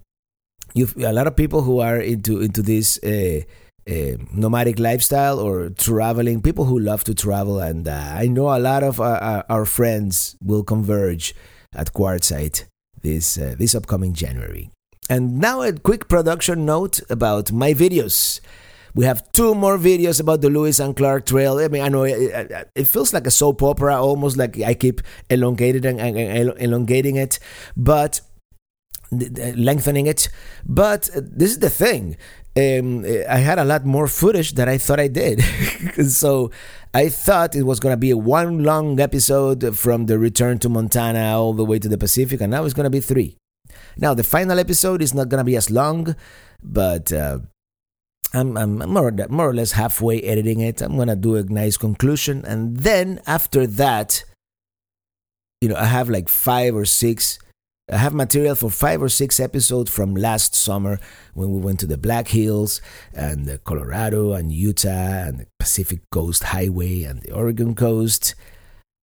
You 0.73 0.87
a 0.97 1.11
lot 1.11 1.27
of 1.27 1.35
people 1.35 1.61
who 1.63 1.79
are 1.79 1.99
into 1.99 2.41
into 2.41 2.61
this 2.61 2.99
uh, 3.03 3.41
uh, 3.89 4.17
nomadic 4.33 4.79
lifestyle 4.79 5.39
or 5.39 5.69
traveling. 5.69 6.41
People 6.41 6.65
who 6.65 6.79
love 6.79 7.03
to 7.05 7.13
travel, 7.13 7.59
and 7.59 7.87
uh, 7.87 8.13
I 8.15 8.27
know 8.27 8.55
a 8.55 8.59
lot 8.59 8.83
of 8.83 8.99
our, 8.99 9.43
our 9.49 9.65
friends 9.65 10.37
will 10.41 10.63
converge 10.63 11.35
at 11.75 11.93
Quartzsite 11.93 12.65
this 13.01 13.37
uh, 13.37 13.55
this 13.57 13.75
upcoming 13.75 14.13
January. 14.13 14.69
And 15.09 15.39
now 15.39 15.61
a 15.61 15.73
quick 15.73 16.07
production 16.07 16.65
note 16.65 17.01
about 17.09 17.51
my 17.51 17.73
videos. 17.73 18.39
We 18.93 19.05
have 19.05 19.31
two 19.31 19.55
more 19.55 19.77
videos 19.77 20.19
about 20.19 20.41
the 20.41 20.49
Lewis 20.49 20.79
and 20.79 20.95
Clark 20.95 21.25
Trail. 21.25 21.59
I 21.59 21.67
mean, 21.67 21.81
I 21.81 21.87
know 21.87 22.03
it, 22.03 22.69
it 22.75 22.87
feels 22.87 23.13
like 23.13 23.27
a 23.27 23.31
soap 23.31 23.63
opera, 23.63 24.01
almost 24.01 24.37
like 24.37 24.59
I 24.61 24.73
keep 24.73 25.01
elongating 25.29 25.99
and, 25.99 26.17
and 26.17 26.53
elongating 26.57 27.15
it, 27.15 27.39
but 27.77 28.21
lengthening 29.11 30.07
it. 30.07 30.29
But 30.65 31.09
this 31.15 31.51
is 31.51 31.59
the 31.59 31.69
thing. 31.69 32.17
Um, 32.57 33.05
I 33.29 33.37
had 33.37 33.59
a 33.59 33.63
lot 33.63 33.85
more 33.85 34.07
footage 34.07 34.53
than 34.53 34.67
I 34.67 34.77
thought 34.77 34.99
I 34.99 35.07
did. 35.07 35.41
so 36.09 36.51
I 36.93 37.07
thought 37.07 37.55
it 37.55 37.63
was 37.63 37.79
going 37.79 37.93
to 37.93 37.97
be 37.97 38.13
one 38.13 38.63
long 38.63 38.99
episode 38.99 39.77
from 39.77 40.07
the 40.07 40.19
return 40.19 40.59
to 40.59 40.69
Montana 40.69 41.37
all 41.37 41.53
the 41.53 41.63
way 41.63 41.79
to 41.79 41.87
the 41.87 41.97
Pacific, 41.97 42.41
and 42.41 42.51
now 42.51 42.65
it's 42.65 42.73
going 42.73 42.85
to 42.85 42.89
be 42.89 42.99
three. 42.99 43.37
Now, 43.97 44.13
the 44.13 44.23
final 44.23 44.59
episode 44.59 45.01
is 45.01 45.13
not 45.13 45.29
going 45.29 45.39
to 45.39 45.45
be 45.45 45.55
as 45.55 45.69
long, 45.71 46.15
but 46.61 47.13
uh, 47.13 47.39
I'm, 48.33 48.57
I'm 48.57 48.77
more, 48.77 49.07
or, 49.07 49.27
more 49.29 49.49
or 49.49 49.53
less 49.53 49.73
halfway 49.73 50.21
editing 50.21 50.61
it. 50.61 50.81
I'm 50.81 50.97
to 51.07 51.15
do 51.15 51.35
a 51.35 51.43
nice 51.43 51.77
conclusion. 51.77 52.45
And 52.45 52.77
then 52.77 53.21
after 53.27 53.67
that, 53.67 54.23
you 55.59 55.69
know, 55.69 55.75
I 55.75 55.85
have 55.85 56.09
like 56.09 56.29
five 56.29 56.75
or 56.75 56.85
six, 56.85 57.39
I 57.91 57.97
have 57.97 58.13
material 58.13 58.55
for 58.55 58.69
five 58.69 59.01
or 59.01 59.09
six 59.09 59.39
episodes 59.39 59.91
from 59.91 60.15
last 60.15 60.55
summer 60.55 60.99
when 61.33 61.51
we 61.51 61.59
went 61.59 61.79
to 61.81 61.87
the 61.87 61.97
Black 61.97 62.29
Hills 62.29 62.81
and 63.13 63.45
the 63.45 63.57
Colorado 63.57 64.33
and 64.33 64.51
Utah 64.51 64.89
and 64.89 65.39
the 65.39 65.47
Pacific 65.59 65.99
Coast 66.11 66.43
Highway 66.45 67.03
and 67.03 67.21
the 67.21 67.31
Oregon 67.31 67.75
coast 67.75 68.33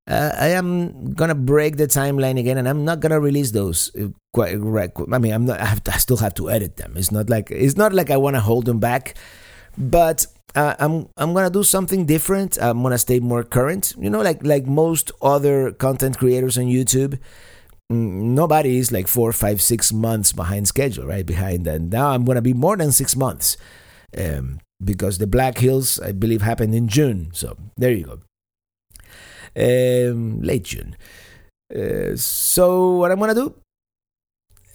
uh, 0.09 0.33
I 0.39 0.49
am 0.49 1.13
gonna 1.13 1.35
break 1.35 1.77
the 1.77 1.87
timeline 1.87 2.39
again, 2.41 2.57
and 2.57 2.67
I'm 2.67 2.85
not 2.85 3.01
gonna 3.01 3.21
release 3.21 3.51
those. 3.51 3.95
Uh, 3.95 4.09
quite 4.33 4.55
right. 4.59 4.91
I 5.13 5.19
mean, 5.19 5.33
I'm 5.33 5.45
not. 5.45 5.61
I, 5.61 5.67
have 5.67 5.85
to, 5.85 5.95
I 5.95 5.99
still 5.99 6.17
have 6.17 6.35
to 6.35 6.51
edit 6.51 6.77
them. 6.77 6.95
It's 6.97 7.13
not 7.13 7.29
like 7.29 7.51
it's 7.51 7.77
not 7.77 7.93
like 7.93 8.11
I 8.11 8.17
want 8.17 8.35
to 8.35 8.41
hold 8.41 8.65
them 8.65 8.79
back, 8.79 9.17
but 9.77 10.27
uh, 10.55 10.75
I'm 10.79 11.09
I'm 11.19 11.35
gonna 11.35 11.51
do 11.51 11.63
something 11.63 12.07
different. 12.07 12.57
I'm 12.61 12.83
gonna 12.83 12.97
stay 12.97 13.21
more 13.21 13.45
current. 13.45 13.93
You 13.99 14.09
know, 14.09 14.23
like 14.23 14.43
like 14.47 14.67
most 14.67 15.13
other 15.21 15.73
content 15.73 16.17
creators 16.17 16.57
on 16.57 16.65
YouTube. 16.65 17.19
Mm, 17.93 18.33
nobody 18.33 18.79
is 18.79 18.91
like 18.91 19.09
four, 19.09 19.33
five, 19.33 19.61
six 19.61 19.93
months 19.93 20.33
behind 20.33 20.69
schedule, 20.69 21.07
right? 21.07 21.27
Behind, 21.27 21.67
and 21.67 21.91
now 21.91 22.11
I'm 22.11 22.25
gonna 22.25 22.43
be 22.43 22.55
more 22.55 22.79
than 22.79 22.93
six 22.93 23.15
months, 23.15 23.59
um, 24.17 24.61
because 24.83 25.19
the 25.19 25.27
Black 25.27 25.59
Hills, 25.59 26.01
I 26.01 26.13
believe, 26.13 26.41
happened 26.41 26.75
in 26.75 26.89
June. 26.89 27.29
So 27.35 27.59
there 27.77 27.93
you 27.93 28.05
go 28.07 28.21
um, 29.59 30.41
late 30.41 30.65
June. 30.65 30.97
Uh, 31.75 32.17
so 32.17 32.93
what 32.93 33.11
I'm 33.11 33.19
gonna 33.19 33.35
do 33.35 33.55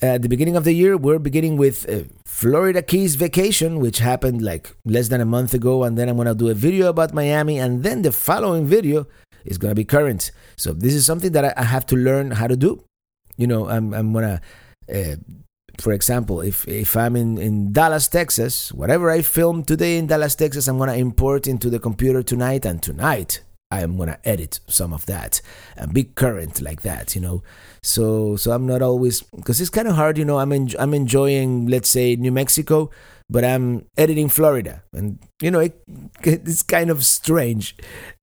at 0.02 0.22
the 0.22 0.28
beginning 0.28 0.58
of 0.58 0.66
the 0.66 0.74
year, 0.74 0.98
we're 0.98 1.18
beginning 1.18 1.56
with 1.56 1.90
uh, 1.90 2.04
Florida 2.26 2.82
Keys 2.82 3.16
vacation, 3.16 3.80
which 3.80 4.00
happened 4.00 4.42
like 4.42 4.76
less 4.86 5.08
than 5.08 5.22
a 5.22 5.26
month 5.26 5.54
ago, 5.54 5.84
and 5.84 5.98
then 5.98 6.10
I'm 6.10 6.18
gonna 6.18 6.36
do 6.36 6.50
a 6.50 6.54
video 6.54 6.90
about 6.90 7.14
Miami, 7.14 7.58
and 7.58 7.84
then 7.84 8.02
the 8.02 8.12
following 8.12 8.68
video 8.68 9.08
is 9.46 9.58
gonna 9.58 9.76
be 9.76 9.86
current. 9.86 10.32
So 10.58 10.74
this 10.74 10.94
is 10.94 11.06
something 11.06 11.32
that 11.32 11.58
I, 11.58 11.64
have 11.64 11.86
to 11.88 11.96
learn 11.96 12.32
how 12.32 12.48
to 12.48 12.58
do. 12.58 12.84
You 13.38 13.48
know, 13.48 13.70
I'm 13.70 13.94
I'm 13.94 14.12
gonna. 14.12 14.42
Uh, 14.94 15.16
for 15.80 15.92
example, 15.92 16.42
if, 16.42 16.68
if 16.68 16.96
I'm 16.96 17.16
in, 17.16 17.40
in 17.40 17.74
Dallas, 17.74 18.08
Texas, 18.08 18.72
whatever 18.72 19.10
I 19.10 19.24
film 19.24 19.64
today 19.64 19.98
in 19.98 20.06
Dallas, 20.06 20.36
Texas, 20.36 20.68
I'm 20.68 20.78
going 20.78 20.90
to 20.90 20.96
import 20.96 21.48
into 21.48 21.68
the 21.68 21.80
computer 21.80 22.22
tonight, 22.22 22.64
and 22.64 22.82
tonight 22.84 23.42
I 23.74 23.82
am 23.82 23.98
gonna 23.98 24.20
edit 24.24 24.60
some 24.68 24.94
of 24.94 25.06
that 25.08 25.42
and 25.76 25.94
be 25.94 26.04
current 26.04 26.62
like 26.62 26.82
that, 26.84 27.16
you 27.16 27.22
know. 27.22 27.42
So 27.82 28.36
so 28.36 28.52
I'm 28.52 28.68
not 28.68 28.82
always 28.82 29.24
because 29.24 29.60
it's 29.60 29.70
kind 29.70 29.88
of 29.88 29.96
hard, 29.96 30.18
you 30.18 30.26
know. 30.26 30.38
I'm 30.38 30.52
en- 30.52 30.80
I'm 30.80 30.94
enjoying 30.94 31.68
let's 31.68 31.90
say 31.90 32.16
New 32.16 32.32
Mexico, 32.32 32.92
but 33.30 33.44
I'm 33.44 33.86
editing 33.98 34.30
Florida, 34.30 34.84
and 34.94 35.18
you 35.42 35.50
know 35.50 35.60
it, 35.60 35.82
it's 36.24 36.62
kind 36.62 36.90
of 36.92 37.04
strange 37.04 37.76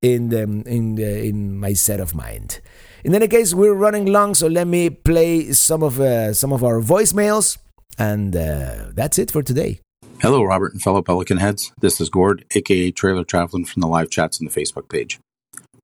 in 0.02 0.28
the 0.28 0.42
in 0.66 0.94
the, 0.94 1.24
in 1.28 1.58
my 1.58 1.72
set 1.74 2.00
of 2.00 2.14
mind. 2.14 2.60
In 3.02 3.14
any 3.14 3.28
case, 3.28 3.52
we're 3.54 3.74
running 3.74 4.06
long, 4.06 4.34
so 4.34 4.46
let 4.46 4.66
me 4.66 4.90
play 4.90 5.52
some 5.52 5.82
of 5.82 6.00
uh, 6.00 6.32
some 6.32 6.52
of 6.52 6.62
our 6.62 6.80
voicemails, 6.80 7.58
and 7.98 8.36
uh, 8.36 8.92
that's 8.94 9.18
it 9.18 9.30
for 9.30 9.42
today. 9.42 9.80
Hello, 10.22 10.44
Robert 10.44 10.74
and 10.74 10.82
fellow 10.82 11.02
Pelican 11.02 11.38
heads. 11.38 11.72
This 11.80 12.00
is 12.00 12.10
Gord, 12.10 12.44
aka 12.54 12.90
Trailer 12.90 13.24
Traveling 13.24 13.64
from 13.64 13.80
the 13.80 13.88
live 13.88 14.10
chats 14.10 14.38
on 14.40 14.46
the 14.46 14.52
Facebook 14.52 14.88
page. 14.88 15.18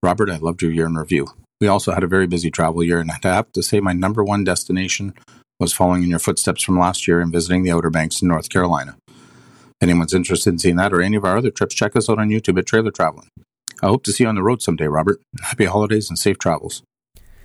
Robert, 0.02 0.30
I 0.30 0.36
loved 0.36 0.62
your 0.62 0.70
year 0.70 0.86
in 0.86 0.94
review. 0.94 1.28
We 1.60 1.68
also 1.68 1.92
had 1.92 2.04
a 2.04 2.08
very 2.08 2.26
busy 2.26 2.50
travel 2.50 2.82
year, 2.82 3.00
and 3.00 3.10
I 3.10 3.18
have 3.22 3.50
to 3.52 3.62
say 3.62 3.80
my 3.80 3.92
number 3.92 4.22
one 4.22 4.44
destination 4.44 5.14
was 5.58 5.72
following 5.72 6.02
in 6.02 6.10
your 6.10 6.18
footsteps 6.18 6.62
from 6.62 6.78
last 6.78 7.08
year 7.08 7.20
and 7.20 7.32
visiting 7.32 7.62
the 7.62 7.72
Outer 7.72 7.90
Banks 7.90 8.20
in 8.20 8.28
North 8.28 8.50
Carolina. 8.50 8.96
If 9.08 9.82
anyone's 9.82 10.14
interested 10.14 10.50
in 10.50 10.58
seeing 10.58 10.76
that 10.76 10.92
or 10.92 11.00
any 11.00 11.16
of 11.16 11.24
our 11.24 11.38
other 11.38 11.50
trips, 11.50 11.74
check 11.74 11.96
us 11.96 12.10
out 12.10 12.18
on 12.18 12.28
YouTube 12.28 12.58
at 12.58 12.66
Trailer 12.66 12.90
Traveling. 12.90 13.28
I 13.82 13.86
hope 13.86 14.04
to 14.04 14.12
see 14.12 14.24
you 14.24 14.28
on 14.28 14.34
the 14.34 14.42
road 14.42 14.62
someday, 14.62 14.86
Robert. 14.86 15.20
Happy 15.42 15.64
holidays 15.64 16.08
and 16.08 16.18
safe 16.18 16.38
travels. 16.38 16.82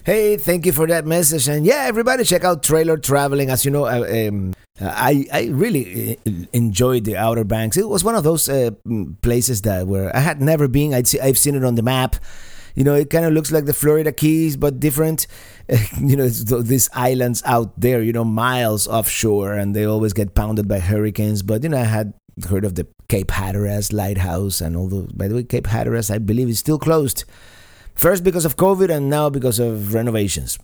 Hey, 0.04 0.38
thank 0.38 0.66
you 0.66 0.72
for 0.72 0.88
that 0.88 1.06
message, 1.06 1.48
and 1.48 1.66
yeah, 1.66 1.84
everybody 1.86 2.24
check 2.24 2.44
out 2.44 2.64
Trailer 2.64 2.98
Traveling. 2.98 3.50
As 3.50 3.66
you 3.66 3.72
know, 3.72 3.86
uh, 3.86 4.28
um, 4.30 4.54
I 4.82 5.26
I 5.32 5.48
really 5.48 6.18
uh, 6.26 6.32
enjoyed 6.54 7.06
the 7.06 7.18
Outer 7.18 7.44
Banks. 7.44 7.78
It 7.78 7.88
was 7.88 8.04
one 8.04 8.16
of 8.16 8.24
those 8.24 8.50
uh, 8.50 8.72
places 9.22 9.62
that 9.64 9.88
where 9.88 10.16
I 10.16 10.20
had 10.20 10.42
never 10.42 10.68
been. 10.68 10.94
I'd 10.94 11.08
see, 11.08 11.20
I've 11.20 11.38
seen 11.38 11.56
it 11.56 11.64
on 11.64 11.76
the 11.76 11.84
map. 11.84 12.16
You 12.74 12.84
know, 12.86 12.96
it 12.96 13.10
kind 13.10 13.26
of 13.26 13.34
looks 13.34 13.52
like 13.52 13.66
the 13.66 13.74
Florida 13.74 14.12
Keys, 14.12 14.56
but 14.56 14.80
different. 14.80 15.28
you 16.02 16.16
know, 16.16 16.28
these 16.28 16.90
islands 16.94 17.44
out 17.46 17.80
there, 17.80 18.02
you 18.02 18.14
know, 18.14 18.24
miles 18.24 18.88
offshore, 18.88 19.54
and 19.54 19.76
they 19.76 19.86
always 19.86 20.14
get 20.14 20.36
pounded 20.36 20.68
by 20.68 20.80
hurricanes. 20.80 21.44
But 21.44 21.64
you 21.64 21.70
know, 21.70 21.80
I 21.80 21.84
had 21.84 22.14
heard 22.50 22.66
of 22.66 22.76
the 22.76 22.88
Cape 23.08 23.32
Hatteras 23.32 23.94
lighthouse, 23.94 24.62
and 24.62 24.76
all 24.76 24.84
although 24.84 25.08
by 25.14 25.28
the 25.28 25.36
way, 25.36 25.44
Cape 25.44 25.68
Hatteras, 25.68 26.10
I 26.10 26.18
believe, 26.18 26.50
is 26.50 26.60
still 26.60 26.80
closed. 26.80 27.26
First 27.94 28.24
because 28.24 28.46
of 28.46 28.56
COVID 28.56 28.90
and 28.90 29.10
now 29.10 29.30
because 29.30 29.60
of 29.60 29.94
renovations. 29.94 30.58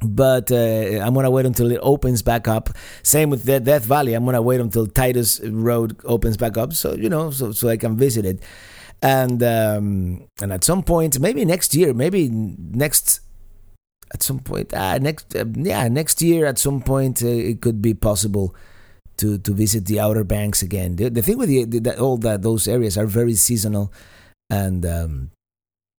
But 0.00 0.50
uh, 0.52 1.00
I'm 1.02 1.14
gonna 1.14 1.30
wait 1.30 1.46
until 1.46 1.70
it 1.70 1.80
opens 1.82 2.22
back 2.22 2.48
up. 2.48 2.70
Same 3.02 3.30
with 3.30 3.44
the 3.44 3.60
Death 3.60 3.84
Valley. 3.84 4.14
I'm 4.14 4.24
gonna 4.24 4.42
wait 4.42 4.60
until 4.60 4.86
Titus 4.86 5.40
Road 5.40 5.96
opens 6.04 6.36
back 6.36 6.56
up, 6.58 6.72
so 6.72 6.94
you 6.94 7.08
know, 7.08 7.30
so 7.30 7.52
so 7.52 7.68
I 7.68 7.76
can 7.76 7.96
visit 7.96 8.24
it. 8.26 8.42
And 9.02 9.42
um, 9.42 10.26
and 10.40 10.52
at 10.52 10.64
some 10.64 10.82
point, 10.82 11.18
maybe 11.20 11.44
next 11.44 11.74
year, 11.74 11.94
maybe 11.94 12.28
next 12.28 13.20
at 14.12 14.22
some 14.22 14.40
point, 14.40 14.72
uh, 14.74 14.98
next 14.98 15.34
uh, 15.36 15.44
yeah, 15.54 15.88
next 15.88 16.22
year 16.22 16.46
at 16.46 16.58
some 16.58 16.80
point, 16.82 17.22
uh, 17.22 17.26
it 17.26 17.60
could 17.60 17.80
be 17.80 17.94
possible 17.94 18.54
to 19.16 19.38
to 19.38 19.52
visit 19.52 19.86
the 19.86 20.00
Outer 20.00 20.24
Banks 20.24 20.62
again. 20.62 20.96
The, 20.96 21.08
the 21.08 21.22
thing 21.22 21.38
with 21.38 21.48
the, 21.48 21.64
the, 21.64 21.98
all 21.98 22.16
that 22.18 22.42
those 22.42 22.68
areas 22.68 22.98
are 22.98 23.06
very 23.06 23.34
seasonal, 23.34 23.92
and 24.50 24.84
um, 24.84 25.30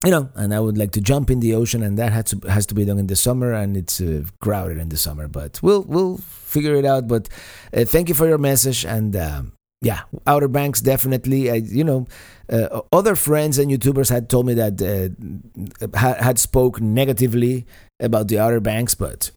you 0.06 0.12
know, 0.12 0.30
and 0.36 0.54
I 0.54 0.60
would 0.60 0.78
like 0.78 0.92
to 0.92 1.02
jump 1.02 1.32
in 1.32 1.40
the 1.40 1.56
ocean, 1.56 1.82
and 1.82 1.98
that 1.98 2.14
has 2.14 2.26
to 2.26 2.48
has 2.48 2.66
to 2.68 2.76
be 2.76 2.86
done 2.86 3.00
in 3.00 3.08
the 3.08 3.16
summer, 3.16 3.54
and 3.54 3.76
it's 3.76 4.00
uh, 4.00 4.24
crowded 4.40 4.78
in 4.78 4.90
the 4.90 4.98
summer. 4.98 5.28
But 5.28 5.60
we'll 5.64 5.82
we'll 5.82 6.18
figure 6.18 6.76
it 6.76 6.86
out. 6.86 7.08
But 7.08 7.28
uh, 7.74 7.86
thank 7.86 8.10
you 8.10 8.16
for 8.16 8.28
your 8.28 8.38
message, 8.38 8.86
and 8.86 9.16
um, 9.16 9.54
yeah, 9.82 10.02
Outer 10.28 10.48
Banks 10.48 10.80
definitely. 10.80 11.50
I, 11.50 11.56
you 11.56 11.84
know, 11.84 12.08
uh, 12.52 12.82
other 12.92 13.16
friends 13.16 13.58
and 13.58 13.72
YouTubers 13.72 14.10
had 14.10 14.30
told 14.30 14.46
me 14.46 14.54
that 14.54 14.82
uh, 14.82 15.98
had, 15.98 16.18
had 16.22 16.40
spoke 16.40 16.80
negatively 16.80 17.66
about 18.00 18.28
the 18.28 18.38
Outer 18.38 18.60
Banks, 18.60 18.94
but 18.94 19.32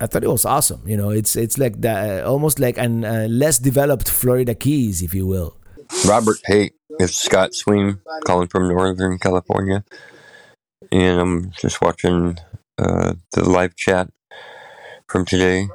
I 0.00 0.06
thought 0.06 0.24
it 0.24 0.30
was 0.30 0.44
awesome. 0.44 0.82
You 0.86 0.96
know, 0.96 1.10
it's 1.10 1.36
it's 1.36 1.58
like 1.58 1.80
the, 1.82 2.24
almost 2.26 2.58
like 2.58 2.78
an 2.78 3.04
uh, 3.04 3.26
less 3.28 3.58
developed 3.58 4.08
Florida 4.08 4.54
Keys, 4.54 5.02
if 5.02 5.14
you 5.14 5.26
will. 5.26 5.56
Robert, 6.06 6.38
hey, 6.44 6.70
it's 6.98 7.16
Scott 7.16 7.52
Sweem 7.52 8.00
calling 8.24 8.48
from 8.48 8.68
Northern 8.68 9.18
California, 9.18 9.84
and 10.92 11.20
I'm 11.20 11.50
just 11.52 11.80
watching 11.80 12.38
uh, 12.78 13.14
the 13.32 13.48
live 13.48 13.76
chat 13.76 14.10
from 15.08 15.24
today, 15.24 15.68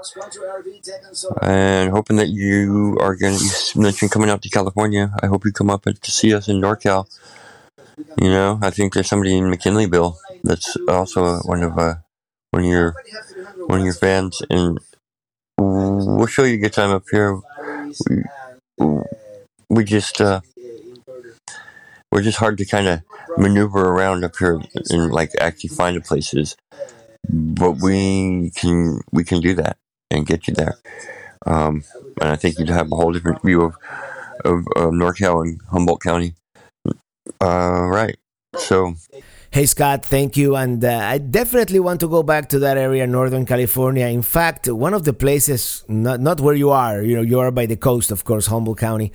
and 1.42 1.92
hoping 1.92 2.18
that 2.18 2.30
you 2.30 2.98
are 3.00 3.16
going 3.16 3.38
to. 3.38 3.46
You 3.76 3.82
mentioned 3.82 4.12
coming 4.12 4.30
out 4.30 4.42
to 4.42 4.50
California. 4.50 5.14
I 5.22 5.28
hope 5.28 5.46
you 5.46 5.52
come 5.52 5.70
up 5.70 5.84
to 5.84 6.12
see 6.12 6.34
us 6.34 6.48
in 6.48 6.62
NorCal. 6.62 7.08
You 8.22 8.30
know, 8.30 8.60
I 8.62 8.70
think 8.70 8.94
there's 8.94 9.08
somebody 9.08 9.38
in 9.38 9.46
McKinleyville 9.46 10.16
that's 10.44 10.76
also 10.88 11.40
one 11.40 11.64
of 11.64 11.78
uh, 11.78 11.96
one 12.52 12.64
of 12.64 12.70
your 12.70 12.96
one 13.68 13.80
of 13.80 13.86
your 13.86 13.94
fans, 13.94 14.42
and 14.50 14.80
we'll 15.58 16.26
show 16.28 16.44
you 16.44 16.56
a 16.56 16.58
good 16.58 16.74
time 16.74 16.92
up 16.92 17.04
here. 17.12 17.40
We, 18.10 18.24
we 19.72 19.86
just 19.86 20.20
uh, 20.20 20.42
we're 22.12 22.22
just 22.22 22.38
hard 22.38 22.58
to 22.58 22.66
kind 22.66 22.88
of 22.88 23.02
maneuver 23.38 23.80
around 23.80 24.26
up 24.26 24.36
here 24.38 24.62
and 24.90 25.12
like 25.12 25.32
actually 25.40 25.70
find 25.70 25.96
the 25.96 26.02
places, 26.02 26.58
but 27.30 27.82
we 27.82 28.52
can 28.56 29.00
we 29.12 29.24
can 29.24 29.40
do 29.40 29.54
that 29.56 29.78
and 30.12 30.28
get 30.28 30.48
you 30.48 30.54
there. 30.54 30.78
Um, 31.46 31.84
and 32.20 32.30
I 32.30 32.36
think 32.36 32.60
you'd 32.60 32.70
have 32.70 32.92
a 32.92 32.96
whole 32.96 33.14
different 33.14 33.42
view 33.42 33.62
of 33.62 33.78
of 34.44 34.66
NorCal 35.02 35.44
and 35.44 35.62
Humboldt 35.72 36.02
County. 36.02 36.36
Uh, 37.40 37.88
right. 37.88 38.18
So. 38.58 38.96
Hey 39.52 39.66
Scott, 39.66 40.06
thank 40.06 40.38
you. 40.38 40.56
And 40.56 40.84
uh, 40.84 40.98
I 40.98 41.18
definitely 41.18 41.82
want 41.82 42.00
to 42.02 42.08
go 42.08 42.24
back 42.24 42.48
to 42.50 42.60
that 42.60 42.78
area, 42.78 43.06
Northern 43.06 43.46
California. 43.46 44.08
In 44.08 44.22
fact, 44.22 44.70
one 44.70 44.94
of 44.94 45.04
the 45.04 45.14
places, 45.14 45.84
not 45.90 46.22
not 46.22 46.40
where 46.40 46.56
you 46.56 46.70
are, 46.70 47.02
you 47.02 47.16
know, 47.16 47.22
you 47.22 47.40
are 47.40 47.52
by 47.52 47.66
the 47.66 47.76
coast, 47.76 48.12
of 48.12 48.24
course, 48.24 48.48
Humboldt 48.48 48.78
County, 48.78 49.12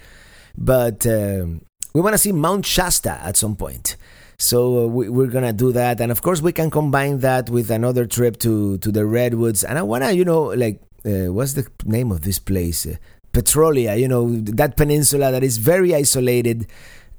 but 0.57 1.07
um, 1.07 1.63
we 1.95 2.01
want 2.01 2.15
to 2.15 2.19
see 2.19 2.33
Mount 2.33 2.67
Shasta 2.67 3.21
at 3.23 3.37
some 3.37 3.57
point. 3.57 3.97
So 4.39 4.85
uh, 4.85 4.87
we, 4.87 5.25
are 5.25 5.31
gonna 5.31 5.53
do 5.53 5.73
that, 5.73 6.01
and 6.01 6.13
of 6.13 6.21
course 6.21 6.43
we 6.43 6.53
can 6.53 6.71
combine 6.71 7.21
that 7.21 7.49
with 7.49 7.71
another 7.71 8.07
trip 8.07 8.39
to 8.41 8.77
to 8.79 8.93
the 8.93 9.07
redwoods. 9.07 9.65
And 9.65 9.79
I 9.79 9.83
wanna, 9.83 10.13
you 10.13 10.25
know, 10.25 10.45
like 10.45 10.83
uh, 11.07 11.33
what's 11.33 11.55
the 11.55 11.67
name 11.85 12.13
of 12.13 12.21
this 12.21 12.39
place? 12.39 12.85
Uh, 12.87 12.97
Petrolia. 13.33 13.97
You 13.97 14.09
know 14.09 14.37
that 14.41 14.77
peninsula 14.77 15.31
that 15.33 15.43
is 15.43 15.57
very 15.57 15.95
isolated. 15.95 16.67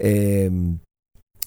Um, 0.04 0.80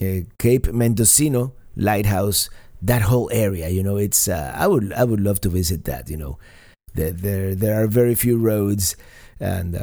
uh, 0.02 0.26
Cape 0.38 0.72
Mendocino 0.72 1.52
lighthouse. 1.76 2.50
That 2.82 3.02
whole 3.02 3.28
area, 3.30 3.68
you 3.68 3.82
know, 3.82 3.98
it's. 3.98 4.26
Uh, 4.26 4.54
I 4.56 4.66
would 4.66 4.92
I 4.94 5.04
would 5.04 5.20
love 5.20 5.40
to 5.42 5.50
visit 5.50 5.84
that. 5.84 6.08
You 6.08 6.16
know, 6.16 6.38
there 6.94 7.12
there, 7.12 7.54
there 7.54 7.82
are 7.82 7.86
very 7.86 8.14
few 8.14 8.38
roads, 8.38 8.96
and 9.38 9.76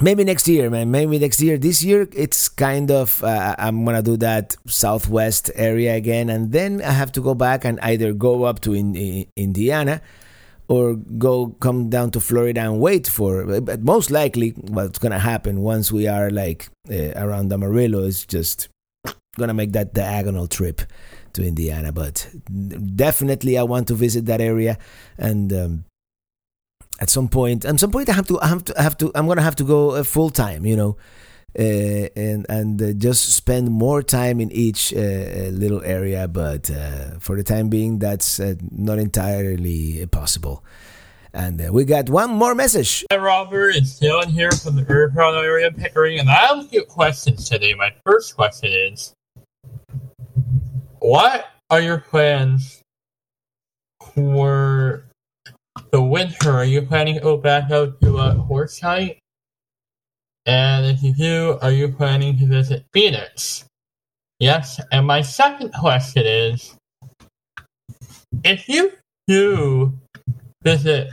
maybe 0.00 0.24
next 0.24 0.48
year 0.48 0.70
man. 0.70 0.90
Maybe 0.90 1.18
next 1.18 1.40
year. 1.40 1.58
This 1.58 1.82
year 1.82 2.08
it's 2.12 2.48
kind 2.48 2.90
of 2.90 3.22
uh, 3.22 3.54
i'm 3.58 3.84
gonna 3.84 4.02
do 4.02 4.16
that 4.16 4.56
southwest 4.66 5.50
area 5.54 5.94
again 5.94 6.28
and 6.30 6.52
then 6.52 6.82
i 6.82 6.90
have 6.90 7.12
to 7.12 7.20
go 7.20 7.34
back 7.34 7.64
and 7.64 7.78
either 7.80 8.12
go 8.12 8.44
up 8.44 8.60
to 8.60 8.74
in, 8.74 8.94
in 8.94 9.26
indiana 9.36 10.00
or 10.68 10.94
go 10.94 11.48
come 11.60 11.88
down 11.88 12.10
to 12.10 12.20
florida 12.20 12.60
and 12.60 12.80
wait 12.80 13.06
for 13.06 13.60
but 13.60 13.80
most 13.80 14.10
likely 14.10 14.50
what's 14.50 14.98
gonna 14.98 15.18
happen 15.18 15.60
once 15.60 15.90
we 15.92 16.06
are 16.06 16.30
like 16.30 16.68
uh, 16.90 17.12
around 17.16 17.52
amarillo 17.52 18.00
is 18.00 18.26
just 18.26 18.68
gonna 19.36 19.54
make 19.54 19.72
that 19.72 19.94
diagonal 19.94 20.46
trip 20.46 20.82
to 21.32 21.46
indiana. 21.46 21.92
But 21.92 22.28
definitely 22.96 23.56
i 23.56 23.62
want 23.62 23.86
to 23.88 23.94
visit 23.94 24.26
that 24.26 24.40
area 24.40 24.76
and 25.16 25.52
um, 25.52 25.84
at 26.98 27.10
some 27.10 27.28
point 27.28 27.64
at 27.64 27.78
some 27.78 27.90
point 27.90 28.08
i 28.08 28.12
have 28.12 28.26
to 28.26 28.40
i 28.40 28.46
have 28.46 28.64
to 28.64 28.78
I 28.78 28.82
have 28.82 28.96
to 28.98 29.12
i'm 29.14 29.26
gonna 29.26 29.42
have 29.42 29.56
to 29.56 29.64
go 29.64 29.90
uh, 29.92 30.02
full 30.02 30.30
time 30.30 30.66
you 30.66 30.76
know 30.76 30.96
uh, 31.58 31.62
and 32.14 32.46
and 32.48 32.82
uh, 32.82 32.92
just 32.92 33.32
spend 33.34 33.70
more 33.70 34.02
time 34.02 34.40
in 34.40 34.52
each 34.52 34.92
uh, 34.92 34.98
uh 34.98 35.50
little 35.52 35.82
area 35.82 36.28
but 36.28 36.70
uh, 36.70 37.18
for 37.18 37.36
the 37.36 37.42
time 37.42 37.68
being 37.68 37.98
that's 37.98 38.40
not 38.70 38.98
entirely 38.98 40.06
possible 40.06 40.64
and 41.34 41.70
we 41.70 41.84
got 41.84 42.08
one 42.08 42.30
more 42.30 42.54
message. 42.54 43.04
Hi, 43.12 43.18
Robert. 43.18 43.76
It's 43.76 44.00
Dylan 44.00 44.26
here 44.28 44.50
from 44.50 44.76
the 44.76 44.82
Durham 44.82 45.14
area 45.16 45.70
Pickering, 45.70 46.18
and 46.18 46.28
I 46.28 46.46
have 46.46 46.58
a 46.60 46.64
few 46.64 46.84
questions 46.84 47.48
today. 47.48 47.74
My 47.74 47.94
first 48.04 48.34
question 48.34 48.72
is 48.72 49.14
What 51.00 51.46
are 51.70 51.80
your 51.80 51.98
plans 51.98 52.82
for 54.14 55.07
the 55.90 56.02
winter, 56.02 56.50
are 56.50 56.64
you 56.64 56.82
planning 56.82 57.14
to 57.14 57.20
go 57.20 57.36
back 57.36 57.70
out 57.70 58.00
to 58.00 58.18
uh, 58.18 58.32
a 58.32 58.36
Quartzsite? 58.36 59.18
And 60.46 60.86
if 60.86 61.02
you 61.02 61.14
do, 61.14 61.58
are 61.60 61.72
you 61.72 61.88
planning 61.88 62.38
to 62.38 62.46
visit 62.46 62.84
Phoenix? 62.92 63.64
Yes, 64.38 64.80
and 64.92 65.06
my 65.06 65.20
second 65.20 65.72
question 65.72 66.24
is, 66.24 66.74
if 68.44 68.68
you 68.68 68.92
do 69.26 69.92
visit 70.62 71.10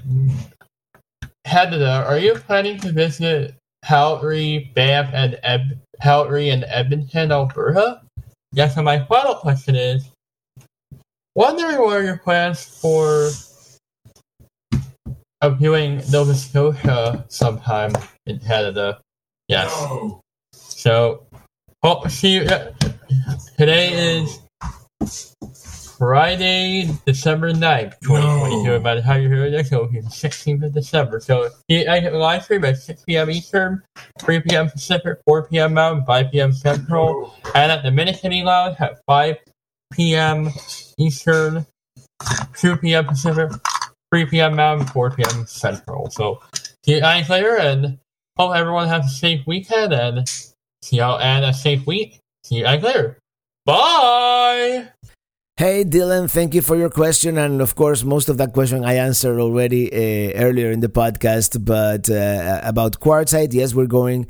Canada, 1.43 2.05
are 2.07 2.19
you 2.19 2.35
planning 2.35 2.79
to 2.79 2.91
visit 2.91 3.55
Calgary, 3.83 4.71
Banff, 4.75 5.09
and 5.13 5.39
Ed- 5.43 5.79
Calgary 6.01 6.49
and 6.49 6.65
Edmonton, 6.67 7.31
Alberta? 7.31 8.01
Yes, 8.51 8.77
and 8.77 8.85
my 8.85 9.03
final 9.05 9.35
question 9.35 9.75
is, 9.75 10.09
wondering 11.35 11.79
what 11.79 11.97
are 11.97 12.03
your 12.03 12.17
plans 12.17 12.63
for 12.63 13.31
of 15.45 15.59
viewing 15.59 16.01
Nova 16.11 16.33
Scotia 16.33 17.23
sometime 17.27 17.91
in 18.25 18.39
Canada. 18.39 18.99
Yes. 19.47 19.71
So, 20.53 21.27
hope 21.83 22.09
see 22.09 22.37
you. 22.37 22.47
Today 23.55 24.17
is 24.17 24.39
Friday, 25.99 26.89
December 27.05 27.53
9th, 27.53 27.93
2022. 28.01 28.63
No. 28.63 28.79
By 28.79 28.95
the 28.95 29.03
time 29.03 29.21
you 29.21 29.29
hear 29.29 29.51
this, 29.51 29.71
it'll 29.71 29.85
be 29.85 29.99
the 29.99 30.09
16th 30.09 30.65
of 30.65 30.73
December. 30.73 31.19
So 31.19 31.51
the 31.69 32.09
live 32.11 32.43
stream 32.43 32.65
at 32.65 32.77
6 32.77 33.03
p.m. 33.03 33.29
Eastern, 33.29 33.83
3 34.19 34.39
p.m. 34.39 34.67
Pacific, 34.71 35.19
4 35.27 35.47
p.m. 35.47 35.75
Mountain, 35.75 36.05
5 36.05 36.31
p.m. 36.31 36.53
Central, 36.53 37.35
and 37.53 37.71
at 37.71 37.83
the 37.83 37.91
Minute 37.91 38.17
City 38.17 38.41
Lounge 38.41 38.77
at 38.79 38.99
5 39.05 39.37
p.m. 39.93 40.49
Eastern, 40.97 41.67
2 42.57 42.77
p.m. 42.77 43.05
Pacific, 43.05 43.51
3 44.15 44.27
p.m. 44.27 44.55
Mountain, 44.55 44.87
4 44.87 45.11
p.m. 45.11 45.45
Central. 45.45 46.09
So 46.09 46.39
see 46.85 46.93
you 46.93 47.01
guys 47.01 47.29
later, 47.29 47.57
and 47.57 47.99
hope 48.37 48.55
everyone 48.55 48.87
has 48.87 49.05
a 49.07 49.09
safe 49.09 49.45
weekend, 49.45 49.91
and 49.91 50.25
see 50.81 50.95
y'all 50.95 51.19
and 51.19 51.43
a 51.43 51.51
safe 51.51 51.85
week. 51.85 52.19
See 52.45 52.55
you 52.55 52.63
guys 52.63 52.81
later. 52.81 53.17
Bye! 53.65 54.87
Hey 55.57 55.83
Dylan, 55.83 56.31
thank 56.31 56.53
you 56.53 56.61
for 56.61 56.77
your 56.77 56.89
question, 56.89 57.37
and 57.37 57.59
of 57.59 57.75
course, 57.75 58.05
most 58.05 58.29
of 58.29 58.37
that 58.37 58.53
question 58.53 58.85
I 58.85 58.93
answered 58.93 59.37
already 59.37 59.91
uh, 59.91 60.31
earlier 60.39 60.71
in 60.71 60.79
the 60.79 60.87
podcast. 60.87 61.65
But 61.65 62.09
uh, 62.09 62.61
about 62.63 63.01
quartzsite, 63.01 63.53
yes, 63.53 63.75
we're 63.75 63.85
going, 63.85 64.27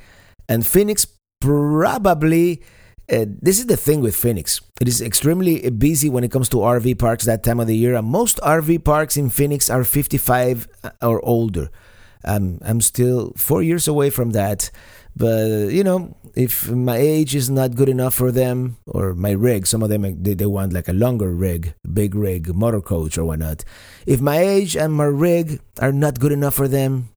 and 0.50 0.66
Phoenix 0.66 1.06
probably. 1.42 2.64
Uh, 3.12 3.26
this 3.42 3.60
is 3.60 3.68
the 3.68 3.78
thing 3.78 4.02
with 4.02 4.16
Phoenix. 4.16 4.62
It 4.82 4.88
is 4.88 5.02
extremely 5.02 5.70
busy 5.70 6.10
when 6.10 6.24
it 6.24 6.32
comes 6.32 6.50
to 6.50 6.58
RV 6.58 6.98
parks 6.98 7.26
that 7.26 7.44
time 7.44 7.60
of 7.60 7.68
the 7.68 7.78
year. 7.78 7.94
And 7.96 8.08
most 8.08 8.38
RV 8.38 8.84
parks 8.84 9.16
in 9.16 9.30
Phoenix 9.30 9.70
are 9.70 9.84
55 9.84 10.68
or 11.02 11.24
older. 11.24 11.70
Um, 12.24 12.58
I'm 12.64 12.82
still 12.82 13.34
four 13.38 13.62
years 13.62 13.88
away 13.88 14.10
from 14.10 14.32
that. 14.32 14.72
But 15.16 15.72
you 15.72 15.84
know, 15.84 16.18
if 16.36 16.70
my 16.70 16.98
age 16.98 17.36
is 17.36 17.50
not 17.50 17.76
good 17.76 17.88
enough 17.88 18.14
for 18.14 18.32
them, 18.32 18.78
or 18.86 19.14
my 19.14 19.32
rig, 19.32 19.66
some 19.66 19.82
of 19.82 19.90
them 19.90 20.22
they, 20.22 20.34
they 20.34 20.46
want 20.46 20.74
like 20.74 20.90
a 20.90 20.94
longer 20.94 21.32
rig, 21.32 21.74
big 21.94 22.16
rig, 22.16 22.54
motor 22.54 22.82
coach 22.82 23.18
or 23.18 23.24
whatnot. 23.24 23.64
If 24.06 24.20
my 24.20 24.40
age 24.40 24.76
and 24.76 24.92
my 24.94 25.06
rig 25.06 25.62
are 25.80 25.94
not 25.94 26.20
good 26.20 26.34
enough 26.34 26.56
for 26.56 26.68
them, 26.68 27.10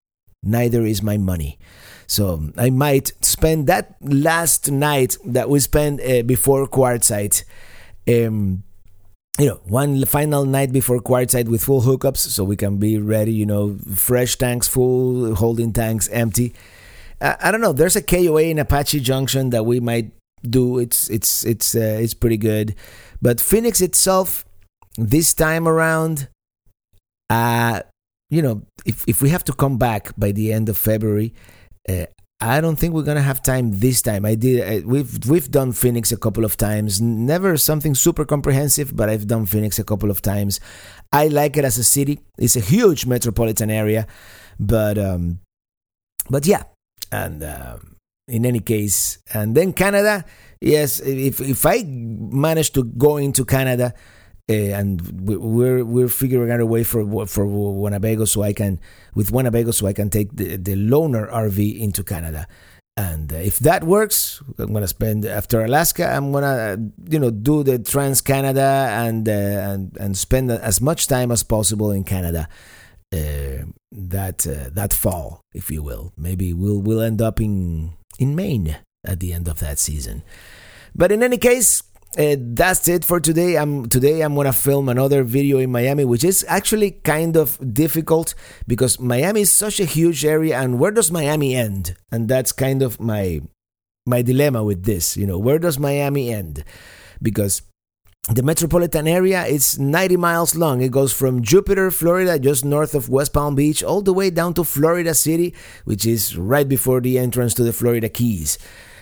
neither 0.43 0.87
is 0.87 1.03
my 1.03 1.17
money. 1.17 1.59
So 2.09 2.43
I 2.57 2.71
might 2.71 3.13
spend 3.25 3.69
that 3.69 3.95
last 4.01 4.71
night 4.71 5.17
that 5.25 5.49
we 5.49 5.61
spent 5.61 6.01
uh, 6.01 6.23
before 6.23 6.67
Quartzsite. 6.67 7.45
Um, 8.09 8.65
you 9.39 9.47
know, 9.47 9.61
one 9.69 10.05
final 10.05 10.45
night 10.45 10.73
before 10.73 10.99
quartzsite 10.99 11.47
with 11.47 11.63
full 11.63 11.83
hookups, 11.83 12.17
so 12.17 12.43
we 12.43 12.57
can 12.57 12.79
be 12.79 12.99
ready. 12.99 13.33
You 13.33 13.47
know, 13.47 13.77
fresh 13.95 14.35
tanks 14.35 14.67
full, 14.67 15.37
holding 15.37 15.73
tanks 15.73 16.09
empty 16.09 16.55
I, 17.21 17.51
don't 17.51 17.61
know. 17.61 17.73
There's 17.73 17.97
a 17.97 18.03
KOA 18.03 18.43
in 18.43 18.59
Apache 18.59 19.01
Junction 19.01 19.51
that 19.51 19.67
we 19.67 19.81
might 19.81 20.13
do. 20.43 20.79
It's 20.79 21.11
it's 21.11 21.45
it's 21.45 21.75
uh, 21.75 21.99
it's 22.01 22.15
pretty 22.15 22.37
good, 22.37 22.75
but 23.21 23.41
Phoenix 23.41 23.81
itself 23.81 24.45
this 24.97 25.35
time 25.35 25.67
around, 25.67 26.29
uh, 27.29 27.83
you 28.31 28.43
know, 28.43 28.63
if 28.87 29.05
if 29.09 29.21
we 29.21 29.31
have 29.31 29.45
to 29.45 29.53
come 29.53 29.79
back 29.79 30.13
by 30.17 30.31
the 30.31 30.53
end 30.53 30.69
of 30.69 30.79
February, 30.79 31.35
uh, 31.89 32.07
I 32.41 32.61
don't 32.61 32.77
think 32.77 32.95
we're 32.95 33.03
gonna 33.03 33.21
have 33.21 33.43
time 33.43 33.81
this 33.81 34.01
time. 34.01 34.25
I 34.25 34.37
did. 34.37 34.61
Uh, 34.61 34.87
we've 34.87 35.27
we've 35.29 35.51
done 35.51 35.73
Phoenix 35.73 36.13
a 36.13 36.17
couple 36.17 36.45
of 36.45 36.57
times. 36.57 37.01
Never 37.01 37.57
something 37.57 37.97
super 37.97 38.25
comprehensive, 38.25 38.95
but 38.95 39.09
I've 39.09 39.27
done 39.27 39.45
Phoenix 39.47 39.79
a 39.81 39.85
couple 39.85 40.11
of 40.11 40.23
times. 40.23 40.61
I 41.13 41.29
like 41.29 41.57
it 41.57 41.65
as 41.65 41.79
a 41.79 41.85
city. 41.85 42.21
It's 42.39 42.55
a 42.55 42.61
huge 42.61 43.07
metropolitan 43.07 43.71
area, 43.71 44.07
but 44.61 44.99
um, 44.99 45.41
but 46.31 46.47
yeah, 46.47 46.63
and 47.11 47.43
uh, 47.43 47.79
in 48.29 48.47
any 48.47 48.61
case, 48.61 49.19
and 49.35 49.57
then 49.57 49.73
Canada, 49.73 50.25
yes, 50.61 51.01
if 51.01 51.41
if 51.41 51.67
I 51.67 51.83
manage 51.83 52.71
to 52.73 52.85
go 52.85 53.17
into 53.17 53.45
Canada, 53.45 53.95
uh, 54.49 54.53
and 54.53 55.03
we're 55.21 55.85
we're 55.85 56.09
figuring 56.09 56.51
out 56.51 56.61
a 56.61 56.67
way 56.67 56.83
for 56.83 57.27
for 57.27 57.47
Winnebago 57.47 58.25
so 58.25 58.43
I 58.43 58.53
can 58.53 58.81
with 59.15 59.31
Winnebago 59.31 59.73
so 59.73 59.87
I 59.87 59.93
can 59.93 60.09
take 60.09 60.35
the 60.37 60.57
the 60.57 60.75
loaner 60.75 61.31
RV 61.31 61.79
into 61.79 62.03
Canada. 62.03 62.47
And 62.97 63.33
uh, 63.33 63.37
if 63.37 63.61
that 63.61 63.85
works, 63.85 64.43
I'm 64.59 64.73
gonna 64.73 64.89
spend 64.89 65.25
after 65.25 65.63
Alaska. 65.63 66.11
I'm 66.11 66.33
gonna, 66.33 66.79
you 67.09 67.19
know, 67.21 67.31
do 67.31 67.63
the 67.63 67.79
Trans 67.79 68.21
Canada 68.21 68.89
and 68.91 69.29
uh, 69.29 69.33
and 69.33 69.97
and 70.01 70.17
spend 70.17 70.51
as 70.51 70.81
much 70.81 71.07
time 71.07 71.31
as 71.31 71.43
possible 71.45 71.93
in 71.93 72.03
Canada 72.03 72.49
uh, 73.13 73.65
that 73.93 74.47
uh, 74.47 74.71
that 74.73 74.93
fall, 74.93 75.43
if 75.55 75.71
you 75.71 75.83
will. 75.83 76.13
Maybe 76.17 76.53
we'll 76.53 76.81
we'll 76.81 77.03
end 77.03 77.23
up 77.23 77.41
in 77.41 77.93
in 78.19 78.35
Maine 78.35 78.79
at 79.05 79.21
the 79.21 79.33
end 79.33 79.47
of 79.47 79.61
that 79.61 79.79
season. 79.79 80.25
But 80.95 81.13
in 81.13 81.23
any 81.23 81.39
case, 81.39 81.83
uh, 82.17 82.37
that's 82.39 82.89
it 82.89 83.05
for 83.05 83.21
today. 83.21 83.57
I'm 83.57 83.89
today 83.89 84.23
I'm 84.23 84.35
gonna 84.35 84.53
film 84.53 84.89
another 84.89 85.25
video 85.25 85.59
in 85.59 85.71
Miami, 85.71 86.05
which 86.05 86.25
is 86.25 86.45
actually 86.49 86.93
kind 86.93 87.37
of 87.37 87.59
difficult 87.75 88.35
because 88.67 88.99
Miami 88.99 89.43
is 89.43 89.51
such 89.51 89.79
a 89.79 89.85
huge 89.85 90.25
area, 90.25 90.59
and 90.59 90.79
where 90.79 90.91
does 90.91 91.13
Miami 91.13 91.55
end? 91.55 91.97
And 92.11 92.29
that's 92.29 92.53
kind 92.53 92.83
of 92.83 92.99
my 92.99 93.41
my 94.07 94.23
dilemma 94.23 94.65
with 94.65 94.85
this. 94.85 95.17
You 95.17 95.27
know, 95.27 95.39
where 95.39 95.59
does 95.59 95.79
Miami 95.79 96.33
end? 96.33 96.65
Because 97.21 97.63
the 98.31 98.43
metropolitan 98.43 99.07
area 99.09 99.45
is 99.47 99.79
90 99.79 100.17
miles 100.17 100.55
long. 100.55 100.83
It 100.83 100.91
goes 100.91 101.13
from 101.13 101.43
Jupiter, 101.43 101.91
Florida, 101.91 102.39
just 102.39 102.65
north 102.65 102.95
of 102.95 103.09
West 103.09 103.33
Palm 103.33 103.55
Beach, 103.55 103.83
all 103.83 104.03
the 104.03 104.13
way 104.13 104.29
down 104.31 104.55
to 104.55 104.65
Florida 104.65 105.15
City, 105.15 105.55
which 105.85 106.05
is 106.07 106.37
right 106.37 106.69
before 106.69 107.01
the 107.01 107.19
entrance 107.19 107.55
to 107.55 107.65
the 107.65 107.73
Florida 107.73 108.09
Keys. 108.09 108.59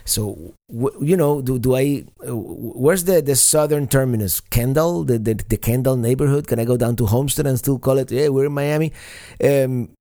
So 0.06 0.54
you 0.68 1.16
know, 1.16 1.42
do, 1.42 1.58
do 1.58 1.74
I? 1.74 2.04
Uh, 2.26 2.34
where's 2.34 3.04
the, 3.04 3.20
the 3.20 3.34
southern 3.34 3.88
terminus? 3.88 4.40
Kendall, 4.40 5.04
the, 5.04 5.18
the 5.18 5.34
the 5.34 5.56
Kendall 5.56 5.96
neighborhood. 5.96 6.46
Can 6.46 6.60
I 6.60 6.64
go 6.64 6.76
down 6.76 6.94
to 6.96 7.06
Homestead 7.06 7.46
and 7.46 7.58
still 7.58 7.78
call 7.78 7.98
it? 7.98 8.10
Yeah, 8.12 8.28
we're 8.28 8.46
in 8.46 8.52
Miami. 8.52 8.92
Um, 9.42 9.96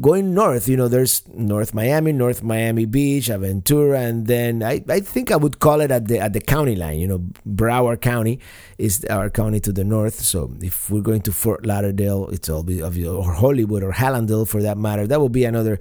going 0.00 0.34
north, 0.34 0.68
you 0.68 0.76
know, 0.76 0.88
there's 0.88 1.26
North 1.28 1.72
Miami, 1.72 2.12
North 2.12 2.42
Miami 2.42 2.84
Beach, 2.84 3.28
Aventura, 3.28 4.04
and 4.04 4.26
then 4.26 4.62
I, 4.62 4.84
I 4.88 5.00
think 5.00 5.30
I 5.30 5.36
would 5.36 5.58
call 5.58 5.80
it 5.80 5.90
at 5.90 6.08
the 6.08 6.18
at 6.18 6.34
the 6.34 6.40
county 6.40 6.76
line. 6.76 6.98
You 6.98 7.08
know, 7.08 7.18
Broward 7.48 8.02
County 8.02 8.40
is 8.76 9.06
our 9.08 9.30
county 9.30 9.60
to 9.60 9.72
the 9.72 9.84
north. 9.84 10.20
So 10.20 10.52
if 10.60 10.90
we're 10.90 11.00
going 11.00 11.22
to 11.22 11.32
Fort 11.32 11.64
Lauderdale, 11.64 12.28
it's 12.28 12.50
all 12.50 12.62
be 12.62 12.82
or 12.82 13.32
Hollywood 13.32 13.82
or 13.82 13.92
Hallandale 13.92 14.46
for 14.46 14.60
that 14.62 14.76
matter. 14.76 15.06
That 15.06 15.20
will 15.20 15.30
be 15.30 15.44
another. 15.44 15.80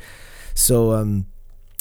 So 0.53 0.93
um 0.93 1.25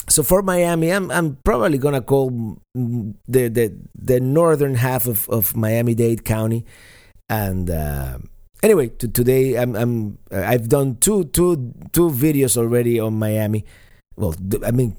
so 0.08 0.22
for 0.22 0.42
Miami, 0.42 0.90
I'm 0.90 1.10
I'm 1.10 1.36
probably 1.44 1.78
gonna 1.78 2.02
call 2.02 2.58
the 2.74 3.48
the 3.48 3.74
the 3.94 4.20
northern 4.20 4.74
half 4.74 5.06
of, 5.06 5.28
of 5.28 5.56
Miami 5.56 5.94
Dade 5.94 6.24
County, 6.24 6.64
and 7.28 7.70
uh, 7.70 8.18
anyway, 8.62 8.88
to, 8.88 9.08
today 9.08 9.56
I'm 9.56 9.74
I'm 9.76 10.18
I've 10.30 10.68
done 10.68 10.96
two 10.96 11.24
two 11.24 11.72
two 11.92 12.10
videos 12.10 12.56
already 12.56 13.00
on 13.00 13.18
Miami. 13.18 13.64
Well, 14.16 14.34
I 14.64 14.70
mean 14.70 14.96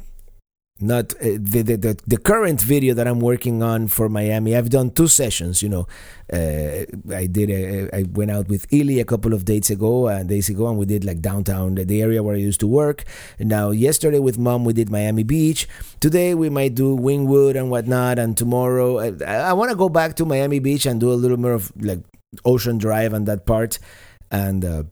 not 0.81 1.13
uh, 1.21 1.39
the, 1.39 1.61
the 1.61 1.97
the 2.05 2.17
current 2.17 2.59
video 2.59 2.93
that 2.93 3.07
I'm 3.07 3.21
working 3.21 3.63
on 3.63 3.87
for 3.87 4.09
Miami. 4.09 4.57
I've 4.57 4.69
done 4.69 4.91
two 4.91 5.07
sessions. 5.07 5.63
You 5.63 5.69
know, 5.69 5.87
uh, 6.33 6.83
I 7.15 7.27
did. 7.27 7.49
A, 7.49 7.95
I 7.95 8.03
went 8.03 8.31
out 8.31 8.49
with 8.49 8.65
Illy 8.73 8.99
a 8.99 9.05
couple 9.05 9.33
of 9.33 9.45
days 9.45 9.69
ago, 9.69 10.07
and 10.07 10.29
uh, 10.29 10.33
days 10.33 10.49
ago, 10.49 10.67
and 10.67 10.77
we 10.77 10.85
did 10.85 11.05
like 11.05 11.21
downtown, 11.21 11.75
the, 11.75 11.85
the 11.85 12.01
area 12.01 12.21
where 12.21 12.35
I 12.35 12.39
used 12.39 12.59
to 12.59 12.67
work. 12.67 13.05
Now, 13.39 13.71
yesterday 13.71 14.19
with 14.19 14.37
mom, 14.37 14.65
we 14.65 14.73
did 14.73 14.89
Miami 14.89 15.23
Beach. 15.23 15.65
Today 16.01 16.35
we 16.35 16.49
might 16.49 16.75
do 16.75 16.97
Wynwood 16.97 17.55
and 17.55 17.71
whatnot, 17.71 18.19
and 18.19 18.35
tomorrow 18.35 18.99
I, 18.99 19.51
I 19.51 19.53
want 19.53 19.69
to 19.69 19.77
go 19.77 19.87
back 19.87 20.15
to 20.17 20.25
Miami 20.25 20.59
Beach 20.59 20.85
and 20.85 20.99
do 20.99 21.09
a 21.09 21.15
little 21.15 21.37
more 21.37 21.53
of 21.53 21.71
like 21.81 22.03
Ocean 22.43 22.77
Drive 22.77 23.13
and 23.13 23.25
that 23.27 23.45
part, 23.45 23.79
and. 24.29 24.65
Uh, 24.65 24.83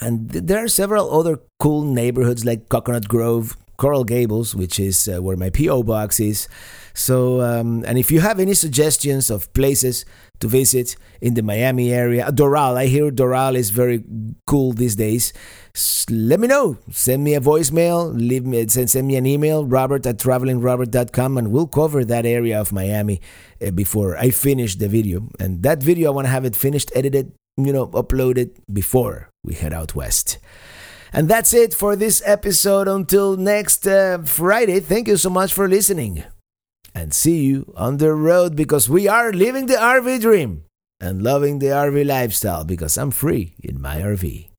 and 0.00 0.30
there 0.30 0.64
are 0.64 0.66
several 0.66 1.16
other 1.16 1.38
cool 1.60 1.84
neighborhoods 1.84 2.44
like 2.44 2.68
Coconut 2.68 3.06
Grove, 3.06 3.56
Coral 3.82 4.04
Gables, 4.04 4.54
which 4.54 4.78
is 4.78 5.08
uh, 5.08 5.20
where 5.20 5.36
my 5.36 5.50
PO 5.50 5.82
box 5.82 6.20
is. 6.20 6.46
So, 6.94 7.40
um, 7.40 7.84
and 7.84 7.98
if 7.98 8.12
you 8.12 8.20
have 8.20 8.38
any 8.38 8.54
suggestions 8.54 9.28
of 9.28 9.52
places 9.54 10.04
to 10.38 10.46
visit 10.46 10.94
in 11.20 11.34
the 11.34 11.42
Miami 11.42 11.92
area, 11.92 12.30
Doral, 12.30 12.76
I 12.76 12.86
hear 12.86 13.10
Doral 13.10 13.56
is 13.56 13.70
very 13.70 14.04
cool 14.46 14.72
these 14.72 14.94
days. 14.94 15.32
let 16.08 16.38
me 16.38 16.46
know. 16.46 16.78
Send 16.92 17.24
me 17.24 17.34
a 17.34 17.40
voicemail, 17.40 18.14
leave 18.14 18.46
me 18.46 18.68
send, 18.68 18.88
send 18.88 19.08
me 19.08 19.16
an 19.16 19.26
email, 19.26 19.66
robert 19.66 20.06
at 20.06 20.18
travelingrobert.com, 20.18 21.36
and 21.38 21.50
we'll 21.50 21.66
cover 21.66 22.04
that 22.04 22.24
area 22.24 22.60
of 22.60 22.72
Miami 22.72 23.20
uh, 23.66 23.72
before 23.72 24.16
I 24.16 24.30
finish 24.30 24.76
the 24.76 24.88
video. 24.88 25.28
And 25.40 25.64
that 25.64 25.82
video, 25.82 26.12
I 26.12 26.14
want 26.14 26.26
to 26.26 26.30
have 26.36 26.44
it 26.44 26.54
finished, 26.54 26.92
edited, 26.94 27.32
you 27.56 27.72
know, 27.72 27.88
uploaded 27.88 28.50
before 28.72 29.30
we 29.42 29.54
head 29.54 29.72
out 29.72 29.96
west. 29.96 30.38
And 31.12 31.28
that's 31.28 31.52
it 31.52 31.74
for 31.74 31.94
this 31.94 32.22
episode. 32.24 32.88
Until 32.88 33.36
next 33.36 33.86
uh, 33.86 34.18
Friday, 34.24 34.80
thank 34.80 35.08
you 35.08 35.16
so 35.16 35.30
much 35.30 35.52
for 35.52 35.68
listening. 35.68 36.24
And 36.94 37.12
see 37.12 37.44
you 37.44 37.72
on 37.76 37.98
the 37.98 38.12
road 38.12 38.56
because 38.56 38.88
we 38.88 39.08
are 39.08 39.32
living 39.32 39.66
the 39.66 39.74
RV 39.74 40.20
dream 40.20 40.64
and 41.00 41.22
loving 41.22 41.58
the 41.58 41.66
RV 41.66 42.06
lifestyle 42.06 42.64
because 42.64 42.96
I'm 42.96 43.10
free 43.10 43.54
in 43.62 43.80
my 43.80 43.98
RV. 43.98 44.51